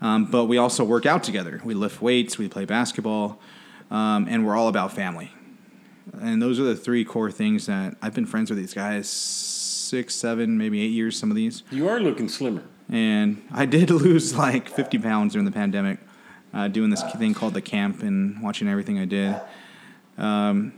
Um, 0.00 0.26
but 0.26 0.46
we 0.46 0.58
also 0.58 0.84
work 0.84 1.06
out 1.06 1.22
together. 1.22 1.60
We 1.64 1.74
lift 1.74 2.02
weights, 2.02 2.38
we 2.38 2.48
play 2.48 2.64
basketball, 2.64 3.40
um, 3.90 4.26
and 4.28 4.44
we're 4.44 4.56
all 4.56 4.68
about 4.68 4.92
family. 4.92 5.32
And 6.20 6.42
those 6.42 6.60
are 6.60 6.64
the 6.64 6.76
three 6.76 7.04
core 7.04 7.30
things 7.30 7.66
that 7.66 7.96
I've 8.02 8.14
been 8.14 8.26
friends 8.26 8.50
with 8.50 8.58
these 8.58 8.74
guys 8.74 9.08
six, 9.08 10.14
seven, 10.14 10.58
maybe 10.58 10.82
eight 10.82 10.92
years. 10.92 11.18
Some 11.18 11.30
of 11.30 11.36
these. 11.36 11.62
You 11.70 11.88
are 11.88 12.00
looking 12.00 12.28
slimmer. 12.28 12.64
And 12.90 13.42
I 13.52 13.66
did 13.66 13.90
lose 13.90 14.36
like 14.36 14.68
50 14.68 14.98
pounds 14.98 15.32
during 15.32 15.44
the 15.44 15.52
pandemic, 15.52 15.98
uh, 16.52 16.68
doing 16.68 16.90
this 16.90 17.02
thing 17.16 17.34
called 17.34 17.54
the 17.54 17.62
camp 17.62 18.02
and 18.02 18.42
watching 18.42 18.68
everything 18.68 18.98
I 18.98 19.04
did. 19.04 19.40
Um, 20.18 20.72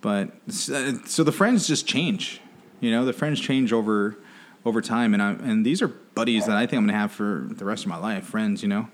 but 0.00 0.30
so 0.48 1.24
the 1.24 1.32
friends 1.32 1.66
just 1.66 1.86
change, 1.86 2.40
you 2.80 2.90
know. 2.90 3.04
The 3.04 3.12
friends 3.12 3.40
change 3.40 3.72
over 3.72 4.16
over 4.64 4.80
time, 4.80 5.12
and 5.12 5.22
I 5.22 5.32
and 5.32 5.66
these 5.66 5.82
are 5.82 5.88
buddies 5.88 6.46
that 6.46 6.56
I 6.56 6.66
think 6.66 6.74
I'm 6.74 6.86
gonna 6.86 6.98
have 6.98 7.10
for 7.10 7.46
the 7.50 7.64
rest 7.64 7.84
of 7.84 7.88
my 7.88 7.96
life. 7.96 8.24
Friends, 8.24 8.62
you 8.62 8.68
know. 8.68 8.88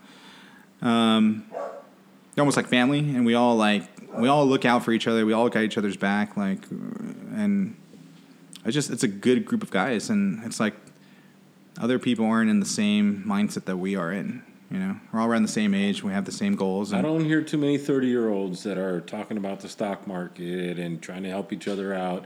Um, 0.81 1.45
they're 2.35 2.43
almost 2.43 2.57
like 2.57 2.69
family, 2.69 3.01
and 3.01 3.27
we 3.27 3.35
all 3.35 3.57
like 3.57 3.89
we 4.17 4.29
all 4.29 4.47
look 4.47 4.65
out 4.65 4.85
for 4.85 4.93
each 4.93 5.07
other. 5.07 5.27
We 5.27 5.33
all 5.33 5.49
got 5.49 5.63
each 5.63 5.77
other's 5.77 5.97
back, 5.97 6.37
like, 6.37 6.65
and 6.71 7.77
it's 8.65 8.75
just 8.75 8.91
it's 8.91 9.03
a 9.03 9.09
good 9.09 9.45
group 9.45 9.63
of 9.63 9.71
guys, 9.71 10.09
and 10.09 10.43
it's 10.45 10.59
like 10.59 10.75
other 11.81 11.99
people 11.99 12.27
aren't 12.27 12.51
in 12.51 12.61
the 12.61 12.67
same 12.67 13.25
mindset 13.27 13.65
that 13.65 13.77
we 13.77 13.97
are 13.97 14.13
in. 14.13 14.43
You 14.71 14.79
know, 14.79 14.97
we're 15.13 15.21
all 15.21 15.29
around 15.29 15.43
the 15.43 15.49
same 15.49 15.75
age. 15.75 16.03
We 16.03 16.13
have 16.13 16.25
the 16.25 16.33
same 16.33 16.57
goals. 16.57 16.93
I 16.93 17.03
don't 17.03 17.25
hear 17.25 17.43
too 17.43 17.59
many 17.59 17.79
thirty-year-olds 17.79 18.63
that 18.65 18.79
are 18.79 19.01
talking 19.01 19.37
about 19.37 19.61
the 19.61 19.69
stock 19.69 20.07
market 20.07 20.79
and 20.79 21.01
trying 21.01 21.23
to 21.23 21.29
help 21.29 21.53
each 21.53 21.69
other 21.69 21.95
out 21.95 22.25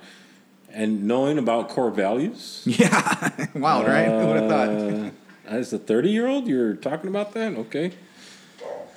and 0.73 1.05
knowing 1.05 1.39
about 1.39 1.69
core 1.69 1.91
values. 1.91 2.63
Yeah, 2.67 3.47
wild, 3.55 3.87
uh, 3.87 3.91
right? 3.91 4.07
Who 4.07 4.27
would 4.29 4.37
have 4.43 4.51
thought? 4.51 5.13
As 5.45 5.73
a 5.73 5.79
thirty-year-old, 5.79 6.47
you're 6.47 6.75
talking 6.75 7.09
about 7.09 7.33
that? 7.35 7.55
Okay. 7.55 7.93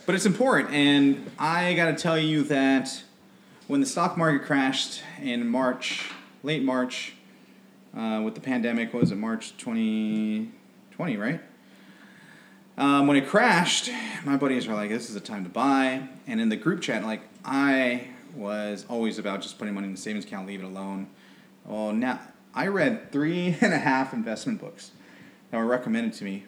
But 0.06 0.16
it's 0.16 0.26
important, 0.26 0.72
and 0.74 1.30
I 1.38 1.74
got 1.74 1.96
to 1.96 2.02
tell 2.02 2.18
you 2.18 2.44
that 2.44 3.04
when 3.68 3.80
the 3.80 3.86
stock 3.86 4.18
market 4.18 4.46
crashed 4.46 5.02
in 5.22 5.48
March, 5.48 6.10
late 6.44 6.64
March, 6.64 7.14
uh, 7.96 8.22
with 8.24 8.36
the 8.36 8.42
pandemic, 8.42 8.94
was 8.94 9.12
it 9.12 9.18
March 9.18 9.56
2020, 9.58 11.18
right? 11.18 11.42
Um, 12.78 13.08
when 13.08 13.18
it 13.18 13.28
crashed, 13.28 13.90
my 14.26 14.38
buddies 14.38 14.68
were 14.68 14.74
like, 14.74 14.90
"This 14.90 15.10
is 15.10 15.16
a 15.16 15.20
time 15.20 15.44
to 15.44 15.50
buy." 15.50 16.08
And 16.26 16.40
in 16.40 16.50
the 16.50 16.56
group 16.56 16.82
chat, 16.82 17.04
like 17.04 17.22
I 17.44 18.08
was 18.36 18.86
always 18.88 19.20
about 19.20 19.42
just 19.42 19.60
putting 19.60 19.74
money 19.74 19.88
in 19.88 19.94
the 19.94 20.00
savings 20.00 20.26
account, 20.26 20.48
leave 20.48 20.62
it 20.62 20.66
alone. 20.66 21.08
Well, 21.66 21.92
now 21.92 22.20
I 22.56 22.68
read 22.68 23.12
three 23.12 23.58
and 23.62 23.74
a 23.74 23.80
half 23.80 24.14
investment 24.14 24.60
books 24.60 24.92
that 25.52 25.58
were 25.58 25.66
recommended 25.66 26.14
to 26.14 26.24
me, 26.24 26.46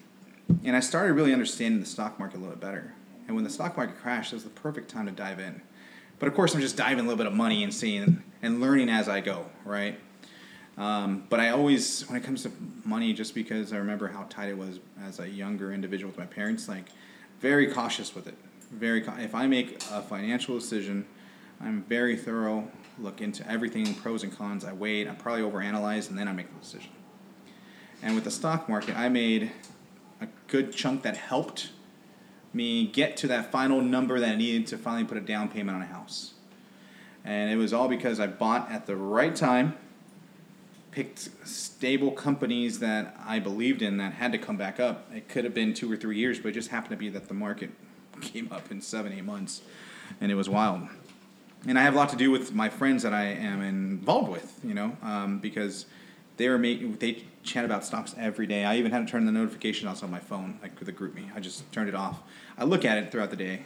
and 0.64 0.76
I 0.76 0.80
started 0.80 1.14
really 1.14 1.34
understanding 1.34 1.82
the 1.82 1.86
stock 1.86 2.18
market 2.20 2.38
a 2.38 2.40
little 2.40 2.56
bit 2.56 2.62
better. 2.62 2.94
And 3.28 3.36
when 3.36 3.44
the 3.44 3.50
stock 3.50 3.78
market 3.78 3.98
crashed, 4.00 4.34
it 4.34 4.38
was 4.38 4.44
the 4.44 4.50
perfect 4.50 4.90
time 4.90 5.06
to 5.06 5.12
dive 5.12 5.40
in. 5.40 5.62
But 6.20 6.28
of 6.28 6.36
course, 6.36 6.56
I'm 6.56 6.62
just 6.62 6.78
diving 6.78 7.00
a 7.00 7.04
little 7.04 7.18
bit 7.18 7.28
of 7.28 7.34
money 7.34 7.64
and 7.64 7.74
seeing 7.74 8.24
and 8.42 8.62
learning 8.62 8.90
as 8.90 9.10
I 9.10 9.20
go, 9.20 9.46
right? 9.66 10.00
Um, 10.78 11.24
but 11.30 11.40
I 11.40 11.50
always, 11.50 12.08
when 12.10 12.18
it 12.20 12.24
comes 12.24 12.44
to 12.44 12.52
money, 12.84 13.14
just 13.14 13.36
because 13.36 13.74
I 13.74 13.78
remember 13.78 14.08
how 14.08 14.26
tight 14.30 14.50
it 14.50 14.58
was 14.58 14.80
as 15.04 15.20
a 15.20 15.28
younger 15.28 15.72
individual 15.72 16.10
with 16.10 16.18
my 16.18 16.26
parents, 16.26 16.68
like 16.68 16.90
very 17.40 17.68
cautious 17.68 18.16
with 18.16 18.28
it. 18.28 18.36
Very, 18.72 19.06
if 19.20 19.36
I 19.36 19.46
make 19.46 19.84
a 19.92 20.02
financial 20.02 20.58
decision, 20.58 21.06
I'm 21.62 21.84
very 21.84 22.16
thorough. 22.16 22.72
Look 23.00 23.22
into 23.22 23.48
everything, 23.50 23.94
pros 23.96 24.24
and 24.24 24.36
cons. 24.36 24.66
I 24.66 24.74
wait. 24.74 25.08
I 25.08 25.14
probably 25.14 25.44
overanalyze, 25.44 26.10
and 26.10 26.18
then 26.18 26.28
I 26.28 26.34
make 26.34 26.52
the 26.52 26.60
decision. 26.60 26.92
And 28.02 28.16
with 28.16 28.24
the 28.24 28.32
stock 28.32 28.68
market, 28.68 28.98
I 28.98 29.10
made 29.10 29.52
a 30.22 30.28
good 30.48 30.74
chunk 30.74 31.04
that 31.04 31.18
helped 31.18 31.70
me 32.54 32.88
get 32.88 33.18
to 33.18 33.28
that 33.28 33.52
final 33.52 33.82
number 33.82 34.20
that 34.20 34.30
I 34.30 34.36
needed 34.36 34.68
to 34.68 34.78
finally 34.78 35.06
put 35.06 35.18
a 35.18 35.22
down 35.22 35.50
payment 35.50 35.76
on 35.76 35.82
a 35.82 35.88
house. 35.88 36.34
And 37.24 37.52
it 37.52 37.56
was 37.56 37.74
all 37.74 37.88
because 37.88 38.20
I 38.20 38.28
bought 38.28 38.70
at 38.70 38.86
the 38.86 38.96
right 38.96 39.36
time, 39.36 39.78
picked 40.94 41.30
stable 41.48 42.12
companies 42.12 42.78
that 42.80 43.18
I 43.26 43.40
believed 43.40 43.82
in 43.82 43.98
that 43.98 44.14
had 44.14 44.32
to 44.34 44.38
come 44.38 44.58
back 44.58 44.80
up. 44.80 45.10
It 45.14 45.28
could 45.28 45.44
have 45.44 45.54
been 45.54 45.74
two 45.74 45.92
or 45.92 45.98
three 45.98 46.18
years, 46.18 46.40
but 46.40 46.50
it 46.50 46.52
just 46.52 46.70
happened 46.70 46.92
to 46.92 46.98
be 46.98 47.10
that 47.10 47.28
the 47.28 47.34
market 47.34 47.72
came 48.22 48.50
up 48.52 48.70
in 48.72 48.80
seven, 48.80 49.12
eight 49.12 49.26
months, 49.26 49.62
and 50.22 50.32
it 50.32 50.36
was 50.36 50.48
wild. 50.48 50.88
And 51.68 51.80
I 51.80 51.82
have 51.82 51.96
a 51.96 51.98
lot 51.98 52.10
to 52.10 52.16
do 52.16 52.30
with 52.30 52.54
my 52.54 52.70
friends 52.70 53.04
that 53.04 53.14
I 53.14 53.24
am 53.24 53.62
involved 53.62 54.30
with, 54.30 54.60
you 54.64 54.74
know, 54.74 54.96
um, 55.02 55.40
because 55.40 55.88
they 56.38 56.48
were 56.50 56.58
making 56.58 56.98
they 56.98 57.24
chat 57.42 57.66
about 57.66 57.84
stocks 57.84 58.14
every 58.18 58.46
day. 58.46 58.64
I 58.66 58.78
even 58.78 58.92
had 58.92 59.06
to 59.08 59.12
turn 59.12 59.26
the 59.26 59.32
notifications 59.32 59.90
off 59.90 60.04
on 60.04 60.12
my 60.12 60.20
phone, 60.20 60.60
like 60.62 60.80
the 60.80 60.92
GroupMe. 60.92 61.36
I 61.36 61.40
just 61.40 61.70
turned 61.72 61.90
it 61.90 61.96
off. 61.96 62.22
I 62.58 62.66
look 62.66 62.86
at 62.86 62.98
it 62.98 63.12
throughout 63.12 63.32
the 63.32 63.36
day. 63.36 63.64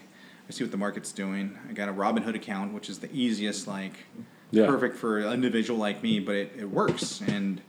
I 0.48 0.52
see 0.52 0.64
what 0.64 0.72
the 0.72 0.78
market's 0.78 1.12
doing. 1.12 1.58
I 1.70 1.74
got 1.74 1.90
a 1.90 1.94
Robinhood 1.94 2.36
account, 2.36 2.74
which 2.74 2.90
is 2.90 3.00
the 3.00 3.12
easiest, 3.12 3.68
like 3.68 4.06
yeah. 4.52 4.66
perfect 4.66 4.98
for 4.98 5.20
an 5.20 5.34
individual 5.34 5.80
like 5.80 6.02
me, 6.04 6.20
but 6.20 6.36
it, 6.36 6.54
it 6.58 6.70
works 6.70 7.22
and 7.22 7.62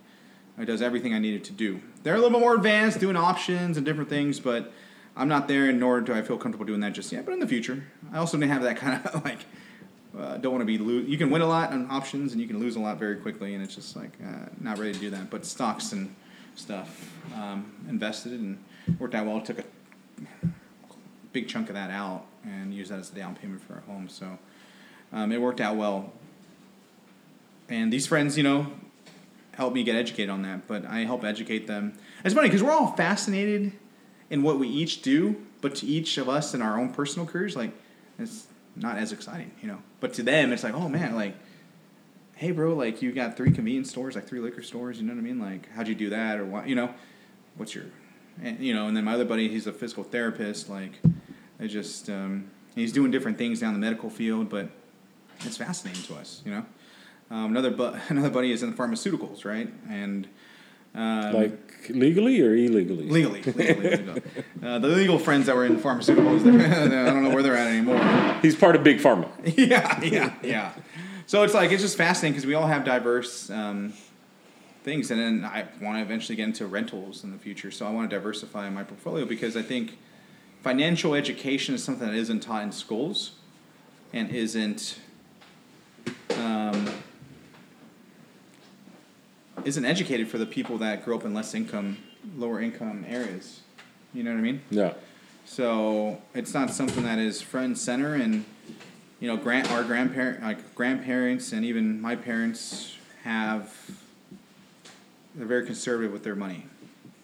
it 0.59 0.65
does 0.65 0.83
everything 0.83 1.15
I 1.15 1.19
needed 1.19 1.45
to 1.45 1.53
do. 1.53 1.81
They're 2.03 2.15
a 2.15 2.19
little 2.19 2.31
bit 2.31 2.41
more 2.41 2.55
advanced, 2.55 2.99
doing 2.99 3.17
options 3.17 3.77
and 3.77 3.87
different 3.87 4.09
things, 4.09 4.41
but 4.41 4.73
I'm 5.17 5.29
not 5.29 5.49
there, 5.49 5.69
and 5.69 5.81
nor 5.81 6.01
do 6.01 6.13
I 6.13 6.23
feel 6.23 6.37
comfortable 6.37 6.67
doing 6.67 6.81
that 6.81 6.93
just 6.93 7.13
yet. 7.13 7.25
But 7.25 7.33
in 7.33 7.41
the 7.41 7.47
future, 7.47 7.85
I 8.13 8.19
also 8.19 8.37
didn't 8.37 8.53
have 8.53 8.63
that 8.63 8.77
kind 8.77 9.05
of 9.05 9.25
like 9.25 9.41
uh, 10.19 10.37
don't 10.39 10.53
want 10.53 10.63
to 10.63 10.67
be 10.67 10.79
lose. 10.79 11.09
You 11.09 11.19
can 11.19 11.31
win 11.31 11.43
a 11.43 11.47
lot 11.47 11.73
on 11.73 11.91
options, 11.91 12.33
and 12.33 12.41
you 12.41 12.49
can 12.49 12.59
lose 12.59 12.77
a 12.77 12.81
lot 12.81 12.99
very 12.99 13.17
quickly, 13.17 13.55
and 13.55 13.63
it's 13.63 13.75
just 13.75 13.97
like 13.97 14.13
uh, 14.25 14.47
not 14.61 14.79
ready 14.79 14.93
to 14.93 14.99
do 14.99 15.11
that. 15.11 15.31
But 15.31 15.45
stocks 15.45 15.93
and 15.93 16.15
stuff 16.55 17.13
um, 17.35 17.73
invested 17.89 18.33
and 18.33 18.63
worked 18.99 19.15
out 19.15 19.27
well. 19.27 19.41
Took 19.41 19.61
a 19.61 19.65
big 21.33 21.49
chunk 21.49 21.69
of 21.69 21.75
that 21.75 21.91
out 21.91 22.25
and 22.45 22.73
used 22.73 22.91
that 22.91 22.99
as 22.99 23.11
a 23.11 23.15
down 23.15 23.37
payment 23.37 23.63
for 23.63 23.79
a 23.79 23.81
home. 23.91 24.09
So 24.09 24.39
um, 25.13 25.33
it 25.33 25.41
worked 25.41 25.61
out 25.61 25.77
well. 25.77 26.13
And 27.69 27.93
these 27.93 28.07
friends, 28.07 28.37
you 28.37 28.43
know, 28.43 28.73
help 29.53 29.75
me 29.75 29.83
get 29.83 29.97
educated 29.97 30.31
on 30.31 30.43
that. 30.43 30.67
But 30.67 30.87
I 30.87 31.01
help 31.01 31.25
educate 31.25 31.67
them. 31.67 31.95
It's 32.25 32.35
funny 32.35 32.49
because 32.49 32.63
we're 32.63 32.73
all 32.73 32.93
fascinated 32.97 33.73
in 34.31 34.43
what 34.43 34.59
we 34.59 34.69
each 34.69 35.03
do, 35.03 35.37
but 35.61 35.75
to 35.77 35.87
each 35.87 36.19
of 36.19 36.29
us 36.29 36.55
in 36.55 36.63
our 36.63 36.79
own 36.79 36.93
personal 36.93 37.27
careers, 37.27 37.57
like 37.57 37.73
it's 38.19 38.47
not 38.77 38.97
as 38.97 39.13
exciting, 39.13 39.51
you 39.61 39.69
know. 39.69 39.79
But 40.01 40.15
to 40.15 40.23
them, 40.23 40.53
it's 40.53 40.63
like, 40.63 40.75
oh 40.75 40.89
man, 40.89 41.15
like, 41.15 41.35
hey, 42.37 42.53
bro, 42.53 42.75
like 42.75 43.03
you 43.03 43.13
got 43.13 43.37
three 43.37 43.51
convenience 43.51 43.91
stores, 43.91 44.15
like 44.15 44.27
three 44.27 44.41
liquor 44.41 44.63
stores. 44.63 45.01
You 45.01 45.07
know 45.07 45.15
what 45.15 45.21
I 45.21 45.23
mean? 45.23 45.41
Like, 45.41 45.69
how'd 45.73 45.89
you 45.89 45.95
do 45.95 46.11
that, 46.11 46.39
or 46.39 46.45
what? 46.45 46.69
You 46.69 46.77
know, 46.77 46.95
what's 47.57 47.75
your, 47.75 47.85
and, 48.43 48.61
you 48.61 48.75
know. 48.75 48.87
And 48.87 48.97
then 48.97 49.05
my 49.05 49.15
other 49.15 49.25
buddy, 49.25 49.49
he's 49.49 49.67
a 49.67 49.73
physical 49.73 50.05
therapist. 50.05 50.69
Like, 50.69 50.93
I 51.59 51.67
just, 51.67 52.09
um, 52.09 52.51
he's 52.75 52.93
doing 52.93 53.11
different 53.11 53.39
things 53.39 53.61
down 53.61 53.73
the 53.73 53.81
medical 53.81 54.11
field, 54.11 54.49
but 54.49 54.69
it's 55.41 55.57
fascinating 55.57 56.03
to 56.05 56.15
us. 56.15 56.43
You 56.45 56.53
know, 56.53 56.67
um, 57.31 57.57
another 57.57 57.71
bu- 57.71 57.95
another 58.09 58.31
buddy 58.31 58.53
is 58.53 58.63
in 58.63 58.71
the 58.71 58.77
pharmaceuticals, 58.77 59.45
right? 59.45 59.73
And 59.89 60.29
um, 60.95 61.35
like 61.35 61.91
legally 61.91 62.41
or 62.41 62.55
illegally? 62.55 63.09
legally, 63.09 63.43
legally, 63.43 63.91
legally. 63.91 64.23
Uh, 64.63 64.79
the 64.79 64.89
legal 64.89 65.19
friends 65.19 65.47
that 65.47 65.55
were 65.55 65.67
in 65.67 65.77
pharmaceuticals, 65.77 66.41
I 66.61 67.11
don't 67.11 67.23
know 67.23 67.31
where 67.31 67.43
they're 67.43 67.57
at 67.57 67.69
anymore. 67.69 68.01
He's 68.43 68.57
part 68.57 68.75
of 68.75 68.83
big 68.83 68.99
pharma. 68.99 69.29
yeah, 69.57 70.01
yeah, 70.03 70.35
yeah. 70.43 70.73
So 71.27 71.43
it's 71.43 71.55
like 71.55 71.71
it's 71.71 71.83
just 71.83 71.97
fascinating 71.97 72.33
because 72.33 72.47
we 72.47 72.55
all 72.55 72.67
have 72.67 72.85
diverse 72.85 73.51
um, 73.51 73.93
things, 74.83 75.11
and 75.11 75.21
then 75.21 75.45
I 75.45 75.67
want 75.81 75.99
to 75.99 76.03
eventually 76.03 76.37
get 76.37 76.45
into 76.45 76.67
rentals 76.67 77.23
in 77.23 77.33
the 77.33 77.39
future. 77.39 77.71
So 77.71 77.87
I 77.87 77.91
want 77.91 78.09
to 78.09 78.17
diversify 78.17 78.71
my 78.71 78.83
portfolio 78.83 79.27
because 79.27 79.57
I 79.57 79.63
think 79.63 79.99
financial 80.63 81.15
education 81.15 81.75
is 81.75 81.85
something 81.85 82.07
that 82.07 82.17
isn't 82.17 82.41
taught 82.41 82.63
in 82.63 82.73
schools, 82.73 83.33
and 84.13 84.31
isn't 84.31 84.99
um, 86.39 86.89
isn't 89.69 89.85
educated 89.85 90.29
for 90.29 90.39
the 90.39 90.47
people 90.47 90.79
that 90.79 91.05
grew 91.05 91.15
up 91.15 91.25
in 91.25 91.35
less 91.35 91.55
income, 91.55 91.99
lower 92.37 92.61
income 92.61 93.05
areas. 93.07 93.61
You 94.15 94.23
know 94.23 94.31
what 94.31 94.39
I 94.39 94.43
mean? 94.43 94.63
Yeah. 94.71 94.95
So 95.45 96.23
it's 96.35 96.55
not 96.55 96.71
something 96.71 97.05
that 97.05 97.19
is 97.19 97.43
front 97.43 97.67
and 97.67 97.79
center, 97.79 98.15
and 98.15 98.47
you 99.21 99.29
know, 99.29 99.37
grand 99.37 99.69
our 99.69 99.85
grandparent, 99.85 100.43
like 100.43 100.75
grandparents, 100.75 101.53
and 101.53 101.65
even 101.65 102.01
my 102.01 102.17
parents 102.17 102.97
have. 103.25 103.75
They're 105.35 105.47
very 105.47 105.67
conservative 105.67 106.13
with 106.13 106.25
their 106.25 106.35
money, 106.35 106.65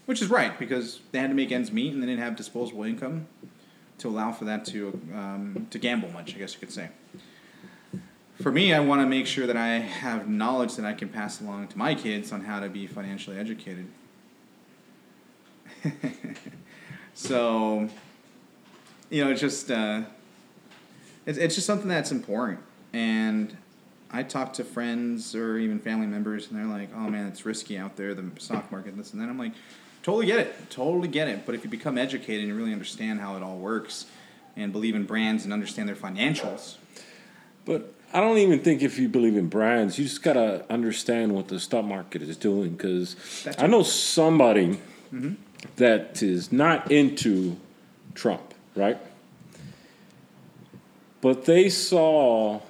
which 0.07 0.23
is 0.23 0.29
right 0.29 0.57
because 0.59 1.01
they 1.11 1.19
had 1.19 1.31
to 1.31 1.35
make 1.35 1.51
ends 1.51 1.73
meet, 1.73 1.93
and 1.93 2.03
they 2.03 2.07
didn't 2.07 2.23
have 2.23 2.37
disposable 2.37 2.85
income 2.85 3.27
to 3.99 4.09
allow 4.09 4.33
for 4.33 4.45
that 4.45 4.65
to 4.67 5.01
um, 5.15 5.67
to 5.71 5.79
gamble 5.79 6.11
much. 6.11 6.35
I 6.35 6.39
guess 6.39 6.53
you 6.53 6.61
could 6.61 6.73
say. 6.73 6.91
For 8.43 8.51
me, 8.51 8.75
I 8.75 8.81
want 8.81 9.01
to 9.01 9.07
make 9.07 9.27
sure 9.27 9.47
that 9.47 9.57
I 9.57 9.69
have 9.79 10.29
knowledge 10.29 10.75
that 10.75 10.85
I 10.85 10.93
can 10.93 11.09
pass 11.09 11.41
along 11.41 11.69
to 11.69 11.79
my 11.79 11.95
kids 11.95 12.33
on 12.33 12.43
how 12.43 12.59
to 12.61 12.69
be 12.69 12.87
financially 12.87 13.39
educated. 13.39 13.87
so, 17.15 17.89
you 19.09 19.25
know, 19.25 19.31
it's 19.31 19.41
just 19.41 19.71
uh, 19.71 20.03
it's 21.27 21.39
it's 21.39 21.55
just 21.55 21.67
something 21.67 21.89
that's 21.89 22.11
important. 22.11 22.59
And 22.93 23.57
I 24.11 24.25
talk 24.25 24.53
to 24.55 24.65
friends 24.65 25.35
or 25.35 25.59
even 25.59 25.79
family 25.79 26.07
members, 26.07 26.49
and 26.49 26.59
they're 26.59 26.67
like, 26.67 26.91
"Oh 26.95 27.09
man, 27.09 27.29
it's 27.29 27.47
risky 27.47 27.79
out 27.79 27.97
there, 27.97 28.15
the 28.15 28.29
stock 28.39 28.73
market, 28.73 28.97
this 28.97 29.13
and 29.13 29.23
that." 29.23 29.29
I'm 29.29 29.39
like, 29.39 29.53
totally 30.03 30.27
get 30.27 30.41
it, 30.41 30.71
totally 30.71 31.09
get 31.09 31.29
it. 31.29 31.47
But 31.47 31.55
if 31.55 31.63
you 31.63 31.71
become 31.71 31.97
educated 31.97 32.49
and 32.49 32.59
really 32.59 32.73
understand 32.73 33.21
how 33.21 33.37
it 33.37 33.45
all 33.45 33.59
works, 33.59 34.07
and 34.57 34.73
believe 34.73 34.97
in 34.97 35.05
brands 35.05 35.45
and 35.45 35.53
understand 35.53 35.89
their 35.89 35.97
financials, 35.97 36.77
But 37.65 37.94
I 38.15 38.21
don't 38.21 38.39
even 38.39 38.61
think 38.61 38.83
if 38.83 38.97
you 38.97 39.09
believe 39.09 39.37
in 39.37 39.49
brands, 39.49 39.99
you 39.99 40.05
just 40.05 40.23
gotta 40.23 40.65
understand 40.71 41.35
what 41.35 41.49
the 41.49 41.59
stock 41.59 41.85
market 41.85 42.23
is 42.23 42.37
doing. 42.37 42.71
Because 42.71 43.17
I 43.59 43.67
know 43.67 43.83
somebody 43.83 44.79
that 45.77 46.23
is 46.23 46.53
not 46.53 46.93
into 46.93 47.57
Trump, 48.15 48.55
right? 48.77 48.99
But 51.21 51.45
they 51.45 51.69
saw, 51.69 52.61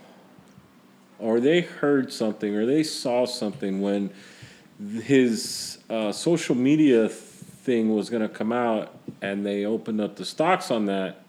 or 1.18 1.40
they 1.40 1.60
heard 1.60 2.10
something, 2.10 2.56
or 2.56 2.64
they 2.64 2.82
saw 2.82 3.26
something 3.26 3.82
when 3.82 4.10
his 5.02 5.78
uh, 5.90 6.10
social 6.12 6.54
media 6.54 7.08
thing 7.10 7.94
was 7.94 8.08
gonna 8.08 8.30
come 8.30 8.52
out, 8.52 8.96
and 9.20 9.44
they 9.44 9.66
opened 9.66 10.00
up 10.00 10.16
the 10.16 10.24
stocks 10.24 10.70
on 10.70 10.86
that 10.86 11.20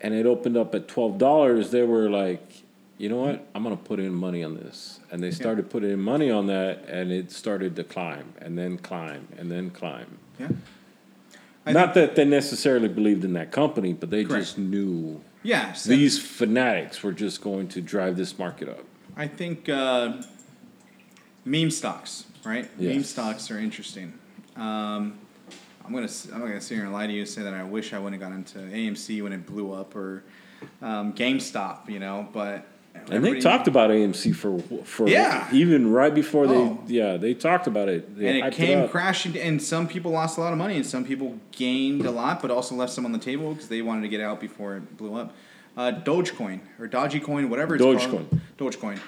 and 0.00 0.14
it 0.14 0.26
opened 0.26 0.56
up 0.56 0.74
at 0.74 0.88
twelve 0.88 1.18
dollars, 1.18 1.70
they 1.70 1.82
were 1.82 2.08
like, 2.08 2.62
you 2.98 3.08
know 3.08 3.16
what, 3.16 3.46
I'm 3.54 3.62
gonna 3.62 3.76
put 3.76 4.00
in 4.00 4.12
money 4.12 4.42
on 4.44 4.54
this, 4.56 5.00
and 5.10 5.22
they 5.22 5.30
started 5.30 5.70
putting 5.70 5.90
in 5.90 6.00
money 6.00 6.30
on 6.30 6.48
that, 6.48 6.84
and 6.88 7.10
it 7.12 7.30
started 7.30 7.76
to 7.76 7.84
climb, 7.84 8.34
and 8.38 8.58
then 8.58 8.76
climb, 8.76 9.28
and 9.38 9.50
then 9.50 9.70
climb. 9.70 10.18
yeah. 10.38 10.48
I 11.64 11.72
Not 11.72 11.94
that 11.94 12.16
they 12.16 12.24
necessarily 12.24 12.88
believed 12.88 13.24
in 13.24 13.34
that 13.34 13.52
company, 13.52 13.92
but 13.92 14.10
they 14.10 14.24
Correct. 14.24 14.44
just 14.44 14.58
knew 14.58 15.20
Yeah, 15.42 15.72
so 15.74 15.90
these 15.90 16.18
fanatics 16.20 17.02
were 17.02 17.12
just 17.12 17.40
going 17.42 17.68
to 17.68 17.80
drive 17.80 18.16
this 18.16 18.38
market 18.38 18.68
up. 18.68 18.84
I 19.16 19.28
think 19.28 19.68
uh, 19.68 20.22
meme 21.44 21.70
stocks, 21.70 22.24
right? 22.44 22.68
Meme 22.80 23.04
stocks 23.04 23.50
are 23.50 23.58
interesting. 23.58 24.14
Um, 24.56 25.18
I'm 25.84 25.92
gonna 25.92 26.08
I'm 26.32 26.40
gonna 26.40 26.60
sit 26.60 26.74
here 26.74 26.84
and 26.84 26.92
lie 26.92 27.06
to 27.06 27.12
you 27.12 27.20
and 27.20 27.28
say 27.28 27.42
that 27.42 27.54
I 27.54 27.62
wish 27.62 27.92
I 27.92 27.98
wouldn't 27.98 28.20
have 28.20 28.30
got 28.30 28.36
into 28.36 28.58
AMC 28.58 29.22
when 29.22 29.32
it 29.32 29.46
blew 29.46 29.72
up 29.72 29.94
or 29.94 30.24
um, 30.82 31.12
GameStop, 31.12 31.88
you 31.88 31.98
know. 31.98 32.28
But 32.32 32.66
And 33.10 33.24
they 33.24 33.40
talked 33.40 33.68
about 33.68 33.90
AMC 33.90 34.34
for 34.34 34.58
for 34.84 35.08
Yeah. 35.08 35.48
even 35.52 35.90
right 35.92 36.14
before 36.14 36.46
they 36.46 36.54
Oh. 36.56 36.78
yeah 36.86 37.16
they 37.16 37.34
talked 37.34 37.66
about 37.66 37.88
it. 37.88 38.16
They 38.18 38.40
and 38.40 38.48
it 38.48 38.54
came 38.54 38.80
up. 38.80 38.90
crashing, 38.90 39.36
and 39.38 39.62
some 39.62 39.86
people 39.88 40.10
lost 40.12 40.38
a 40.38 40.40
lot 40.40 40.52
of 40.52 40.58
money, 40.58 40.76
and 40.76 40.84
some 40.86 41.04
people 41.04 41.38
gained 41.52 42.04
a 42.06 42.10
lot, 42.10 42.40
but 42.42 42.50
also 42.50 42.74
left 42.74 42.92
some 42.92 43.04
on 43.04 43.12
the 43.12 43.18
table 43.18 43.52
because 43.54 43.68
they 43.68 43.82
wanted 43.82 44.02
to 44.02 44.08
get 44.08 44.20
out 44.20 44.40
before 44.40 44.76
it 44.76 44.96
blew 44.96 45.14
up. 45.14 45.34
Uh, 45.76 45.92
Dogecoin 45.92 46.60
or 46.80 46.88
Dogecoin, 46.88 47.48
whatever 47.48 47.76
it's 47.76 47.84
called. 47.84 48.28
Dogecoin. 48.30 48.40
Dogecoin. 48.58 48.98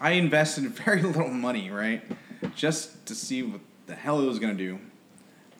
I 0.00 0.12
invested 0.12 0.64
very 0.84 1.02
little 1.02 1.28
money, 1.28 1.70
right, 1.70 2.02
just 2.54 3.04
to 3.06 3.14
see 3.14 3.42
what 3.42 3.60
the 3.86 3.94
hell 3.96 4.20
it 4.20 4.26
was 4.26 4.38
gonna 4.38 4.54
do, 4.54 4.78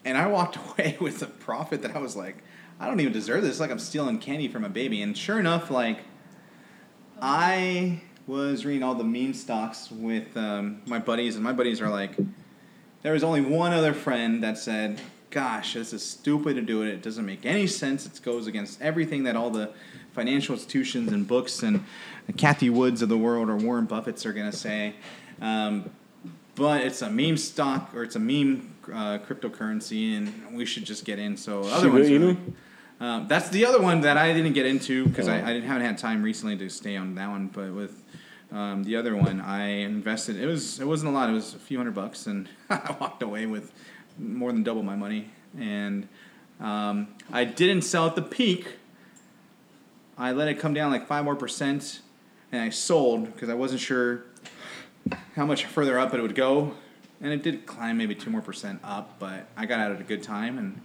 and 0.04 0.16
I 0.16 0.26
walked 0.28 0.56
away 0.78 0.96
with 1.00 1.20
a 1.22 1.26
profit 1.26 1.82
that 1.82 1.96
I 1.96 1.98
was 1.98 2.14
like, 2.16 2.38
I 2.78 2.86
don't 2.86 3.00
even 3.00 3.12
deserve 3.12 3.42
this. 3.42 3.50
It's 3.52 3.60
like 3.60 3.70
I'm 3.70 3.78
stealing 3.78 4.18
candy 4.18 4.48
from 4.48 4.64
a 4.64 4.68
baby, 4.68 5.02
and 5.02 5.16
sure 5.18 5.38
enough, 5.38 5.70
like 5.70 5.98
I 7.20 8.00
was 8.26 8.64
reading 8.64 8.82
all 8.82 8.94
the 8.94 9.04
meme 9.04 9.34
stocks 9.34 9.90
with 9.90 10.36
um, 10.36 10.82
my 10.86 10.98
buddies, 10.98 11.34
and 11.34 11.44
my 11.44 11.52
buddies 11.52 11.80
are 11.80 11.88
like, 11.88 12.12
there 13.02 13.12
was 13.12 13.24
only 13.24 13.40
one 13.40 13.72
other 13.72 13.92
friend 13.92 14.42
that 14.42 14.58
said, 14.58 15.00
"Gosh, 15.30 15.74
this 15.74 15.92
is 15.92 16.04
stupid 16.04 16.54
to 16.54 16.62
do 16.62 16.82
it. 16.82 16.88
It 16.88 17.02
doesn't 17.02 17.24
make 17.26 17.44
any 17.46 17.66
sense. 17.66 18.06
It 18.06 18.20
goes 18.22 18.46
against 18.46 18.80
everything 18.82 19.24
that 19.24 19.36
all 19.36 19.50
the 19.50 19.70
financial 20.12 20.54
institutions 20.54 21.12
and 21.12 21.26
books 21.26 21.62
and 21.62 21.84
Cathie 22.36 22.70
Woods 22.70 23.00
of 23.02 23.08
the 23.08 23.16
world 23.18 23.48
or 23.48 23.56
Warren 23.56 23.86
Buffett's 23.86 24.24
are 24.26 24.32
gonna 24.32 24.52
say." 24.52 24.94
Um, 25.40 25.90
but 26.56 26.82
it's 26.82 27.00
a 27.00 27.08
meme 27.10 27.38
stock 27.38 27.90
or 27.94 28.02
it's 28.02 28.16
a 28.16 28.20
meme 28.20 28.74
uh, 28.92 29.18
cryptocurrency, 29.18 30.16
and 30.16 30.54
we 30.54 30.66
should 30.66 30.84
just 30.84 31.04
get 31.04 31.18
in. 31.18 31.36
So 31.36 31.60
other 31.64 31.86
Shiba 31.86 31.92
ones. 31.92 32.08
are- 32.08 32.12
Inu? 32.12 32.36
Um, 33.00 33.26
that's 33.28 33.48
the 33.48 33.64
other 33.64 33.80
one 33.80 34.02
that 34.02 34.16
I 34.16 34.32
didn't 34.32 34.52
get 34.52 34.66
into 34.66 35.06
because 35.06 35.26
I, 35.28 35.40
Oh. 35.40 35.44
I 35.44 35.52
didn't 35.54 35.68
haven't 35.68 35.86
had 35.86 35.98
time 35.98 36.22
recently 36.22 36.56
to 36.58 36.68
stay 36.68 36.96
on 36.96 37.14
that 37.16 37.30
one. 37.30 37.46
But 37.48 37.72
with 37.72 38.02
um, 38.52 38.84
the 38.84 38.96
other 38.96 39.16
one, 39.16 39.40
I 39.40 39.66
invested. 39.68 40.36
It 40.36 40.46
was 40.46 40.80
it 40.80 40.86
wasn't 40.86 41.10
a 41.10 41.14
lot. 41.14 41.30
It 41.30 41.32
was 41.32 41.54
a 41.54 41.58
few 41.58 41.78
hundred 41.78 41.94
bucks, 41.94 42.26
and 42.26 42.48
I 42.70 42.94
walked 43.00 43.22
away 43.22 43.46
with 43.46 43.72
more 44.18 44.52
than 44.52 44.62
double 44.62 44.82
my 44.82 44.96
money. 44.96 45.30
And 45.58 46.08
um, 46.60 47.08
I 47.32 47.44
didn't 47.44 47.82
sell 47.82 48.06
at 48.06 48.14
the 48.16 48.22
peak. 48.22 48.76
I 50.18 50.32
let 50.32 50.48
it 50.48 50.58
come 50.58 50.74
down 50.74 50.90
like 50.90 51.06
five 51.06 51.24
more 51.24 51.36
percent, 51.36 52.00
and 52.52 52.60
I 52.60 52.68
sold 52.68 53.32
because 53.32 53.48
I 53.48 53.54
wasn't 53.54 53.80
sure 53.80 54.24
how 55.34 55.46
much 55.46 55.64
further 55.64 55.98
up 55.98 56.12
it 56.12 56.20
would 56.20 56.34
go. 56.34 56.74
And 57.22 57.32
it 57.32 57.42
did 57.42 57.66
climb 57.66 57.96
maybe 57.98 58.14
two 58.14 58.30
more 58.30 58.40
percent 58.42 58.80
up, 58.84 59.18
but 59.18 59.46
I 59.56 59.66
got 59.66 59.80
out 59.80 59.92
at 59.92 60.00
a 60.00 60.04
good 60.04 60.22
time 60.22 60.56
and 60.58 60.80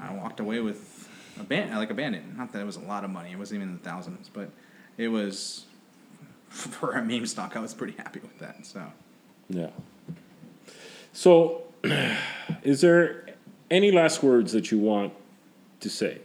I 0.00 0.12
walked 0.14 0.38
away 0.38 0.60
with 0.60 0.93
a 1.38 1.42
band 1.42 1.74
like 1.74 1.90
a 1.90 1.94
bandit. 1.94 2.22
Not 2.36 2.52
that 2.52 2.60
it 2.60 2.64
was 2.64 2.76
a 2.76 2.80
lot 2.80 3.04
of 3.04 3.10
money; 3.10 3.32
it 3.32 3.38
wasn't 3.38 3.60
even 3.60 3.68
in 3.70 3.78
the 3.82 3.88
thousands, 3.88 4.30
but 4.32 4.50
it 4.96 5.08
was 5.08 5.64
for 6.48 6.92
a 6.92 7.02
meme 7.02 7.26
stock. 7.26 7.56
I 7.56 7.60
was 7.60 7.74
pretty 7.74 7.94
happy 7.94 8.20
with 8.20 8.38
that. 8.38 8.64
So 8.66 8.82
Yeah. 9.48 9.70
So, 11.12 11.62
is 12.62 12.80
there 12.80 13.26
any 13.70 13.92
last 13.92 14.22
words 14.22 14.52
that 14.52 14.70
you 14.70 14.78
want 14.78 15.12
to 15.80 15.88
say 15.88 16.18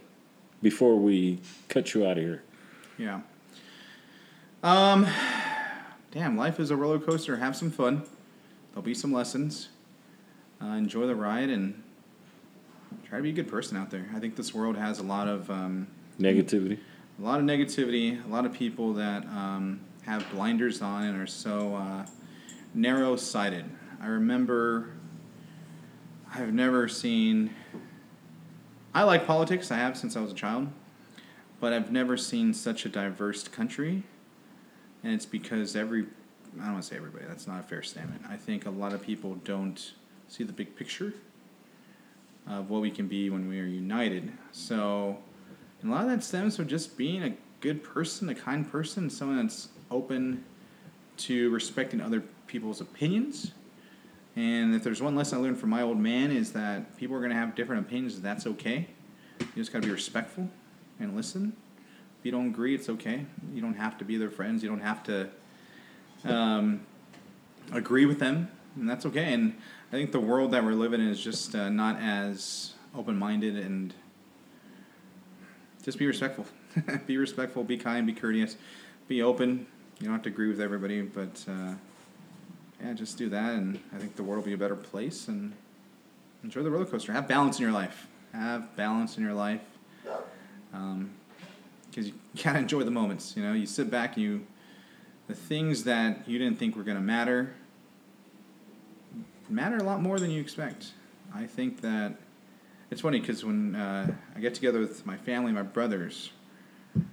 before 0.62 0.96
we 0.96 1.38
cut 1.68 1.94
you 1.94 2.06
out 2.06 2.18
of 2.18 2.24
here? 2.24 2.42
yeah. 2.98 3.20
Um, 4.62 5.06
damn, 6.10 6.36
life 6.36 6.60
is 6.60 6.70
a 6.70 6.76
roller 6.76 6.98
coaster. 6.98 7.36
Have 7.36 7.56
some 7.56 7.70
fun. 7.70 8.02
There'll 8.72 8.82
be 8.82 8.94
some 8.94 9.12
lessons. 9.12 9.68
Uh, 10.62 10.66
enjoy 10.74 11.06
the 11.06 11.14
ride 11.14 11.48
and 11.48 11.82
try 13.08 13.18
to 13.18 13.22
be 13.22 13.30
a 13.30 13.32
good 13.32 13.48
person 13.48 13.76
out 13.76 13.90
there. 13.90 14.08
I 14.14 14.18
think 14.20 14.36
this 14.36 14.54
world 14.54 14.76
has 14.76 14.98
a 14.98 15.02
lot 15.02 15.28
of 15.28 15.50
um, 15.50 15.86
Negativity. 16.18 16.78
a 17.18 17.22
lot 17.22 17.40
of 17.40 17.46
negativity, 17.46 18.24
a 18.24 18.28
lot 18.28 18.44
of 18.46 18.52
people 18.52 18.92
that 18.94 19.24
um, 19.26 19.80
have 20.04 20.24
blinders 20.30 20.82
on 20.82 21.04
and 21.04 21.20
are 21.20 21.26
so 21.26 21.74
uh, 21.76 22.06
narrow 22.74 23.16
sighted. 23.16 23.64
I 24.00 24.06
remember 24.06 24.90
I've 26.32 26.52
never 26.54 26.88
seen, 26.88 27.54
I 28.94 29.02
like 29.04 29.26
politics, 29.26 29.70
I 29.70 29.76
have 29.76 29.96
since 29.96 30.16
I 30.16 30.20
was 30.20 30.30
a 30.32 30.34
child, 30.34 30.68
but 31.58 31.72
I've 31.72 31.90
never 31.90 32.16
seen 32.16 32.54
such 32.54 32.86
a 32.86 32.88
diverse 32.88 33.48
country. 33.48 34.02
And 35.02 35.12
it's 35.14 35.26
because 35.26 35.74
every, 35.74 36.02
I 36.60 36.64
don't 36.64 36.72
want 36.74 36.84
to 36.84 36.88
say 36.88 36.96
everybody, 36.96 37.24
that's 37.26 37.46
not 37.46 37.60
a 37.60 37.62
fair 37.62 37.82
statement. 37.82 38.22
I 38.28 38.36
think 38.36 38.66
a 38.66 38.70
lot 38.70 38.92
of 38.92 39.02
people 39.02 39.36
don't 39.44 39.92
see 40.28 40.44
the 40.44 40.52
big 40.52 40.76
picture 40.76 41.14
of 42.50 42.68
what 42.68 42.82
we 42.82 42.90
can 42.90 43.06
be 43.06 43.30
when 43.30 43.48
we 43.48 43.60
are 43.60 43.64
united. 43.64 44.30
So, 44.52 45.16
and 45.80 45.90
a 45.90 45.94
lot 45.94 46.04
of 46.04 46.10
that 46.10 46.24
stems 46.24 46.56
from 46.56 46.66
just 46.66 46.96
being 46.96 47.22
a 47.22 47.34
good 47.60 47.84
person, 47.84 48.28
a 48.28 48.34
kind 48.34 48.70
person, 48.70 49.08
someone 49.08 49.38
that's 49.38 49.68
open 49.90 50.44
to 51.18 51.50
respecting 51.50 52.00
other 52.00 52.22
people's 52.46 52.80
opinions. 52.80 53.52
And 54.36 54.74
if 54.74 54.82
there's 54.82 55.00
one 55.00 55.14
lesson 55.14 55.38
I 55.38 55.42
learned 55.42 55.58
from 55.58 55.70
my 55.70 55.82
old 55.82 55.98
man 55.98 56.30
is 56.30 56.52
that 56.52 56.96
people 56.96 57.16
are 57.16 57.20
going 57.20 57.30
to 57.30 57.36
have 57.36 57.54
different 57.54 57.86
opinions. 57.86 58.16
And 58.16 58.24
that's 58.24 58.46
okay. 58.46 58.88
You 59.40 59.46
just 59.56 59.72
got 59.72 59.82
to 59.82 59.86
be 59.86 59.92
respectful 59.92 60.48
and 60.98 61.16
listen. 61.16 61.54
If 62.18 62.26
you 62.26 62.32
don't 62.32 62.48
agree, 62.48 62.74
it's 62.74 62.88
okay. 62.88 63.26
You 63.54 63.60
don't 63.60 63.74
have 63.74 63.96
to 63.98 64.04
be 64.04 64.16
their 64.16 64.30
friends. 64.30 64.62
You 64.62 64.68
don't 64.68 64.80
have 64.80 65.02
to 65.04 65.28
um, 66.24 66.80
agree 67.72 68.04
with 68.06 68.18
them, 68.18 68.50
and 68.76 68.88
that's 68.88 69.06
okay. 69.06 69.32
And 69.32 69.56
I 69.90 69.94
think 69.94 70.12
the 70.12 70.20
world 70.20 70.52
that 70.52 70.64
we're 70.64 70.74
living 70.74 71.00
in 71.00 71.08
is 71.08 71.20
just 71.20 71.52
uh, 71.56 71.68
not 71.68 72.00
as 72.00 72.74
open 72.96 73.18
minded 73.18 73.56
and 73.56 73.92
just 75.82 75.98
be 75.98 76.06
respectful. 76.06 76.46
be 77.06 77.16
respectful, 77.16 77.64
be 77.64 77.76
kind, 77.76 78.06
be 78.06 78.12
courteous, 78.12 78.54
be 79.08 79.20
open. 79.20 79.66
You 79.98 80.06
don't 80.06 80.12
have 80.12 80.22
to 80.22 80.28
agree 80.28 80.46
with 80.46 80.60
everybody, 80.60 81.02
but 81.02 81.44
uh, 81.48 81.72
yeah, 82.80 82.92
just 82.94 83.18
do 83.18 83.28
that, 83.30 83.54
and 83.54 83.80
I 83.92 83.98
think 83.98 84.14
the 84.14 84.22
world 84.22 84.44
will 84.44 84.46
be 84.46 84.52
a 84.52 84.58
better 84.58 84.76
place. 84.76 85.26
And 85.26 85.54
enjoy 86.44 86.62
the 86.62 86.70
roller 86.70 86.86
coaster. 86.86 87.12
Have 87.12 87.26
balance 87.26 87.58
in 87.58 87.62
your 87.62 87.72
life. 87.72 88.06
Have 88.32 88.76
balance 88.76 89.16
in 89.16 89.24
your 89.24 89.34
life. 89.34 89.60
Um, 90.72 91.10
because 91.90 92.06
you 92.06 92.14
gotta 92.44 92.60
enjoy 92.60 92.84
the 92.84 92.92
moments. 92.92 93.36
You 93.36 93.42
know, 93.42 93.54
you 93.54 93.66
sit 93.66 93.90
back, 93.90 94.16
you 94.16 94.46
the 95.26 95.34
things 95.34 95.82
that 95.82 96.28
you 96.28 96.38
didn't 96.38 96.60
think 96.60 96.76
were 96.76 96.84
gonna 96.84 97.00
matter 97.00 97.54
matter 99.50 99.76
a 99.76 99.82
lot 99.82 100.00
more 100.00 100.18
than 100.18 100.30
you 100.30 100.40
expect. 100.40 100.92
I 101.34 101.46
think 101.46 101.80
that 101.82 102.14
it's 102.90 103.00
funny 103.00 103.20
because 103.20 103.44
when 103.44 103.76
uh, 103.76 104.12
I 104.34 104.40
get 104.40 104.54
together 104.54 104.80
with 104.80 105.06
my 105.06 105.16
family, 105.16 105.52
my 105.52 105.62
brothers, 105.62 106.30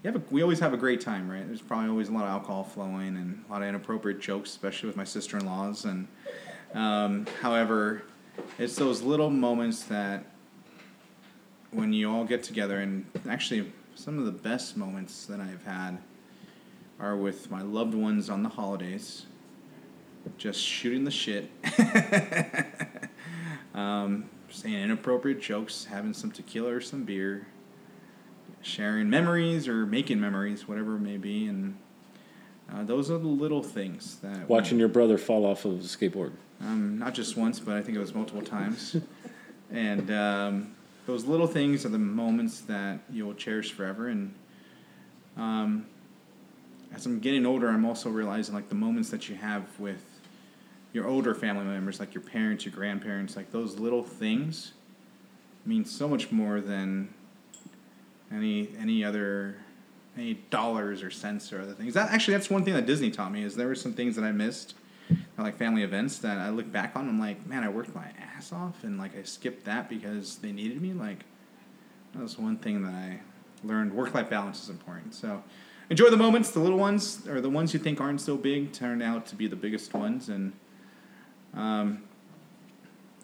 a, 0.04 0.22
we 0.32 0.42
always 0.42 0.60
have 0.60 0.74
a 0.74 0.78
great 0.78 1.02
time, 1.02 1.30
right? 1.30 1.46
There's 1.46 1.62
probably 1.62 1.90
always 1.90 2.10
a 2.10 2.12
lot 2.12 2.24
of 2.24 2.30
alcohol 2.30 2.64
flowing 2.64 3.16
and 3.16 3.44
a 3.48 3.52
lot 3.52 3.62
of 3.62 3.68
inappropriate 3.68 4.20
jokes, 4.20 4.50
especially 4.50 4.88
with 4.88 4.98
my 4.98 5.04
sister-in-laws. 5.04 5.86
And 5.86 6.08
um, 6.74 7.28
however, 7.42 8.04
it's 8.58 8.76
those 8.76 9.02
little 9.02 9.30
moments 9.30 9.84
that 9.84 10.26
when 11.72 11.94
you 11.94 12.10
all 12.10 12.24
get 12.24 12.44
together, 12.44 12.80
and 12.80 13.06
actually 13.30 13.72
some 13.94 14.18
of 14.18 14.26
the 14.26 14.32
best 14.32 14.78
moments 14.78 15.26
that 15.26 15.40
I've 15.40 15.64
had 15.66 16.00
are 17.00 17.16
with 17.16 17.52
my 17.52 17.62
loved 17.62 17.94
ones 17.94 18.30
on 18.30 18.42
the 18.42 18.50
holidays, 18.50 19.26
just 20.38 20.62
shooting 20.62 21.04
the 21.04 21.12
shit, 21.12 21.50
um, 23.74 24.30
saying 24.50 24.76
inappropriate 24.76 25.42
jokes, 25.42 25.86
having 25.86 26.14
some 26.14 26.32
tequila 26.32 26.74
or 26.74 26.82
some 26.82 27.04
beer, 27.04 27.48
sharing 28.62 29.10
memories 29.10 29.68
or 29.68 29.86
making 29.86 30.20
memories, 30.20 30.68
whatever 30.68 30.96
it 30.96 31.02
may 31.02 31.18
be, 31.18 31.48
and 31.48 31.78
uh, 32.74 32.84
those 32.84 33.10
are 33.10 33.18
the 33.18 33.28
little 33.28 33.64
things 33.64 34.18
that 34.18 34.50
watching 34.50 34.78
your 34.78 34.90
brother 34.90 35.18
fall 35.18 35.46
off 35.46 35.66
of 35.66 35.74
a 35.74 35.84
skateboard. 35.84 36.32
Um, 36.60 36.98
not 36.98 37.14
just 37.14 37.38
once, 37.38 37.60
but 37.60 37.76
I 37.76 37.82
think 37.82 37.98
it 37.98 38.02
was 38.02 38.14
multiple 38.14 38.42
times, 38.42 38.98
and 39.72 40.12
um, 40.12 40.76
those 41.08 41.26
little 41.26 41.48
things 41.48 41.86
are 41.86 41.90
the 41.90 41.98
moments 41.98 42.62
that 42.62 43.00
you'll 43.10 43.34
cherish 43.34 43.72
forever. 43.72 44.10
And 44.10 44.36
um, 45.38 45.88
as 46.94 47.06
I'm 47.06 47.20
getting 47.20 47.46
older, 47.46 47.70
I'm 47.70 47.86
also 47.86 48.10
realizing 48.10 48.54
like 48.54 48.70
the 48.70 48.76
moments 48.76 49.10
that 49.12 49.30
you 49.30 49.36
have 49.36 49.64
with 49.80 50.04
your 50.94 51.08
older 51.08 51.36
family 51.36 51.66
members, 51.66 52.00
like 52.00 52.14
your 52.14 52.24
parents, 52.24 52.66
your 52.66 52.74
grandparents, 52.74 53.36
like 53.36 53.52
those 53.52 53.80
little 53.80 54.04
things 54.04 54.74
mean 55.66 55.86
so 55.86 56.08
much 56.08 56.32
more 56.32 56.62
than 56.62 57.10
any 58.32 58.70
any 58.80 59.04
other 59.04 59.58
any 60.18 60.36
dollars 60.50 61.04
or 61.04 61.12
cents 61.12 61.54
or 61.54 61.62
other 61.62 61.74
things. 61.74 61.94
That 61.94 62.12
actually 62.12 62.36
that's 62.36 62.50
one 62.50 62.64
thing 62.64 62.74
that 62.74 62.86
Disney 62.86 63.12
taught 63.12 63.32
me 63.32 63.44
is 63.44 63.56
there 63.56 63.68
were 63.68 63.76
some 63.76 63.94
things 63.94 64.16
that 64.16 64.24
I 64.24 64.32
missed, 64.32 64.76
like 65.38 65.58
family 65.58 65.84
events 65.84 66.20
that 66.20 66.38
I 66.38 66.50
look 66.50 66.72
back 66.72 66.96
on. 66.96 67.08
I'm 67.08 67.20
like, 67.20 67.46
man, 67.46 67.64
I 67.64 67.70
worked 67.70 67.94
my 67.94 68.08
ass 68.36 68.52
off 68.52 68.84
and 68.84 68.98
like 68.98 69.18
I 69.18 69.24
skipped 69.24 69.66
that 69.66 69.90
because 69.90 70.38
they 70.38 70.52
needed 70.52 70.82
me. 70.82 70.94
Like 70.94 71.26
that 72.14 72.22
was 72.22 72.40
one 72.40 72.58
thing 72.58 72.84
that 72.84 72.94
I 72.94 73.20
learned. 73.64 73.94
Work 73.94 74.14
life 74.14 74.30
balance 74.30 74.64
is 74.64 74.70
important. 74.70 75.14
So 75.14 75.44
enjoy 75.90 76.10
the 76.10 76.18
moments. 76.18 76.52
The 76.52 76.60
little 76.60 76.80
ones 76.80 77.28
or 77.28 77.42
the 77.42 77.50
ones 77.50 77.74
you 77.74 77.80
think 77.80 78.02
aren't 78.02 78.22
so 78.22 78.38
big 78.38 78.72
turn 78.72 79.02
out 79.02 79.26
to 79.28 79.36
be 79.36 79.48
the 79.48 79.56
biggest 79.56 79.94
ones. 79.94 80.30
And 80.30 80.54
um, 81.58 82.03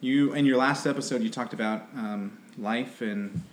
you 0.01 0.34
in 0.34 0.45
your 0.45 0.57
last 0.57 0.86
episode 0.86 1.21
you 1.21 1.29
talked 1.29 1.53
about 1.53 1.84
um, 1.95 2.38
life 2.57 3.01
and 3.01 3.43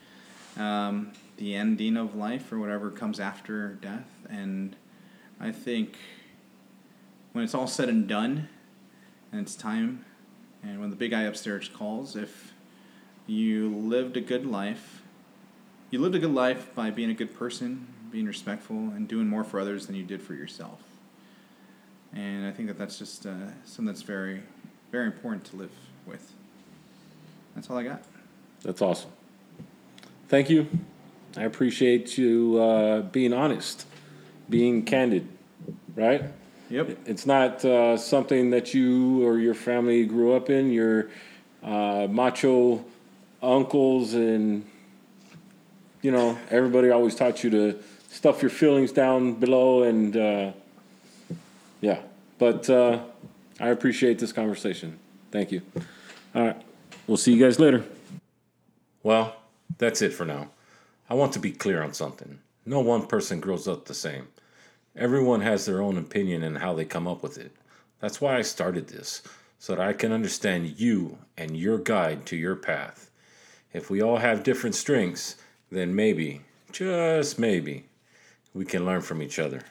um, 0.56 1.12
the 1.36 1.54
ending 1.54 1.96
of 1.96 2.16
life 2.16 2.52
or 2.52 2.58
whatever 2.58 2.90
comes 2.90 3.20
after 3.20 3.74
death. 3.74 4.08
And 4.28 4.74
I 5.38 5.52
think 5.52 5.96
when 7.32 7.44
it's 7.44 7.54
all 7.54 7.66
said 7.66 7.88
and 7.88 8.08
done 8.08 8.48
and 9.30 9.42
it's 9.42 9.54
time 9.54 10.04
and 10.62 10.80
when 10.80 10.90
the 10.90 10.96
big 10.96 11.12
guy 11.12 11.22
upstairs 11.22 11.68
calls, 11.68 12.16
if 12.16 12.52
you 13.26 13.68
lived 13.68 14.16
a 14.16 14.20
good 14.20 14.44
life, 14.44 15.02
you 15.90 15.98
lived 15.98 16.14
a 16.14 16.18
good 16.18 16.34
life 16.34 16.74
by 16.74 16.90
being 16.90 17.10
a 17.10 17.14
good 17.14 17.34
person, 17.34 17.86
being 18.10 18.26
respectful, 18.26 18.76
and 18.76 19.08
doing 19.08 19.28
more 19.28 19.44
for 19.44 19.60
others 19.60 19.86
than 19.86 19.96
you 19.96 20.04
did 20.04 20.22
for 20.22 20.34
yourself. 20.34 20.80
And 22.12 22.44
I 22.44 22.50
think 22.50 22.68
that 22.68 22.76
that's 22.76 22.98
just 22.98 23.24
uh, 23.24 23.34
something 23.64 23.86
that's 23.86 24.02
very, 24.02 24.42
very 24.90 25.06
important 25.06 25.44
to 25.46 25.56
live 25.56 25.70
with. 26.06 26.32
That's 27.54 27.70
all 27.70 27.78
I 27.78 27.84
got. 27.84 28.02
That's 28.62 28.82
awesome. 28.82 29.10
Thank 30.28 30.50
you. 30.50 30.66
I 31.36 31.44
appreciate 31.44 32.18
you 32.18 32.58
uh, 32.60 33.02
being 33.02 33.32
honest, 33.32 33.86
being 34.48 34.84
candid, 34.84 35.28
right? 35.94 36.24
Yep. 36.70 36.98
It's 37.06 37.26
not 37.26 37.64
uh, 37.64 37.96
something 37.96 38.50
that 38.50 38.74
you 38.74 39.26
or 39.26 39.38
your 39.38 39.54
family 39.54 40.04
grew 40.04 40.34
up 40.34 40.50
in. 40.50 40.70
Your 40.70 41.08
uh, 41.62 42.06
macho 42.08 42.84
uncles 43.42 44.14
and 44.14 44.64
you 46.02 46.10
know 46.10 46.38
everybody 46.50 46.90
always 46.90 47.14
taught 47.14 47.42
you 47.42 47.50
to 47.50 47.78
stuff 48.10 48.42
your 48.42 48.50
feelings 48.50 48.92
down 48.92 49.34
below 49.34 49.82
and 49.82 50.16
uh, 50.16 50.52
yeah. 51.80 52.00
But 52.38 52.70
uh, 52.70 53.00
I 53.60 53.68
appreciate 53.68 54.18
this 54.18 54.32
conversation. 54.32 54.98
Thank 55.30 55.52
you. 55.52 55.60
All 56.34 56.46
right. 56.46 56.62
We'll 57.06 57.18
see 57.18 57.34
you 57.34 57.44
guys 57.44 57.60
later. 57.60 57.84
Well, 59.02 59.36
that's 59.76 60.00
it 60.00 60.14
for 60.14 60.24
now. 60.24 60.48
I 61.10 61.14
want 61.14 61.34
to 61.34 61.38
be 61.38 61.52
clear 61.52 61.82
on 61.82 61.92
something. 61.92 62.38
No 62.64 62.80
one 62.80 63.06
person 63.06 63.38
grows 63.38 63.68
up 63.68 63.84
the 63.84 63.94
same. 63.94 64.28
Everyone 64.96 65.42
has 65.42 65.66
their 65.66 65.82
own 65.82 65.98
opinion 65.98 66.42
and 66.42 66.58
how 66.58 66.72
they 66.72 66.84
come 66.84 67.06
up 67.06 67.22
with 67.22 67.36
it. 67.36 67.52
That's 68.00 68.20
why 68.20 68.38
I 68.38 68.42
started 68.42 68.88
this, 68.88 69.22
so 69.58 69.74
that 69.74 69.86
I 69.86 69.92
can 69.92 70.10
understand 70.10 70.80
you 70.80 71.18
and 71.36 71.56
your 71.56 71.78
guide 71.78 72.24
to 72.26 72.36
your 72.36 72.56
path. 72.56 73.10
If 73.72 73.90
we 73.90 74.02
all 74.02 74.16
have 74.16 74.42
different 74.42 74.74
strengths, 74.74 75.36
then 75.70 75.94
maybe, 75.94 76.40
just 76.72 77.38
maybe, 77.38 77.84
we 78.54 78.64
can 78.64 78.86
learn 78.86 79.02
from 79.02 79.22
each 79.22 79.38
other. 79.38 79.62